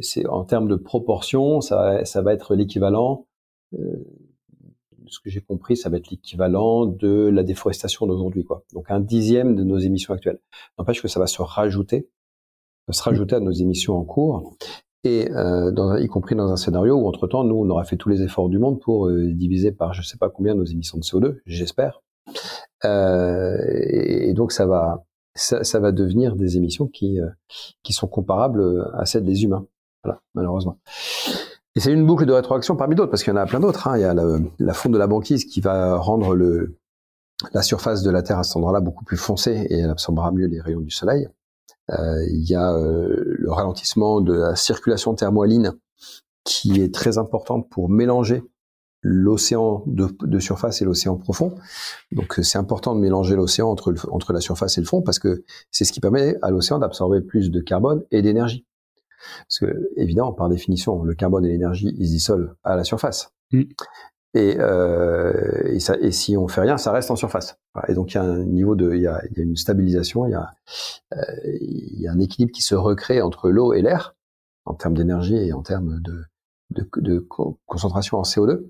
c'est 0.00 0.24
en 0.28 0.44
termes 0.44 0.68
de 0.68 0.76
proportion, 0.76 1.60
ça, 1.60 2.04
ça 2.04 2.22
va 2.22 2.32
être 2.32 2.54
l'équivalent 2.54 3.26
ce 5.10 5.20
que 5.20 5.30
j'ai 5.30 5.40
compris, 5.40 5.76
ça 5.76 5.88
va 5.88 5.96
être 5.96 6.10
l'équivalent 6.10 6.86
de 6.86 7.28
la 7.28 7.42
déforestation 7.42 8.06
d'aujourd'hui, 8.06 8.44
quoi. 8.44 8.64
Donc 8.72 8.90
un 8.90 9.00
dixième 9.00 9.54
de 9.54 9.64
nos 9.64 9.78
émissions 9.78 10.14
actuelles. 10.14 10.40
N'empêche 10.78 11.02
que 11.02 11.08
ça 11.08 11.20
va 11.20 11.26
se 11.26 11.42
rajouter, 11.42 12.08
se 12.90 13.02
rajouter 13.02 13.36
à 13.36 13.40
nos 13.40 13.52
émissions 13.52 13.96
en 13.96 14.04
cours, 14.04 14.56
et 15.04 15.30
euh, 15.30 16.00
y 16.00 16.06
compris 16.08 16.34
dans 16.34 16.50
un 16.50 16.56
scénario 16.56 16.96
où 16.96 17.06
entre 17.06 17.26
temps, 17.26 17.44
nous, 17.44 17.56
on 17.56 17.68
aura 17.70 17.84
fait 17.84 17.96
tous 17.96 18.08
les 18.08 18.22
efforts 18.22 18.48
du 18.48 18.58
monde 18.58 18.80
pour 18.80 19.08
euh, 19.08 19.32
diviser 19.32 19.72
par 19.72 19.94
je 19.94 20.02
sais 20.02 20.18
pas 20.18 20.28
combien 20.28 20.54
nos 20.54 20.64
émissions 20.64 20.98
de 20.98 21.04
CO2, 21.04 21.38
j'espère. 21.46 22.02
Euh, 22.84 23.56
et, 23.68 24.32
donc 24.34 24.52
ça 24.52 24.66
va, 24.66 25.04
ça, 25.34 25.64
ça, 25.64 25.80
va 25.80 25.92
devenir 25.92 26.36
des 26.36 26.56
émissions 26.56 26.86
qui 26.86 27.20
euh, 27.20 27.28
qui 27.82 27.92
sont 27.92 28.06
comparables 28.06 28.90
à 28.94 29.04
celles 29.06 29.24
des 29.24 29.44
humains. 29.44 29.66
Voilà, 30.04 30.20
malheureusement. 30.34 30.78
Et 31.74 31.80
c'est 31.80 31.92
une 31.92 32.06
boucle 32.06 32.26
de 32.26 32.32
rétroaction 32.32 32.76
parmi 32.76 32.94
d'autres, 32.94 33.10
parce 33.10 33.22
qu'il 33.22 33.32
y 33.32 33.36
en 33.36 33.40
a 33.40 33.46
plein 33.46 33.60
d'autres. 33.60 33.88
Hein. 33.88 33.98
Il 33.98 34.00
y 34.00 34.04
a 34.04 34.14
la 34.14 34.74
fonte 34.74 34.92
de 34.92 34.98
la 34.98 35.06
banquise 35.06 35.44
qui 35.44 35.60
va 35.60 35.96
rendre 35.96 36.34
le, 36.34 36.78
la 37.52 37.62
surface 37.62 38.02
de 38.02 38.10
la 38.10 38.22
Terre 38.22 38.38
à 38.38 38.44
cet 38.44 38.56
endroit-là 38.56 38.80
beaucoup 38.80 39.04
plus 39.04 39.16
foncée 39.16 39.66
et 39.70 39.78
elle 39.78 39.90
absorbera 39.90 40.32
mieux 40.32 40.46
les 40.46 40.60
rayons 40.60 40.80
du 40.80 40.90
Soleil. 40.90 41.28
Euh, 41.90 42.24
il 42.30 42.48
y 42.48 42.54
a 42.54 42.74
euh, 42.74 43.14
le 43.38 43.50
ralentissement 43.50 44.20
de 44.20 44.34
la 44.34 44.56
circulation 44.56 45.14
thermohaline 45.14 45.74
qui 46.44 46.80
est 46.80 46.92
très 46.94 47.18
importante 47.18 47.68
pour 47.70 47.88
mélanger 47.88 48.42
l'océan 49.02 49.82
de, 49.86 50.08
de, 50.22 50.38
surface 50.38 50.82
et 50.82 50.84
l'océan 50.84 51.16
profond. 51.16 51.54
Donc 52.12 52.38
c'est 52.42 52.58
important 52.58 52.94
de 52.94 53.00
mélanger 53.00 53.36
l'océan 53.36 53.68
entre, 53.68 53.94
entre 54.10 54.32
la 54.32 54.40
surface 54.40 54.76
et 54.78 54.80
le 54.80 54.86
fond 54.86 55.02
parce 55.02 55.18
que 55.18 55.44
c'est 55.70 55.84
ce 55.84 55.92
qui 55.92 56.00
permet 56.00 56.36
à 56.42 56.50
l'océan 56.50 56.78
d'absorber 56.78 57.20
plus 57.20 57.50
de 57.50 57.60
carbone 57.60 58.04
et 58.10 58.22
d'énergie. 58.22 58.66
Parce 59.48 59.58
que, 59.58 59.90
évidemment, 59.96 60.32
par 60.32 60.48
définition, 60.48 61.02
le 61.02 61.14
carbone 61.14 61.44
et 61.44 61.48
l'énergie, 61.48 61.94
ils 61.98 62.06
se 62.06 62.12
dissolvent 62.12 62.54
à 62.64 62.76
la 62.76 62.84
surface. 62.84 63.32
Mm. 63.52 63.62
Et, 64.34 64.56
euh, 64.58 65.62
et, 65.64 65.80
ça, 65.80 65.96
et, 66.00 66.12
si 66.12 66.36
on 66.36 66.48
fait 66.48 66.60
rien, 66.60 66.76
ça 66.76 66.92
reste 66.92 67.10
en 67.10 67.16
surface. 67.16 67.56
Et 67.88 67.94
donc 67.94 68.12
il 68.12 68.16
y 68.16 68.18
a 68.18 68.24
un 68.24 68.44
niveau 68.44 68.76
de, 68.76 68.94
il 68.94 69.00
y 69.00 69.06
a, 69.06 69.22
il 69.30 69.38
y 69.38 69.40
a 69.40 69.42
une 69.42 69.56
stabilisation, 69.56 70.26
il 70.26 70.32
y 70.32 70.34
a, 70.34 70.50
euh, 71.14 71.22
il 71.60 72.00
y 72.00 72.06
a 72.06 72.12
un 72.12 72.18
équilibre 72.18 72.52
qui 72.52 72.62
se 72.62 72.74
recrée 72.74 73.22
entre 73.22 73.48
l'eau 73.50 73.72
et 73.72 73.80
l'air 73.80 74.14
en 74.66 74.74
termes 74.74 74.94
d'énergie 74.94 75.36
et 75.36 75.54
en 75.54 75.62
termes 75.62 76.00
de, 76.02 76.24
de, 76.70 76.88
de, 76.96 77.26
concentration 77.66 78.18
en 78.18 78.22
CO2. 78.22 78.64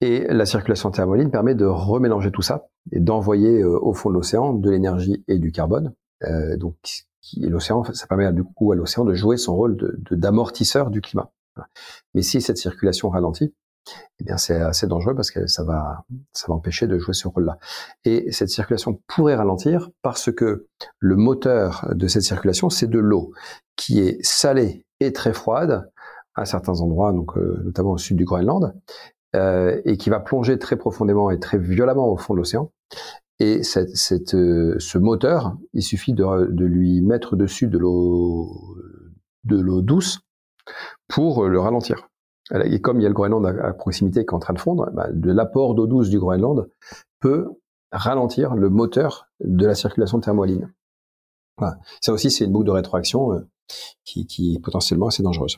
Et 0.00 0.26
la 0.28 0.46
circulation 0.46 0.90
thermoline 0.90 1.30
permet 1.30 1.54
de 1.54 1.64
remélanger 1.64 2.30
tout 2.30 2.42
ça 2.42 2.68
et 2.92 3.00
d'envoyer 3.00 3.62
euh, 3.62 3.78
au 3.80 3.94
fond 3.94 4.10
de 4.10 4.14
l'océan 4.14 4.52
de 4.52 4.70
l'énergie 4.70 5.24
et 5.28 5.38
du 5.38 5.52
carbone. 5.52 5.94
Euh, 6.24 6.56
donc 6.56 6.76
l'océan, 7.38 7.82
ça 7.92 8.06
permet 8.06 8.30
du 8.32 8.44
coup 8.44 8.72
à 8.72 8.76
l'océan 8.76 9.04
de 9.04 9.14
jouer 9.14 9.36
son 9.36 9.56
rôle 9.56 9.76
de, 9.76 9.98
d'amortisseur 10.10 10.90
du 10.90 11.00
climat. 11.00 11.32
Mais 12.14 12.22
si 12.22 12.42
cette 12.42 12.58
circulation 12.58 13.08
ralentit, 13.08 13.54
eh 14.20 14.24
bien 14.24 14.36
c'est 14.36 14.60
assez 14.60 14.86
dangereux 14.86 15.14
parce 15.14 15.30
que 15.30 15.46
ça 15.46 15.64
va, 15.64 16.04
ça 16.32 16.46
va 16.48 16.54
empêcher 16.54 16.86
de 16.86 16.98
jouer 16.98 17.14
ce 17.14 17.28
rôle-là. 17.28 17.58
Et 18.04 18.30
cette 18.32 18.50
circulation 18.50 19.00
pourrait 19.06 19.36
ralentir 19.36 19.90
parce 20.02 20.30
que 20.30 20.66
le 20.98 21.16
moteur 21.16 21.88
de 21.94 22.06
cette 22.08 22.22
circulation, 22.22 22.68
c'est 22.68 22.88
de 22.88 22.98
l'eau 22.98 23.32
qui 23.76 24.00
est 24.00 24.22
salée 24.22 24.84
et 25.00 25.12
très 25.12 25.32
froide 25.32 25.90
à 26.36 26.44
certains 26.44 26.80
endroits, 26.80 27.12
donc 27.12 27.36
euh, 27.36 27.60
notamment 27.64 27.92
au 27.92 27.98
sud 27.98 28.16
du 28.16 28.24
Groenland, 28.24 28.74
euh, 29.34 29.80
et 29.84 29.96
qui 29.96 30.10
va 30.10 30.20
plonger 30.20 30.58
très 30.58 30.76
profondément 30.76 31.30
et 31.30 31.40
très 31.40 31.58
violemment 31.58 32.08
au 32.08 32.16
fond 32.16 32.34
de 32.34 32.38
l'océan. 32.38 32.70
Et 33.38 33.62
cette, 33.62 33.94
cette, 33.96 34.34
euh, 34.34 34.76
ce 34.78 34.98
moteur, 34.98 35.56
il 35.72 35.82
suffit 35.82 36.12
de, 36.12 36.46
de 36.46 36.64
lui 36.64 37.02
mettre 37.02 37.36
dessus 37.36 37.66
de 37.66 37.78
l'eau 37.78 38.76
de 39.44 39.60
l'eau 39.60 39.80
douce 39.80 40.20
pour 41.08 41.46
le 41.46 41.60
ralentir. 41.60 42.08
Et 42.64 42.80
comme 42.80 43.00
il 43.00 43.02
y 43.02 43.06
a 43.06 43.08
le 43.08 43.14
Groenland 43.14 43.44
à, 43.44 43.72
proximité 43.72 44.24
qui 44.24 44.30
est 44.30 44.34
en 44.34 44.38
train 44.38 44.54
de 44.54 44.58
fondre, 44.58 44.90
bah, 44.92 45.08
de 45.12 45.32
l'apport 45.32 45.74
d'eau 45.74 45.86
douce 45.86 46.10
du 46.10 46.18
Groenland 46.18 46.68
peut 47.20 47.48
ralentir 47.92 48.54
le 48.54 48.70
moteur 48.70 49.28
de 49.40 49.66
la 49.66 49.74
circulation 49.74 50.20
thermohaline. 50.20 50.72
Voilà. 51.58 51.78
Ça 52.00 52.12
aussi, 52.12 52.30
c'est 52.30 52.44
une 52.44 52.52
boucle 52.52 52.66
de 52.66 52.72
rétroaction 52.72 53.32
euh, 53.32 53.40
qui, 54.04 54.26
qui 54.26 54.54
est 54.54 54.58
potentiellement 54.60 55.06
assez 55.06 55.22
dangereuse. 55.22 55.56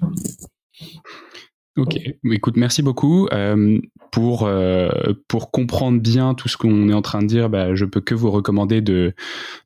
Ok, 1.78 1.96
écoute, 2.32 2.56
merci 2.56 2.82
beaucoup. 2.82 3.28
Euh, 3.32 3.78
pour, 4.10 4.46
euh, 4.46 4.90
pour 5.28 5.52
comprendre 5.52 6.00
bien 6.00 6.34
tout 6.34 6.48
ce 6.48 6.56
qu'on 6.56 6.88
est 6.88 6.94
en 6.94 7.02
train 7.02 7.22
de 7.22 7.26
dire, 7.26 7.48
bah, 7.48 7.74
je 7.76 7.84
peux 7.84 8.00
que 8.00 8.14
vous 8.14 8.32
recommander 8.32 8.80
de, 8.80 9.14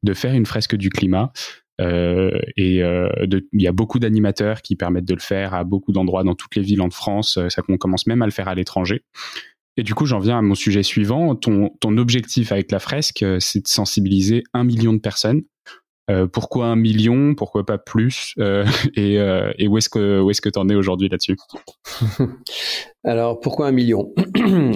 de 0.02 0.14
faire 0.14 0.34
une 0.34 0.44
fresque 0.44 0.76
du 0.76 0.90
climat. 0.90 1.32
Euh, 1.80 2.38
et 2.58 2.80
il 2.80 3.62
y 3.62 3.66
a 3.66 3.72
beaucoup 3.72 3.98
d'animateurs 3.98 4.60
qui 4.60 4.76
permettent 4.76 5.06
de 5.06 5.14
le 5.14 5.20
faire 5.20 5.54
à 5.54 5.64
beaucoup 5.64 5.92
d'endroits 5.92 6.22
dans 6.22 6.34
toutes 6.34 6.54
les 6.54 6.62
villes 6.62 6.82
en 6.82 6.90
France. 6.90 7.38
Ça 7.48 7.62
qu'on 7.62 7.78
commence 7.78 8.06
même 8.06 8.20
à 8.20 8.26
le 8.26 8.32
faire 8.32 8.48
à 8.48 8.54
l'étranger. 8.54 9.02
Et 9.78 9.82
du 9.82 9.94
coup, 9.94 10.04
j'en 10.04 10.18
viens 10.18 10.38
à 10.38 10.42
mon 10.42 10.54
sujet 10.54 10.82
suivant. 10.82 11.34
Ton, 11.34 11.70
ton 11.80 11.96
objectif 11.96 12.52
avec 12.52 12.70
la 12.70 12.78
fresque, 12.78 13.24
c'est 13.38 13.62
de 13.62 13.68
sensibiliser 13.68 14.44
un 14.52 14.64
million 14.64 14.92
de 14.92 14.98
personnes 14.98 15.42
euh, 16.12 16.26
pourquoi 16.26 16.66
un 16.66 16.76
million 16.76 17.34
Pourquoi 17.34 17.64
pas 17.64 17.78
plus 17.78 18.34
euh, 18.38 18.64
et, 18.96 19.18
euh, 19.18 19.52
et, 19.58 19.68
où 19.68 19.78
est-ce 19.78 19.88
que 19.88 20.20
où 20.20 20.30
est-ce 20.30 20.40
que 20.40 20.48
t'en 20.48 20.68
es 20.68 20.74
aujourd'hui 20.74 21.08
là-dessus? 21.08 21.36
Alors 23.04 23.40
pourquoi 23.40 23.66
un 23.66 23.72
million? 23.72 24.12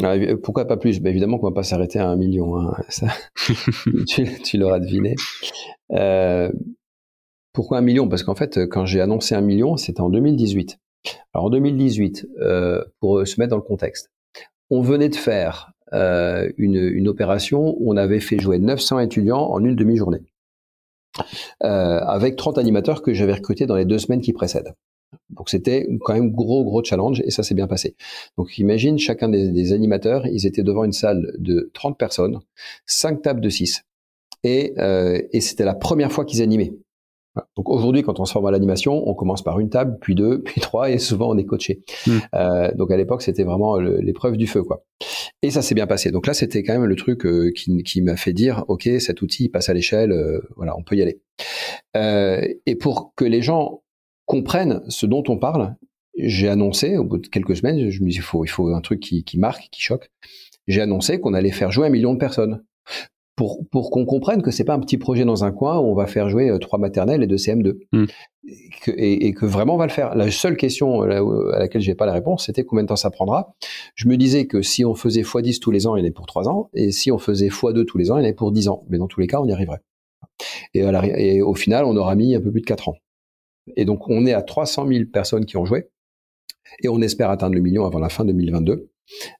Ah, 0.02 0.14
Pourquoi 0.42 0.66
pas 0.66 0.76
plus? 0.76 1.00
Ben, 1.00 1.10
Évidemment 1.10 1.38
qu'on 1.38 1.48
va 1.48 1.54
pas 1.54 1.62
s'arrêter 1.62 1.98
à 1.98 2.08
un 2.08 2.16
million. 2.16 2.58
Hein. 2.58 2.74
Ça, 2.88 3.08
tu, 4.08 4.26
tu 4.42 4.58
l'auras 4.58 4.80
deviné. 4.80 5.14
pourquoi 7.52 7.78
un 7.78 7.82
million? 7.82 8.08
Parce 8.08 8.22
qu'en 8.22 8.34
fait, 8.34 8.66
quand 8.68 8.86
j'ai 8.86 9.00
annoncé 9.00 9.34
un 9.34 9.40
million, 9.40 9.76
c'était 9.76 10.00
en 10.00 10.10
2018. 10.10 10.78
Alors 11.34 11.46
en 11.46 11.50
2018, 11.50 12.28
pour 13.00 13.26
se 13.26 13.40
mettre 13.40 13.50
dans 13.50 13.56
le 13.56 13.62
contexte, 13.62 14.10
on 14.70 14.80
venait 14.80 15.08
de 15.08 15.16
faire 15.16 15.72
une, 15.92 16.76
une 16.76 17.08
opération 17.08 17.76
où 17.78 17.92
on 17.92 17.96
avait 17.96 18.20
fait 18.20 18.38
jouer 18.38 18.58
900 18.58 19.00
étudiants 19.00 19.50
en 19.50 19.64
une 19.64 19.76
demi-journée 19.76 20.22
avec 21.60 22.36
30 22.36 22.58
animateurs 22.58 23.02
que 23.02 23.12
j'avais 23.14 23.34
recrutés 23.34 23.66
dans 23.66 23.76
les 23.76 23.84
deux 23.84 23.98
semaines 23.98 24.20
qui 24.20 24.32
précèdent. 24.32 24.74
Donc 25.30 25.48
c'était 25.48 25.86
quand 26.00 26.14
même 26.14 26.32
gros 26.32 26.64
gros 26.64 26.82
challenge 26.82 27.22
et 27.24 27.30
ça 27.30 27.42
s'est 27.42 27.54
bien 27.54 27.66
passé. 27.66 27.96
Donc 28.36 28.58
imagine 28.58 28.98
chacun 28.98 29.28
des, 29.28 29.50
des, 29.50 29.72
animateurs, 29.72 30.26
ils 30.26 30.46
étaient 30.46 30.62
devant 30.62 30.84
une 30.84 30.92
salle 30.92 31.32
de 31.38 31.70
30 31.74 31.98
personnes, 31.98 32.40
5 32.86 33.22
tables 33.22 33.40
de 33.40 33.48
6 33.48 33.82
et, 34.44 34.74
euh, 34.78 35.20
et 35.32 35.40
c'était 35.40 35.64
la 35.64 35.74
première 35.74 36.12
fois 36.12 36.24
qu'ils 36.24 36.42
animaient. 36.42 36.72
Donc 37.56 37.68
aujourd'hui, 37.68 38.02
quand 38.02 38.20
on 38.20 38.24
se 38.24 38.32
forme 38.32 38.46
à 38.46 38.50
l'animation, 38.50 39.08
on 39.08 39.14
commence 39.14 39.42
par 39.42 39.58
une 39.60 39.68
table, 39.68 39.98
puis 40.00 40.14
deux, 40.14 40.42
puis 40.42 40.60
trois, 40.60 40.90
et 40.90 40.98
souvent 40.98 41.30
on 41.30 41.38
est 41.38 41.44
coaché. 41.44 41.82
Hmm. 42.06 42.18
Euh, 42.34 42.72
donc 42.74 42.90
à 42.90 42.96
l'époque, 42.96 43.22
c'était 43.22 43.44
vraiment 43.44 43.78
l'épreuve 43.78 44.36
du 44.36 44.46
feu, 44.46 44.62
quoi. 44.62 44.84
Et 45.42 45.50
ça 45.50 45.62
s'est 45.62 45.74
bien 45.74 45.86
passé. 45.86 46.10
Donc 46.10 46.26
là, 46.26 46.34
c'était 46.34 46.62
quand 46.62 46.72
même 46.72 46.84
le 46.84 46.96
truc 46.96 47.26
euh, 47.26 47.52
qui, 47.54 47.82
qui 47.82 48.02
m'a 48.02 48.16
fait 48.16 48.32
dire, 48.32 48.64
ok, 48.68 48.88
cet 48.98 49.22
outil 49.22 49.48
passe 49.48 49.68
à 49.68 49.74
l'échelle, 49.74 50.12
euh, 50.12 50.40
voilà, 50.56 50.76
on 50.76 50.82
peut 50.82 50.96
y 50.96 51.02
aller. 51.02 51.20
Et 52.66 52.76
pour 52.76 53.14
que 53.14 53.24
les 53.24 53.40
gens 53.40 53.82
comprennent 54.26 54.82
ce 54.88 55.06
dont 55.06 55.22
on 55.28 55.38
parle, 55.38 55.76
j'ai 56.18 56.48
annoncé 56.48 56.96
au 56.96 57.04
bout 57.04 57.18
de 57.18 57.26
quelques 57.26 57.56
semaines, 57.56 57.90
je 57.90 58.02
me 58.02 58.08
dis, 58.08 58.16
il 58.16 58.22
faut, 58.22 58.44
il 58.44 58.48
faut 58.48 58.68
un 58.68 58.80
truc 58.80 59.00
qui, 59.00 59.24
qui 59.24 59.38
marque, 59.38 59.68
qui 59.70 59.80
choque. 59.80 60.10
J'ai 60.66 60.80
annoncé 60.80 61.20
qu'on 61.20 61.32
allait 61.32 61.52
faire 61.52 61.70
jouer 61.70 61.86
un 61.86 61.90
million 61.90 62.12
de 62.12 62.18
personnes 62.18 62.62
pour, 63.36 63.68
pour 63.70 63.90
qu'on 63.90 64.06
comprenne 64.06 64.42
que 64.42 64.50
c'est 64.50 64.64
pas 64.64 64.74
un 64.74 64.80
petit 64.80 64.96
projet 64.96 65.24
dans 65.24 65.44
un 65.44 65.52
coin 65.52 65.78
où 65.78 65.84
on 65.84 65.94
va 65.94 66.06
faire 66.06 66.28
jouer 66.28 66.48
euh, 66.48 66.58
trois 66.58 66.78
maternelles 66.78 67.22
et 67.22 67.26
deux 67.26 67.36
CM2 67.36 67.76
hmm. 67.92 68.04
et, 68.48 68.70
que, 68.82 68.90
et, 68.96 69.32
que, 69.34 69.44
vraiment 69.44 69.74
on 69.74 69.78
va 69.78 69.86
le 69.86 69.92
faire. 69.92 70.14
La 70.14 70.30
seule 70.30 70.56
question 70.56 71.02
euh, 71.04 71.52
à 71.52 71.58
laquelle 71.58 71.82
j'ai 71.82 71.94
pas 71.94 72.06
la 72.06 72.14
réponse, 72.14 72.46
c'était 72.46 72.64
combien 72.64 72.82
de 72.82 72.88
temps 72.88 72.96
ça 72.96 73.10
prendra. 73.10 73.54
Je 73.94 74.08
me 74.08 74.16
disais 74.16 74.46
que 74.46 74.62
si 74.62 74.84
on 74.84 74.94
faisait 74.94 75.20
x10 75.20 75.60
tous 75.60 75.70
les 75.70 75.86
ans, 75.86 75.96
il 75.96 76.06
est 76.06 76.10
pour 76.10 76.26
trois 76.26 76.48
ans, 76.48 76.70
et 76.72 76.90
si 76.90 77.12
on 77.12 77.18
faisait 77.18 77.48
x2 77.48 77.84
tous 77.84 77.98
les 77.98 78.10
ans, 78.10 78.18
il 78.18 78.24
est 78.24 78.32
pour 78.32 78.52
dix 78.52 78.68
ans. 78.68 78.84
Mais 78.88 78.96
dans 78.96 79.06
tous 79.06 79.20
les 79.20 79.26
cas, 79.26 79.38
on 79.38 79.46
y 79.46 79.52
arriverait. 79.52 79.80
Et, 80.72 80.80
et 80.80 81.42
au 81.42 81.54
final, 81.54 81.84
on 81.84 81.96
aura 81.96 82.14
mis 82.14 82.34
un 82.34 82.40
peu 82.40 82.50
plus 82.50 82.62
de 82.62 82.66
quatre 82.66 82.88
ans. 82.88 82.96
Et 83.76 83.84
donc, 83.84 84.08
on 84.08 84.24
est 84.26 84.32
à 84.32 84.42
300 84.42 84.86
000 84.88 85.04
personnes 85.12 85.44
qui 85.44 85.56
ont 85.58 85.66
joué, 85.66 85.88
et 86.82 86.88
on 86.88 87.00
espère 87.02 87.30
atteindre 87.30 87.54
le 87.54 87.60
million 87.60 87.84
avant 87.84 87.98
la 87.98 88.08
fin 88.08 88.24
2022, 88.24 88.90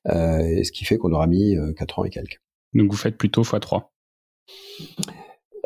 euh, 0.09 0.63
ce 0.63 0.73
qui 0.73 0.85
fait 0.85 0.99
qu'on 0.99 1.13
aura 1.13 1.27
mis 1.27 1.57
euh, 1.57 1.73
quatre 1.73 1.99
ans 1.99 2.05
et 2.05 2.11
quelques. 2.11 2.41
Donc 2.77 2.91
vous 2.91 2.97
faites 2.97 3.16
plutôt 3.16 3.43
x3 3.43 3.85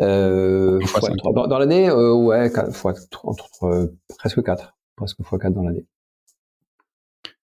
euh, 0.00 0.78
Dans, 1.34 1.58
l'année, 1.58 1.90
euh, 1.90 2.14
ouais, 2.14 2.50
fois, 2.72 2.94
entre, 3.24 3.64
euh, 3.64 3.86
presque 4.18 4.42
4. 4.42 4.76
Presque 4.96 5.18
x4 5.20 5.52
dans 5.52 5.64
l'année. 5.64 5.84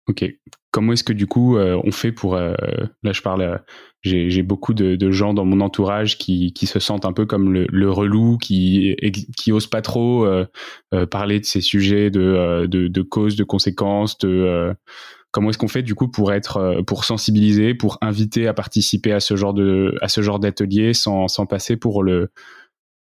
Ok. 0.07 0.25
Comment 0.71 0.93
est-ce 0.93 1.05
que 1.05 1.13
du 1.13 1.29
coup 1.29 1.57
on 1.57 1.93
fait 1.93 2.11
pour 2.11 2.35
là 2.35 2.57
je 3.05 3.23
parle 3.23 3.63
j'ai 4.03 4.43
beaucoup 4.43 4.75
de, 4.75 5.11
gens 5.13 5.33
dans 5.33 5.45
mon 5.45 5.61
entourage 5.61 6.19
qui, 6.19 6.53
se 6.67 6.81
sentent 6.81 7.07
un 7.07 7.13
peu 7.13 7.27
comme 7.27 7.53
le, 7.53 7.91
relou 7.91 8.37
qui 8.37 8.97
qui 9.37 9.53
ose 9.53 9.69
pas 9.69 9.83
trop 9.83 10.27
parler 11.13 11.39
de 11.39 11.45
ces 11.45 11.61
sujets 11.61 12.11
de 12.11 12.67
de, 12.67 13.03
causes 13.03 13.37
de 13.37 13.45
conséquences 13.45 14.19
de 14.19 14.75
comment 15.35 15.51
est-ce 15.51 15.59
qu'on 15.59 15.69
fait 15.69 15.83
du 15.83 15.95
coup 15.97 16.09
pour 16.09 16.33
être 16.33 16.83
pour 16.87 17.05
sensibiliser 17.05 17.75
pour 17.75 17.99
inviter 18.01 18.47
à 18.47 18.55
participer 18.55 19.13
à 19.13 19.19
ce 19.19 19.35
genre 19.35 19.53
de 19.53 19.97
à 20.01 20.09
ce 20.09 20.23
genre 20.23 20.39
d'atelier 20.39 20.95
sans 20.95 21.27
sans 21.27 21.45
passer 21.45 21.77
pour 21.77 22.05
le 22.05 22.31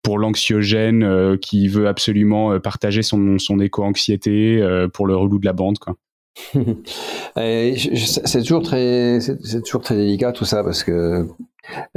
pour 0.03 0.19
l'anxiogène 0.19 1.05
euh, 1.05 1.37
qui 1.37 1.69
veut 1.69 1.87
absolument 1.89 2.53
euh, 2.53 2.59
partager 2.59 3.03
son, 3.03 3.39
son 3.39 3.61
éco-anxiété 3.61 4.61
euh, 4.61 4.89
pour 4.89 5.07
le 5.07 5.17
relou 5.17 5.39
de 5.39 5.47
la 5.47 5.53
bande, 5.53 5.79
quoi. 5.79 5.97
c'est 7.37 8.41
toujours 8.41 8.63
très, 8.63 9.21
c'est 9.21 9.63
toujours 9.63 9.83
très 9.83 9.97
délicat 9.97 10.33
tout 10.33 10.45
ça 10.45 10.65
parce 10.65 10.83
que 10.83 11.27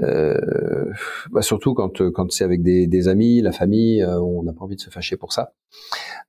euh, 0.03 0.91
bah 1.31 1.41
surtout 1.41 1.73
quand 1.73 2.01
quand 2.11 2.31
c'est 2.31 2.43
avec 2.43 2.61
des, 2.61 3.07
amis, 3.07 3.41
la 3.41 3.51
famille, 3.51 4.05
on 4.05 4.43
n'a 4.43 4.53
pas 4.53 4.63
envie 4.65 4.75
de 4.75 4.81
se 4.81 4.89
fâcher 4.89 5.15
pour 5.17 5.31
ça. 5.31 5.53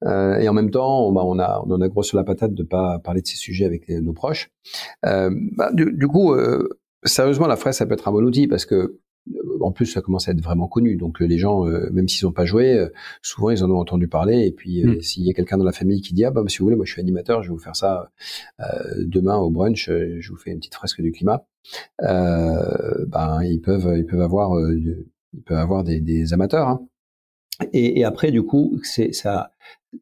Euh, 0.05 0.39
et 0.39 0.49
en 0.49 0.53
même 0.53 0.71
temps, 0.71 1.07
on, 1.07 1.13
bah, 1.13 1.23
on 1.25 1.39
a 1.39 1.63
on 1.67 1.71
en 1.73 1.81
a 1.81 1.89
gros 1.89 2.03
sur 2.03 2.17
la 2.17 2.25
patate 2.25 2.55
de 2.55 2.63
pas 2.63 2.99
parler 3.01 3.23
de 3.23 3.27
ces 3.27 3.37
sujets 3.37 3.65
avec 3.65 3.89
nos 3.89 4.13
proches. 4.13 4.51
Euh, 5.05 5.31
bah, 5.57 5.71
du, 5.73 5.93
du, 5.93 6.07
coup, 6.07 6.35
sérieusement, 7.03 7.47
la 7.47 7.57
fraise 7.57 7.77
ça 7.77 7.87
peut 7.87 7.95
être 7.95 8.09
un 8.09 8.13
bon 8.13 8.25
outil 8.25 8.47
parce 8.47 8.67
que 8.67 9.01
en 9.61 9.73
plus, 9.73 9.87
ça 9.87 10.01
commence 10.01 10.29
à 10.29 10.33
être 10.33 10.41
vraiment 10.41 10.69
connu. 10.69 10.97
Donc, 10.97 11.21
les 11.21 11.39
gens, 11.39 11.67
euh, 11.67 11.91
même 11.93 12.09
s'ils 12.09 12.27
n'ont 12.27 12.33
pas 12.33 12.45
joué, 12.45 12.75
euh, 12.75 12.89
souvent 13.23 13.51
ils 13.51 13.65
en 13.65 13.71
ont 13.71 13.79
entendu 13.79 14.09
parler. 14.09 14.47
Et 14.47 14.53
puis, 14.53 14.85
euh, 14.85 14.97
mm. 14.97 15.01
s'il 15.03 15.25
y 15.25 15.31
a 15.31 15.35
quelqu'un 15.35 15.59
dans 15.59 15.65
la 15.65 15.73
famille 15.73 16.01
qui 16.01 16.15
dit 16.15 16.25
ah 16.25 16.31
bah 16.31 16.43
si 16.47 16.59
vous 16.59 16.67
voulez, 16.67 16.77
moi 16.77 16.85
je 16.85 16.93
suis 16.93 17.01
animateur, 17.01 17.43
je 17.43 17.49
vais 17.49 17.55
vous 17.55 17.61
faire 17.61 17.77
ça 17.77 18.11
demain 18.99 19.37
au 19.37 19.51
brunch, 19.51 19.87
je 19.87 20.31
vous 20.31 20.37
fais 20.37 20.51
une 20.51 20.59
petite 20.59 20.75
fresque 20.75 21.01
du 21.01 21.13
climat. 21.13 21.47
ben 22.01 23.43
ils 23.43 23.61
peuvent, 23.61 23.95
ils 23.97 24.07
peuvent 24.07 24.21
avoir, 24.21 24.53
ils 24.73 25.43
peuvent 25.45 25.59
avoir 25.59 25.85
des, 25.85 26.01
des 26.01 26.33
amateurs. 26.33 26.69
Hein. 26.69 26.87
Et, 27.73 28.01
et, 28.01 28.05
après, 28.05 28.31
du 28.31 28.43
coup, 28.43 28.79
c'est 28.83 29.13
ça. 29.13 29.53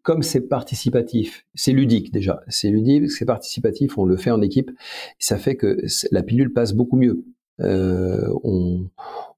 Comme 0.02 0.22
c'est 0.22 0.40
participatif, 0.40 1.46
c'est 1.54 1.72
ludique 1.72 2.12
déjà. 2.12 2.42
C'est 2.48 2.68
ludique, 2.68 3.12
c'est 3.12 3.24
participatif. 3.24 3.96
On 3.96 4.04
le 4.04 4.16
fait 4.16 4.32
en 4.32 4.42
équipe. 4.42 4.72
Ça 5.20 5.38
fait 5.38 5.54
que 5.54 5.78
la 6.10 6.22
pilule 6.24 6.52
passe 6.52 6.72
beaucoup 6.72 6.96
mieux 6.96 7.12
euh, 7.12 7.33
on, 7.58 8.88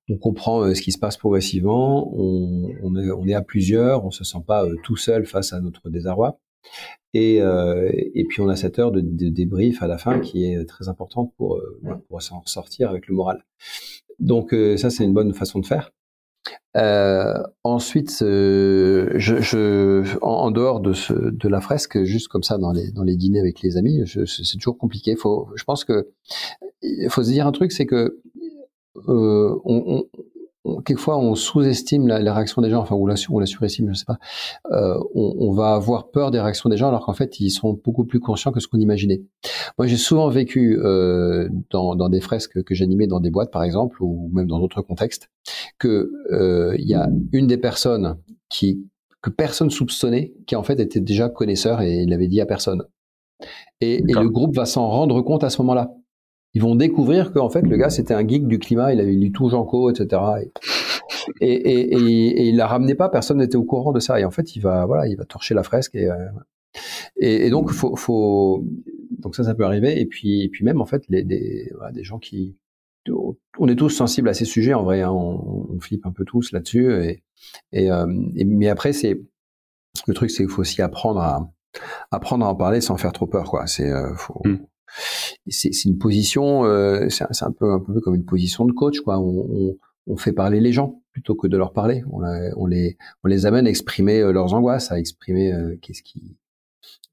on, 0.09 0.17
comprend 0.19 0.63
euh, 0.63 0.75
ce 0.75 0.83
qui 0.83 0.93
se 0.93 0.99
passe 0.99 1.17
progressivement, 1.17 2.13
on, 2.15 2.71
on, 2.83 2.97
est, 2.97 3.11
on, 3.11 3.27
est, 3.27 3.35
à 3.35 3.43
plusieurs, 3.43 4.05
on 4.05 4.11
se 4.11 4.25
sent 4.25 4.43
pas 4.47 4.65
euh, 4.65 4.77
tout 4.83 4.97
seul 4.97 5.27
face 5.27 5.53
à 5.53 5.61
notre 5.61 5.91
désarroi. 5.91 6.39
Et, 7.15 7.41
euh, 7.41 7.91
et 7.93 8.25
puis 8.25 8.41
on 8.41 8.49
a 8.49 8.57
cette 8.57 8.79
heure 8.79 8.91
de, 8.91 9.01
de, 9.01 9.29
débrief 9.29 9.83
à 9.83 9.87
la 9.87 9.99
fin 9.99 10.19
qui 10.21 10.45
est 10.45 10.65
très 10.67 10.89
importante 10.89 11.33
pour, 11.37 11.63
pour 12.09 12.21
s'en 12.21 12.43
sortir 12.45 12.91
avec 12.91 13.07
le 13.07 13.15
moral. 13.15 13.45
Donc 14.19 14.55
ça 14.77 14.91
c'est 14.91 15.05
une 15.05 15.15
bonne 15.15 15.33
façon 15.33 15.61
de 15.61 15.67
faire. 15.67 15.93
Euh, 16.77 17.43
ensuite, 17.65 18.19
je, 18.21 19.17
je 19.17 20.19
en, 20.21 20.51
dehors 20.51 20.81
de, 20.81 20.93
ce, 20.93 21.13
de 21.13 21.49
la 21.49 21.61
fresque, 21.61 22.03
juste 22.05 22.29
comme 22.29 22.43
ça 22.43 22.59
dans 22.59 22.73
les, 22.73 22.91
dans 22.91 23.03
les 23.03 23.17
dîners 23.17 23.41
avec 23.41 23.63
les 23.63 23.77
amis, 23.77 24.03
c'est 24.07 24.59
toujours 24.59 24.79
compliqué. 24.79 25.17
Faut, 25.17 25.49
je 25.55 25.65
pense 25.65 25.85
que 25.85 26.11
faut 27.09 27.23
se 27.23 27.31
dire 27.31 27.47
un 27.47 27.53
truc, 27.53 27.73
c'est 27.73 27.87
que 27.87 28.21
euh, 29.09 29.59
on, 29.65 30.05
quelquefois 30.85 31.19
on 31.19 31.35
sous-estime 31.35 32.07
la, 32.07 32.21
la, 32.21 32.35
réaction 32.35 32.63
des 32.63 32.71
gens, 32.71 32.81
enfin 32.81 32.95
ou 32.95 33.07
la, 33.07 33.15
ou 33.29 33.41
la 33.41 33.47
surestime, 33.47 33.89
je 33.93 33.99
sais 33.99 34.05
pas. 34.05 34.19
Euh, 34.73 34.99
on, 35.15 35.35
on, 35.39 35.53
va 35.53 35.75
avoir 35.75 36.11
peur 36.11 36.31
des 36.31 36.41
réactions 36.41 36.69
des 36.69 36.77
gens 36.77 36.89
alors 36.89 37.05
qu'en 37.05 37.13
fait 37.13 37.41
ils 37.41 37.51
sont 37.51 37.79
beaucoup 37.85 38.05
plus 38.05 38.21
conscients 38.21 38.53
que 38.53 38.61
ce 38.61 38.69
qu'on 38.69 38.79
imaginait. 38.79 39.23
Moi 39.79 39.87
j'ai 39.87 39.97
souvent 39.97 40.29
vécu 40.29 40.79
euh, 40.79 41.49
dans, 41.71 41.95
dans, 41.95 42.09
des 42.09 42.21
fresques 42.21 42.63
que 42.63 42.75
j'animais 42.75 43.07
dans 43.07 43.21
des 43.21 43.31
boîtes 43.31 43.51
par 43.51 43.63
exemple 43.63 44.03
ou 44.03 44.31
même 44.33 44.47
dans 44.47 44.59
d'autres 44.59 44.83
contextes 44.83 45.31
que 45.79 46.11
euh, 46.33 46.75
il 46.79 46.89
y 46.89 46.95
a 46.95 47.09
une 47.33 47.47
des 47.47 47.59
personnes 47.59 48.17
qui 48.49 48.85
que 49.23 49.31
personne 49.31 49.71
soupçonnait 49.71 50.35
qui 50.47 50.57
en 50.57 50.63
fait 50.63 50.79
était 50.81 51.01
déjà 51.01 51.29
connaisseur 51.29 51.81
et 51.83 52.03
il 52.03 52.11
l'avait 52.11 52.29
dit 52.29 52.41
à 52.41 52.47
personne. 52.47 52.85
Et, 53.81 53.97
et 53.97 54.03
le 54.03 54.31
groupe 54.31 54.57
va 54.57 54.65
s'en 54.65 54.89
rendre 54.89 55.21
compte 55.21 55.45
à 55.45 55.51
ce 55.51 55.61
moment-là 55.63 55.91
ils 56.57 56.63
vont 56.63 56.75
découvrir 56.75 57.35
qu'en 57.35 57.51
fait 57.51 57.61
le 57.61 57.77
gars 57.77 57.91
c'était 57.91 58.15
un 58.15 58.27
geek 58.27 58.49
du 58.49 58.59
climat, 58.59 58.91
il 58.91 58.99
avait 58.99 59.13
lu 59.13 59.31
tout 59.31 59.51
Janko, 59.51 59.91
etc. 59.91 60.23
Et, 61.43 61.53
et, 61.53 61.81
et, 61.93 62.49
il 62.49 62.57
la 62.57 62.67
ramenait 62.67 62.95
pas, 62.95 63.11
personne 63.11 63.39
n'était 63.39 63.57
au 63.57 63.65
courant 63.65 63.93
de 63.93 64.01
ça. 64.01 64.19
Et 64.19 64.25
en 64.25 64.31
fait, 64.31 64.57
il 64.57 64.63
va 64.63 64.87
voilà, 64.87 65.07
il 65.07 65.19
va 65.19 65.27
torcher 65.27 65.53
la 65.53 65.63
fresque 65.63 65.95
et, 65.95 66.09
euh, 66.11 67.51
donc 67.51 67.73
faut, 67.73 67.95
faut 67.97 68.65
donc 69.19 69.37
ça 69.37 69.45
ça 69.45 69.55
peut 69.55 69.67
arriver. 69.67 70.01
Et 70.01 70.07
puis 70.07 70.45
et 70.45 70.49
puis 70.49 70.65
même 70.65 70.81
en 70.81 70.87
fait 70.87 71.05
les 71.11 71.25
des, 71.25 71.69
gens 71.97 72.19
qui 72.19 72.57
on 73.59 73.69
est 73.69 73.77
tous 73.77 73.91
sensibles 73.91 74.31
à 74.31 74.33
ces 74.33 74.47
sujets 74.47 74.73
en 74.73 74.83
vrai, 74.83 75.03
hein, 75.03 75.13
on, 75.13 75.79
flippe 75.79 76.07
un 76.07 76.13
peu 76.13 76.25
tous 76.25 76.53
là-dessus. 76.53 76.91
Et, 77.03 77.23
et, 77.73 77.91
euh, 77.91 78.07
mais 78.09 78.69
après 78.69 78.95
c'est 78.95 79.21
le 80.07 80.15
truc 80.15 80.31
c'est 80.31 80.45
qu'il 80.45 80.51
faut 80.51 80.63
aussi 80.63 80.81
apprendre 80.81 81.21
à 81.21 81.53
apprendre 82.11 82.47
à 82.47 82.49
en 82.49 82.55
parler 82.55 82.81
sans 82.81 82.97
faire 82.97 83.13
trop 83.13 83.27
peur 83.27 83.51
quoi. 83.51 83.67
C'est 83.67 83.91
euh, 83.91 84.15
faut 84.15 84.41
hmm 84.43 84.57
c'est 85.49 85.85
une 85.85 85.99
position, 85.99 86.65
euh, 86.65 87.09
c'est 87.09 87.25
un, 87.43 87.53
peu 87.53 87.73
un 87.73 87.81
peu 87.81 88.01
comme 88.01 88.15
une 88.15 88.25
position 88.25 88.65
de 88.65 88.73
coach, 88.73 89.01
quoi. 89.01 89.19
On, 89.19 89.47
on, 89.51 89.77
on 90.07 90.17
fait 90.17 90.33
parler 90.33 90.61
les 90.61 90.73
gens 90.73 91.03
plutôt 91.13 91.35
que 91.35 91.47
de 91.47 91.57
leur 91.57 91.73
parler. 91.73 92.05
On, 92.11 92.67
les 92.67 92.97
on 93.25 93.29
les 93.29 93.47
amène 93.47 93.67
à 93.67 93.71
exprimer 93.71 94.21
euh, 94.21 94.33
leurs 94.33 94.55
angoisses, 94.55 94.93
à 94.93 94.99
exprimer 94.99 95.53
euh, 95.53 95.77
qu'est-ce 95.81 96.03
qui 96.03 96.37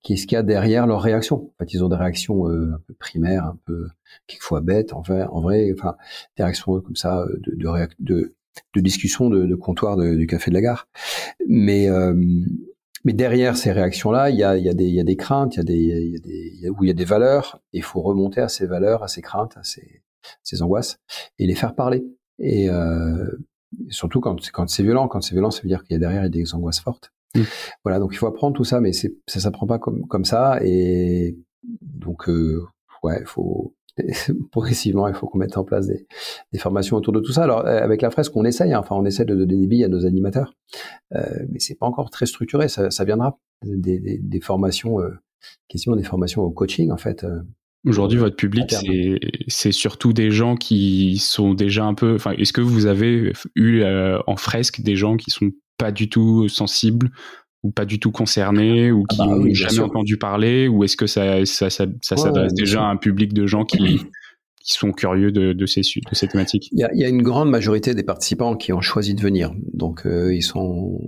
qu'est-ce 0.03 0.27
qu'il 0.27 0.35
y 0.35 0.39
a 0.39 0.43
derrière 0.43 0.85
leurs 0.85 1.01
réactions. 1.01 1.37
En 1.37 1.53
fait, 1.59 1.73
ils 1.73 1.83
ont 1.83 1.89
des 1.89 1.95
réactions 1.95 2.49
euh, 2.49 2.73
un 2.75 2.79
peu 2.85 2.93
primaires, 2.93 3.45
un 3.45 3.57
peu 3.65 3.87
quelquefois 4.27 4.61
bêtes, 4.61 4.93
en 4.93 5.01
vrai, 5.01 5.23
en 5.23 5.41
vrai, 5.41 5.73
enfin 5.77 5.95
des 6.37 6.43
réactions 6.43 6.81
comme 6.81 6.95
ça 6.95 7.25
de 7.39 7.55
de, 7.55 7.87
de, 7.99 8.35
de 8.75 8.81
discussion 8.81 9.29
de, 9.29 9.45
de 9.45 9.55
comptoir 9.55 9.97
du 9.97 10.27
café 10.27 10.51
de 10.51 10.55
la 10.55 10.61
gare. 10.61 10.87
Mais 11.47 11.87
mais 13.03 13.13
derrière 13.13 13.57
ces 13.57 13.71
réactions-là, 13.71 14.29
il 14.29 14.37
y 14.37 14.43
a, 14.43 14.57
y, 14.57 14.69
a 14.69 14.73
y 14.73 14.99
a 14.99 15.03
des 15.03 15.15
craintes, 15.15 15.55
il 15.55 15.57
y 15.57 15.61
a 15.61 15.63
des, 15.63 15.77
y 15.77 16.15
a 16.15 16.19
des, 16.19 16.69
où 16.69 16.83
il 16.83 16.87
y 16.87 16.91
a 16.91 16.93
des 16.93 17.05
valeurs. 17.05 17.59
il 17.73 17.83
faut 17.83 18.01
remonter 18.01 18.41
à 18.41 18.47
ces 18.47 18.65
valeurs, 18.65 19.03
à 19.03 19.07
ces 19.07 19.21
craintes, 19.21 19.57
à 19.57 19.63
ces, 19.63 20.03
ces 20.43 20.61
angoisses, 20.61 20.97
et 21.39 21.45
les 21.45 21.55
faire 21.55 21.75
parler. 21.75 22.05
Et 22.39 22.69
euh, 22.69 23.27
surtout 23.89 24.21
quand, 24.21 24.51
quand 24.51 24.69
c'est 24.69 24.83
violent, 24.83 25.07
quand 25.07 25.21
c'est 25.21 25.35
violent, 25.35 25.51
ça 25.51 25.61
veut 25.61 25.69
dire 25.69 25.83
qu'il 25.83 25.93
y 25.93 25.97
a 25.97 25.99
derrière 25.99 26.29
des 26.29 26.53
angoisses 26.53 26.79
fortes. 26.79 27.11
Mmh. 27.35 27.41
Voilà, 27.83 27.99
donc 27.99 28.11
il 28.13 28.17
faut 28.17 28.27
apprendre 28.27 28.55
tout 28.55 28.63
ça, 28.63 28.79
mais 28.79 28.91
ça 28.93 29.09
s'apprend 29.27 29.67
pas 29.67 29.79
comme, 29.79 30.07
comme 30.07 30.25
ça. 30.25 30.59
Et 30.63 31.37
donc, 31.81 32.29
euh, 32.29 32.63
ouais, 33.03 33.19
il 33.21 33.25
faut, 33.25 33.75
progressivement, 34.51 35.07
il 35.07 35.13
faut 35.13 35.27
qu'on 35.27 35.37
mette 35.37 35.57
en 35.57 35.63
place 35.63 35.87
des, 35.87 36.07
des, 36.51 36.59
formations 36.59 36.97
autour 36.97 37.13
de 37.13 37.19
tout 37.19 37.31
ça. 37.31 37.43
Alors, 37.43 37.65
euh, 37.65 37.79
avec 37.79 38.01
la 38.01 38.09
fresque, 38.09 38.35
on 38.35 38.45
essaye, 38.45 38.73
hein. 38.73 38.79
enfin, 38.79 38.95
on 38.95 39.05
essaie 39.05 39.25
de 39.25 39.35
donner 39.35 39.55
des 39.55 39.67
billes 39.67 39.83
à 39.83 39.87
nos 39.87 40.05
animateurs, 40.05 40.53
euh, 41.15 41.21
mais 41.49 41.59
c'est 41.59 41.75
pas 41.75 41.85
encore 41.85 42.09
très 42.09 42.25
structuré. 42.25 42.67
Ça, 42.67 42.89
ça 42.89 43.03
viendra 43.03 43.39
des, 43.63 43.99
des, 43.99 44.17
des 44.17 44.41
formations, 44.41 44.99
euh, 44.99 45.11
quasiment 45.67 45.95
des 45.95 46.03
formations 46.03 46.41
au 46.41 46.51
coaching, 46.51 46.91
en 46.91 46.97
fait. 46.97 47.23
Euh, 47.23 47.39
Aujourd'hui, 47.85 48.17
votre 48.17 48.37
public, 48.37 48.73
c'est 49.49 49.73
surtout 49.73 50.13
des 50.13 50.31
gens 50.31 50.55
qui 50.55 51.17
sont 51.17 51.53
déjà 51.53 51.83
un 51.83 51.93
peu. 51.93 52.15
Enfin, 52.15 52.31
est-ce 52.31 52.53
que 52.53 52.61
vous 52.61 52.85
avez 52.85 53.33
eu 53.55 53.83
en 53.83 54.37
fresque 54.37 54.79
des 54.79 54.95
gens 54.95 55.17
qui 55.17 55.31
sont 55.31 55.51
pas 55.77 55.91
du 55.91 56.07
tout 56.07 56.47
sensibles 56.47 57.11
ou 57.63 57.71
pas 57.71 57.85
du 57.85 57.99
tout 57.99 58.11
concernés 58.11 58.91
ou 58.91 59.05
ah 59.09 59.13
qui 59.13 59.21
n'ont 59.21 59.43
bah 59.43 59.49
jamais 59.51 59.79
entendu 59.79 60.17
parler 60.17 60.67
ou 60.67 60.83
est-ce 60.83 60.97
que 60.97 61.07
ça, 61.07 61.45
ça, 61.45 61.69
ça, 61.69 61.85
ça 62.01 62.17
s'adresse 62.17 62.53
déjà 62.53 62.83
à 62.83 62.87
un 62.87 62.97
public 62.97 63.33
de 63.33 63.47
gens 63.47 63.63
qui, 63.63 64.01
qui 64.63 64.73
sont 64.73 64.91
curieux 64.91 65.31
de, 65.31 65.53
de, 65.53 65.65
ces, 65.65 65.81
de 65.81 66.15
ces 66.15 66.27
thématiques? 66.27 66.69
Il 66.71 66.79
y, 66.79 66.83
a, 66.83 66.93
il 66.93 66.99
y, 66.99 67.05
a, 67.05 67.09
une 67.09 67.21
grande 67.21 67.49
majorité 67.49 67.93
des 67.93 68.03
participants 68.03 68.55
qui 68.55 68.73
ont 68.73 68.81
choisi 68.81 69.15
de 69.15 69.21
venir. 69.21 69.51
Donc, 69.73 70.05
euh, 70.05 70.33
ils 70.33 70.41
sont 70.41 70.99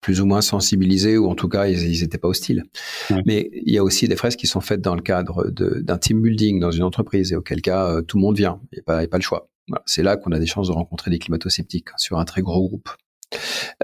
plus 0.00 0.20
ou 0.20 0.26
moins 0.26 0.40
sensibilisés 0.40 1.16
ou 1.16 1.28
en 1.28 1.34
tout 1.34 1.48
cas, 1.48 1.68
ils 1.68 2.00
n'étaient 2.00 2.18
pas 2.18 2.28
hostiles. 2.28 2.64
Ouais. 3.10 3.22
Mais 3.24 3.50
il 3.52 3.72
y 3.72 3.78
a 3.78 3.84
aussi 3.84 4.08
des 4.08 4.16
fresques 4.16 4.40
qui 4.40 4.46
sont 4.46 4.60
faites 4.60 4.80
dans 4.80 4.96
le 4.96 5.02
cadre 5.02 5.48
d'un 5.50 5.96
team 5.96 6.20
building 6.20 6.58
dans 6.58 6.72
une 6.72 6.82
entreprise 6.82 7.32
et 7.32 7.36
auquel 7.36 7.62
cas, 7.62 7.88
euh, 7.88 8.02
tout 8.02 8.16
le 8.16 8.22
monde 8.22 8.36
vient. 8.36 8.60
Il 8.72 8.76
n'y 8.76 8.80
a, 8.80 8.82
pas, 8.82 8.98
a 8.98 9.06
pas 9.06 9.18
le 9.18 9.22
choix. 9.22 9.48
Voilà. 9.68 9.82
C'est 9.86 10.02
là 10.02 10.16
qu'on 10.16 10.32
a 10.32 10.38
des 10.38 10.46
chances 10.46 10.68
de 10.68 10.72
rencontrer 10.72 11.10
des 11.10 11.18
climato-sceptiques 11.18 11.88
sur 11.96 12.18
un 12.18 12.24
très 12.24 12.42
gros 12.42 12.66
groupe. 12.66 12.88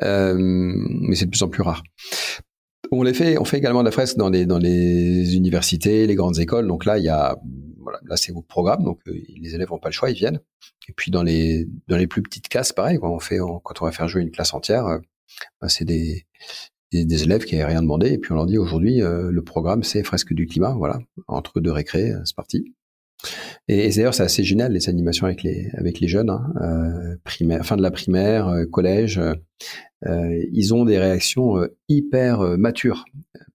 Euh, 0.05 0.34
mais 0.38 1.14
c'est 1.14 1.26
de 1.26 1.30
plus 1.30 1.42
en 1.42 1.49
plus 1.49 1.62
rare. 1.62 1.82
On 2.90 3.03
les 3.03 3.12
fait, 3.12 3.38
on 3.38 3.44
fait 3.44 3.59
également 3.59 3.80
de 3.80 3.86
la 3.86 3.90
fresque 3.90 4.16
dans 4.16 4.30
les 4.30 4.46
dans 4.46 4.59
les 4.59 5.36
universités, 5.36 6.07
les 6.07 6.14
grandes 6.14 6.38
écoles. 6.38 6.66
Donc 6.66 6.84
là, 6.84 6.99
il 6.99 7.05
y 7.05 7.09
a 7.09 7.36
voilà, 7.78 7.99
là 8.07 8.16
c'est 8.16 8.32
vos 8.32 8.42
programmes, 8.42 8.84
donc 8.84 9.01
euh, 9.09 9.12
les 9.36 9.55
élèves 9.55 9.70
n'ont 9.70 9.78
pas 9.78 9.88
le 9.88 9.94
choix, 9.94 10.11
ils 10.11 10.16
viennent. 10.16 10.40
Et 10.88 10.92
puis 10.92 11.11
dans 11.11 11.22
les 11.22 11.66
dans 11.88 11.96
les 11.96 12.07
plus 12.07 12.22
petites 12.22 12.49
classes, 12.49 12.72
pareil, 12.72 12.99
quand 13.01 13.12
on 13.12 13.20
fait 13.20 13.38
quand 13.38 13.82
on 13.82 13.84
va 13.84 13.92
faire 13.92 14.09
jouer 14.09 14.22
une 14.22 14.30
classe 14.30 14.55
entière, 14.55 14.84
bah, 15.61 15.68
c'est 15.68 15.84
des, 15.84 16.24
des, 16.92 17.05
des 17.05 17.22
élèves 17.24 17.44
qui 17.44 17.57
n'avaient 17.57 17.72
rien 17.72 17.82
demandé 17.82 18.12
et 18.12 18.18
puis 18.18 18.32
on 18.32 18.36
leur 18.36 18.46
dit 18.46 18.59
aujourd'hui 18.59 19.01
le 19.01 19.42
programme 19.42 19.82
c'est 19.82 20.03
fresque 20.03 20.32
du 20.32 20.46
climat, 20.46 20.74
voilà, 20.76 20.99
entre 21.26 21.61
deux 21.61 21.72
récré, 21.72 22.12
c'est 22.24 22.36
parti. 22.36 22.74
Et, 23.68 23.86
et 23.86 23.88
d'ailleurs, 23.88 24.14
c'est 24.14 24.22
assez 24.22 24.44
génial 24.44 24.72
les 24.72 24.88
animations 24.88 25.26
avec 25.26 25.42
les 25.42 25.70
avec 25.74 26.00
les 26.00 26.08
jeunes, 26.08 26.30
hein, 26.30 26.52
euh, 26.60 27.16
primaire, 27.24 27.64
fin 27.64 27.76
de 27.76 27.82
la 27.82 27.90
primaire, 27.90 28.48
euh, 28.48 28.64
collège. 28.66 29.18
Euh, 30.06 30.44
ils 30.52 30.74
ont 30.74 30.84
des 30.84 30.98
réactions 30.98 31.58
euh, 31.58 31.76
hyper 31.88 32.40
matures 32.58 33.04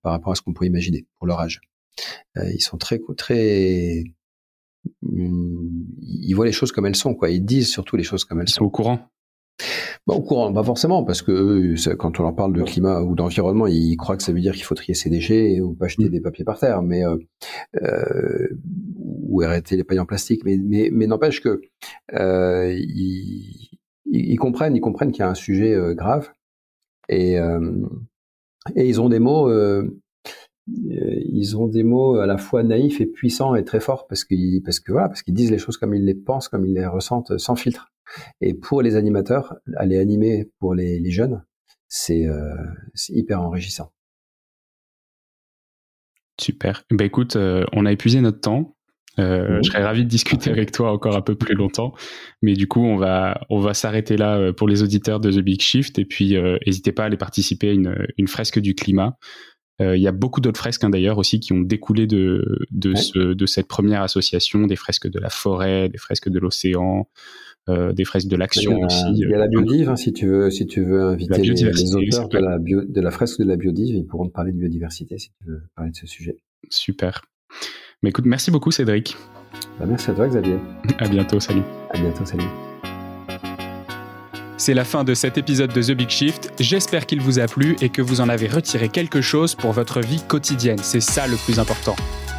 par 0.01 0.11
rapport 0.11 0.33
à 0.33 0.35
ce 0.35 0.41
qu'on 0.41 0.53
pourrait 0.53 0.67
imaginer 0.67 1.05
pour 1.17 1.27
leur 1.27 1.39
âge. 1.39 1.61
ils 2.35 2.61
sont 2.61 2.77
très 2.77 2.99
très 3.17 4.03
ils 5.01 6.33
voient 6.33 6.45
les 6.45 6.51
choses 6.51 6.73
comme 6.73 6.85
elles 6.85 6.95
sont, 6.95 7.13
quoi. 7.15 7.29
Ils 7.29 7.45
disent 7.45 7.69
surtout 7.69 7.95
les 7.95 8.03
choses 8.03 8.25
comme 8.25 8.41
elles 8.41 8.49
ils 8.49 8.51
sont. 8.51 8.61
sont 8.61 8.65
au 8.65 8.69
courant. 8.69 9.12
Bah, 10.07 10.15
au 10.15 10.21
courant, 10.21 10.51
pas 10.51 10.63
forcément, 10.63 11.03
parce 11.03 11.21
que 11.21 11.93
quand 11.95 12.19
on 12.19 12.23
leur 12.23 12.35
parle 12.35 12.53
de 12.53 12.63
climat 12.63 13.01
ou 13.01 13.15
d'environnement, 13.15 13.67
ils 13.67 13.95
croient 13.97 14.17
que 14.17 14.23
ça 14.23 14.33
veut 14.33 14.41
dire 14.41 14.53
qu'il 14.53 14.63
faut 14.63 14.75
trier 14.75 14.93
ses 14.93 15.09
déchets 15.09 15.61
ou 15.61 15.73
pas 15.73 15.87
jeter 15.87 16.05
mm. 16.05 16.09
des 16.09 16.21
papiers 16.21 16.45
par 16.45 16.59
terre, 16.59 16.81
mais 16.81 17.05
euh, 17.05 17.17
euh, 17.81 18.47
ou 19.33 19.41
arrêter 19.41 19.75
les 19.75 19.83
pailles 19.83 19.99
en 19.99 20.05
plastique. 20.05 20.43
Mais, 20.45 20.57
mais, 20.57 20.89
mais 20.91 21.07
n'empêche 21.07 21.41
que 21.41 21.61
euh, 22.13 22.73
ils, 22.73 23.69
ils, 24.05 24.37
comprennent, 24.37 24.75
ils 24.75 24.81
comprennent 24.81 25.11
qu'il 25.11 25.21
y 25.21 25.27
a 25.27 25.29
un 25.29 25.35
sujet 25.35 25.73
euh, 25.73 25.93
grave 25.93 26.29
et 27.09 27.39
euh, 27.39 27.71
et 28.75 28.87
ils 28.87 29.01
ont 29.01 29.09
des 29.09 29.19
mots. 29.19 29.51
ils 30.67 31.57
ont 31.57 31.67
des 31.67 31.83
mots 31.83 32.15
à 32.15 32.25
la 32.25 32.37
fois 32.37 32.63
naïfs 32.63 33.01
et 33.01 33.05
puissants 33.05 33.55
et 33.55 33.65
très 33.65 33.81
forts 33.81 34.07
parce 34.07 34.23
qu'ils 34.23 34.61
parce 34.63 34.79
que 34.79 34.93
voilà 34.93 35.09
parce 35.09 35.21
qu'ils 35.21 35.33
disent 35.33 35.51
les 35.51 35.57
choses 35.57 35.75
comme 35.75 35.93
ils 35.93 36.05
les 36.05 36.15
pensent 36.15 36.47
comme 36.47 36.65
ils 36.65 36.73
les 36.73 36.85
ressentent 36.85 37.37
sans 37.37 37.55
filtre 37.55 37.92
et 38.41 38.53
pour 38.53 38.81
les 38.81 38.95
animateurs, 38.95 39.55
aller 39.77 39.97
animer 39.97 40.51
pour 40.59 40.73
les, 40.75 41.11
jeunes, 41.11 41.43
euh, 42.09 42.55
c'est 42.93 43.13
hyper 43.13 43.41
enrichissant. 43.41 43.91
Super. 46.39 46.83
Ben 46.91 47.05
écoute, 47.05 47.35
euh, 47.35 47.63
on 47.73 47.85
a 47.85 47.91
épuisé 47.91 48.21
notre 48.21 48.39
temps. 48.39 48.75
Euh, 49.19 49.59
je 49.61 49.69
serais 49.69 49.83
ravi 49.83 50.03
de 50.03 50.09
discuter 50.09 50.49
avec 50.49 50.71
toi 50.71 50.91
encore 50.91 51.15
un 51.15 51.21
peu 51.21 51.35
plus 51.35 51.53
longtemps, 51.53 51.93
mais 52.41 52.53
du 52.53 52.67
coup, 52.67 52.81
on 52.81 52.97
va 52.97 53.41
on 53.51 53.59
va 53.59 53.75
s'arrêter 53.75 54.17
là 54.17 54.51
pour 54.53 54.67
les 54.67 54.81
auditeurs 54.81 55.19
de 55.19 55.31
The 55.31 55.43
Big 55.43 55.61
Shift 55.61 55.99
et 55.99 56.05
puis 56.05 56.35
n'hésitez 56.65 56.91
pas 56.91 57.03
à 57.03 57.05
aller 57.05 57.17
participer 57.17 57.69
à 57.69 57.73
une, 57.73 58.07
une 58.17 58.27
fresque 58.27 58.59
du 58.59 58.73
climat. 58.73 59.17
Il 59.79 59.99
y 59.99 60.07
a 60.07 60.11
beaucoup 60.11 60.41
d'autres 60.41 60.59
fresques 60.59 60.83
hein, 60.83 60.89
d'ailleurs 60.89 61.17
aussi 61.19 61.39
qui 61.39 61.53
ont 61.53 61.61
découlé 61.61 62.07
de 62.07 62.65
de, 62.71 62.95
ce, 62.95 63.19
de 63.19 63.45
cette 63.45 63.67
première 63.67 64.01
association, 64.01 64.65
des 64.65 64.75
fresques 64.75 65.09
de 65.09 65.19
la 65.19 65.29
forêt, 65.29 65.89
des 65.89 65.97
fresques 65.99 66.29
de 66.29 66.39
l'océan, 66.39 67.07
euh, 67.69 67.93
des 67.93 68.03
fresques 68.03 68.27
de 68.27 68.35
l'action 68.35 68.77
aussi. 68.81 69.05
Il 69.13 69.29
y 69.29 69.33
a 69.33 69.37
la 69.37 69.45
euh, 69.45 69.47
biodive, 69.47 69.89
hein, 69.89 69.95
si 69.95 70.11
tu 70.11 70.27
veux, 70.27 70.49
si 70.49 70.65
tu 70.65 70.83
veux 70.83 71.01
inviter 71.01 71.41
les, 71.41 71.95
auteurs 71.95 72.27
de 72.27 72.37
la, 72.37 72.57
de 72.59 73.01
la 73.01 73.11
fresque 73.11 73.39
de 73.39 73.45
la 73.45 73.55
biodive, 73.55 73.95
ils 73.95 74.05
pourront 74.05 74.27
te 74.27 74.33
parler 74.33 74.51
de 74.51 74.57
biodiversité 74.57 75.17
si 75.17 75.29
tu 75.29 75.47
veux 75.47 75.61
parler 75.75 75.91
de 75.91 75.95
ce 75.95 76.07
sujet. 76.07 76.37
Super. 76.69 77.21
Mais 78.01 78.09
écoute, 78.09 78.25
merci 78.25 78.51
beaucoup 78.51 78.71
Cédric. 78.71 79.15
Bah, 79.79 79.85
merci 79.87 80.11
à 80.11 80.13
toi 80.13 80.27
Xavier. 80.27 80.57
À 80.99 81.07
bientôt, 81.07 81.39
salut. 81.39 81.63
À 81.91 81.99
bientôt, 81.99 82.25
salut. 82.25 82.43
C'est 84.57 84.73
la 84.73 84.85
fin 84.85 85.03
de 85.03 85.13
cet 85.13 85.37
épisode 85.37 85.73
de 85.73 85.81
The 85.81 85.91
Big 85.91 86.09
Shift. 86.09 86.53
J'espère 86.59 87.05
qu'il 87.05 87.21
vous 87.21 87.39
a 87.39 87.47
plu 87.47 87.75
et 87.81 87.89
que 87.89 88.01
vous 88.01 88.21
en 88.21 88.29
avez 88.29 88.47
retiré 88.47 88.87
quelque 88.89 89.21
chose 89.21 89.55
pour 89.55 89.71
votre 89.71 89.99
vie 89.99 90.21
quotidienne. 90.27 90.77
C'est 90.81 91.01
ça 91.01 91.27
le 91.27 91.35
plus 91.37 91.59
important. 91.59 91.95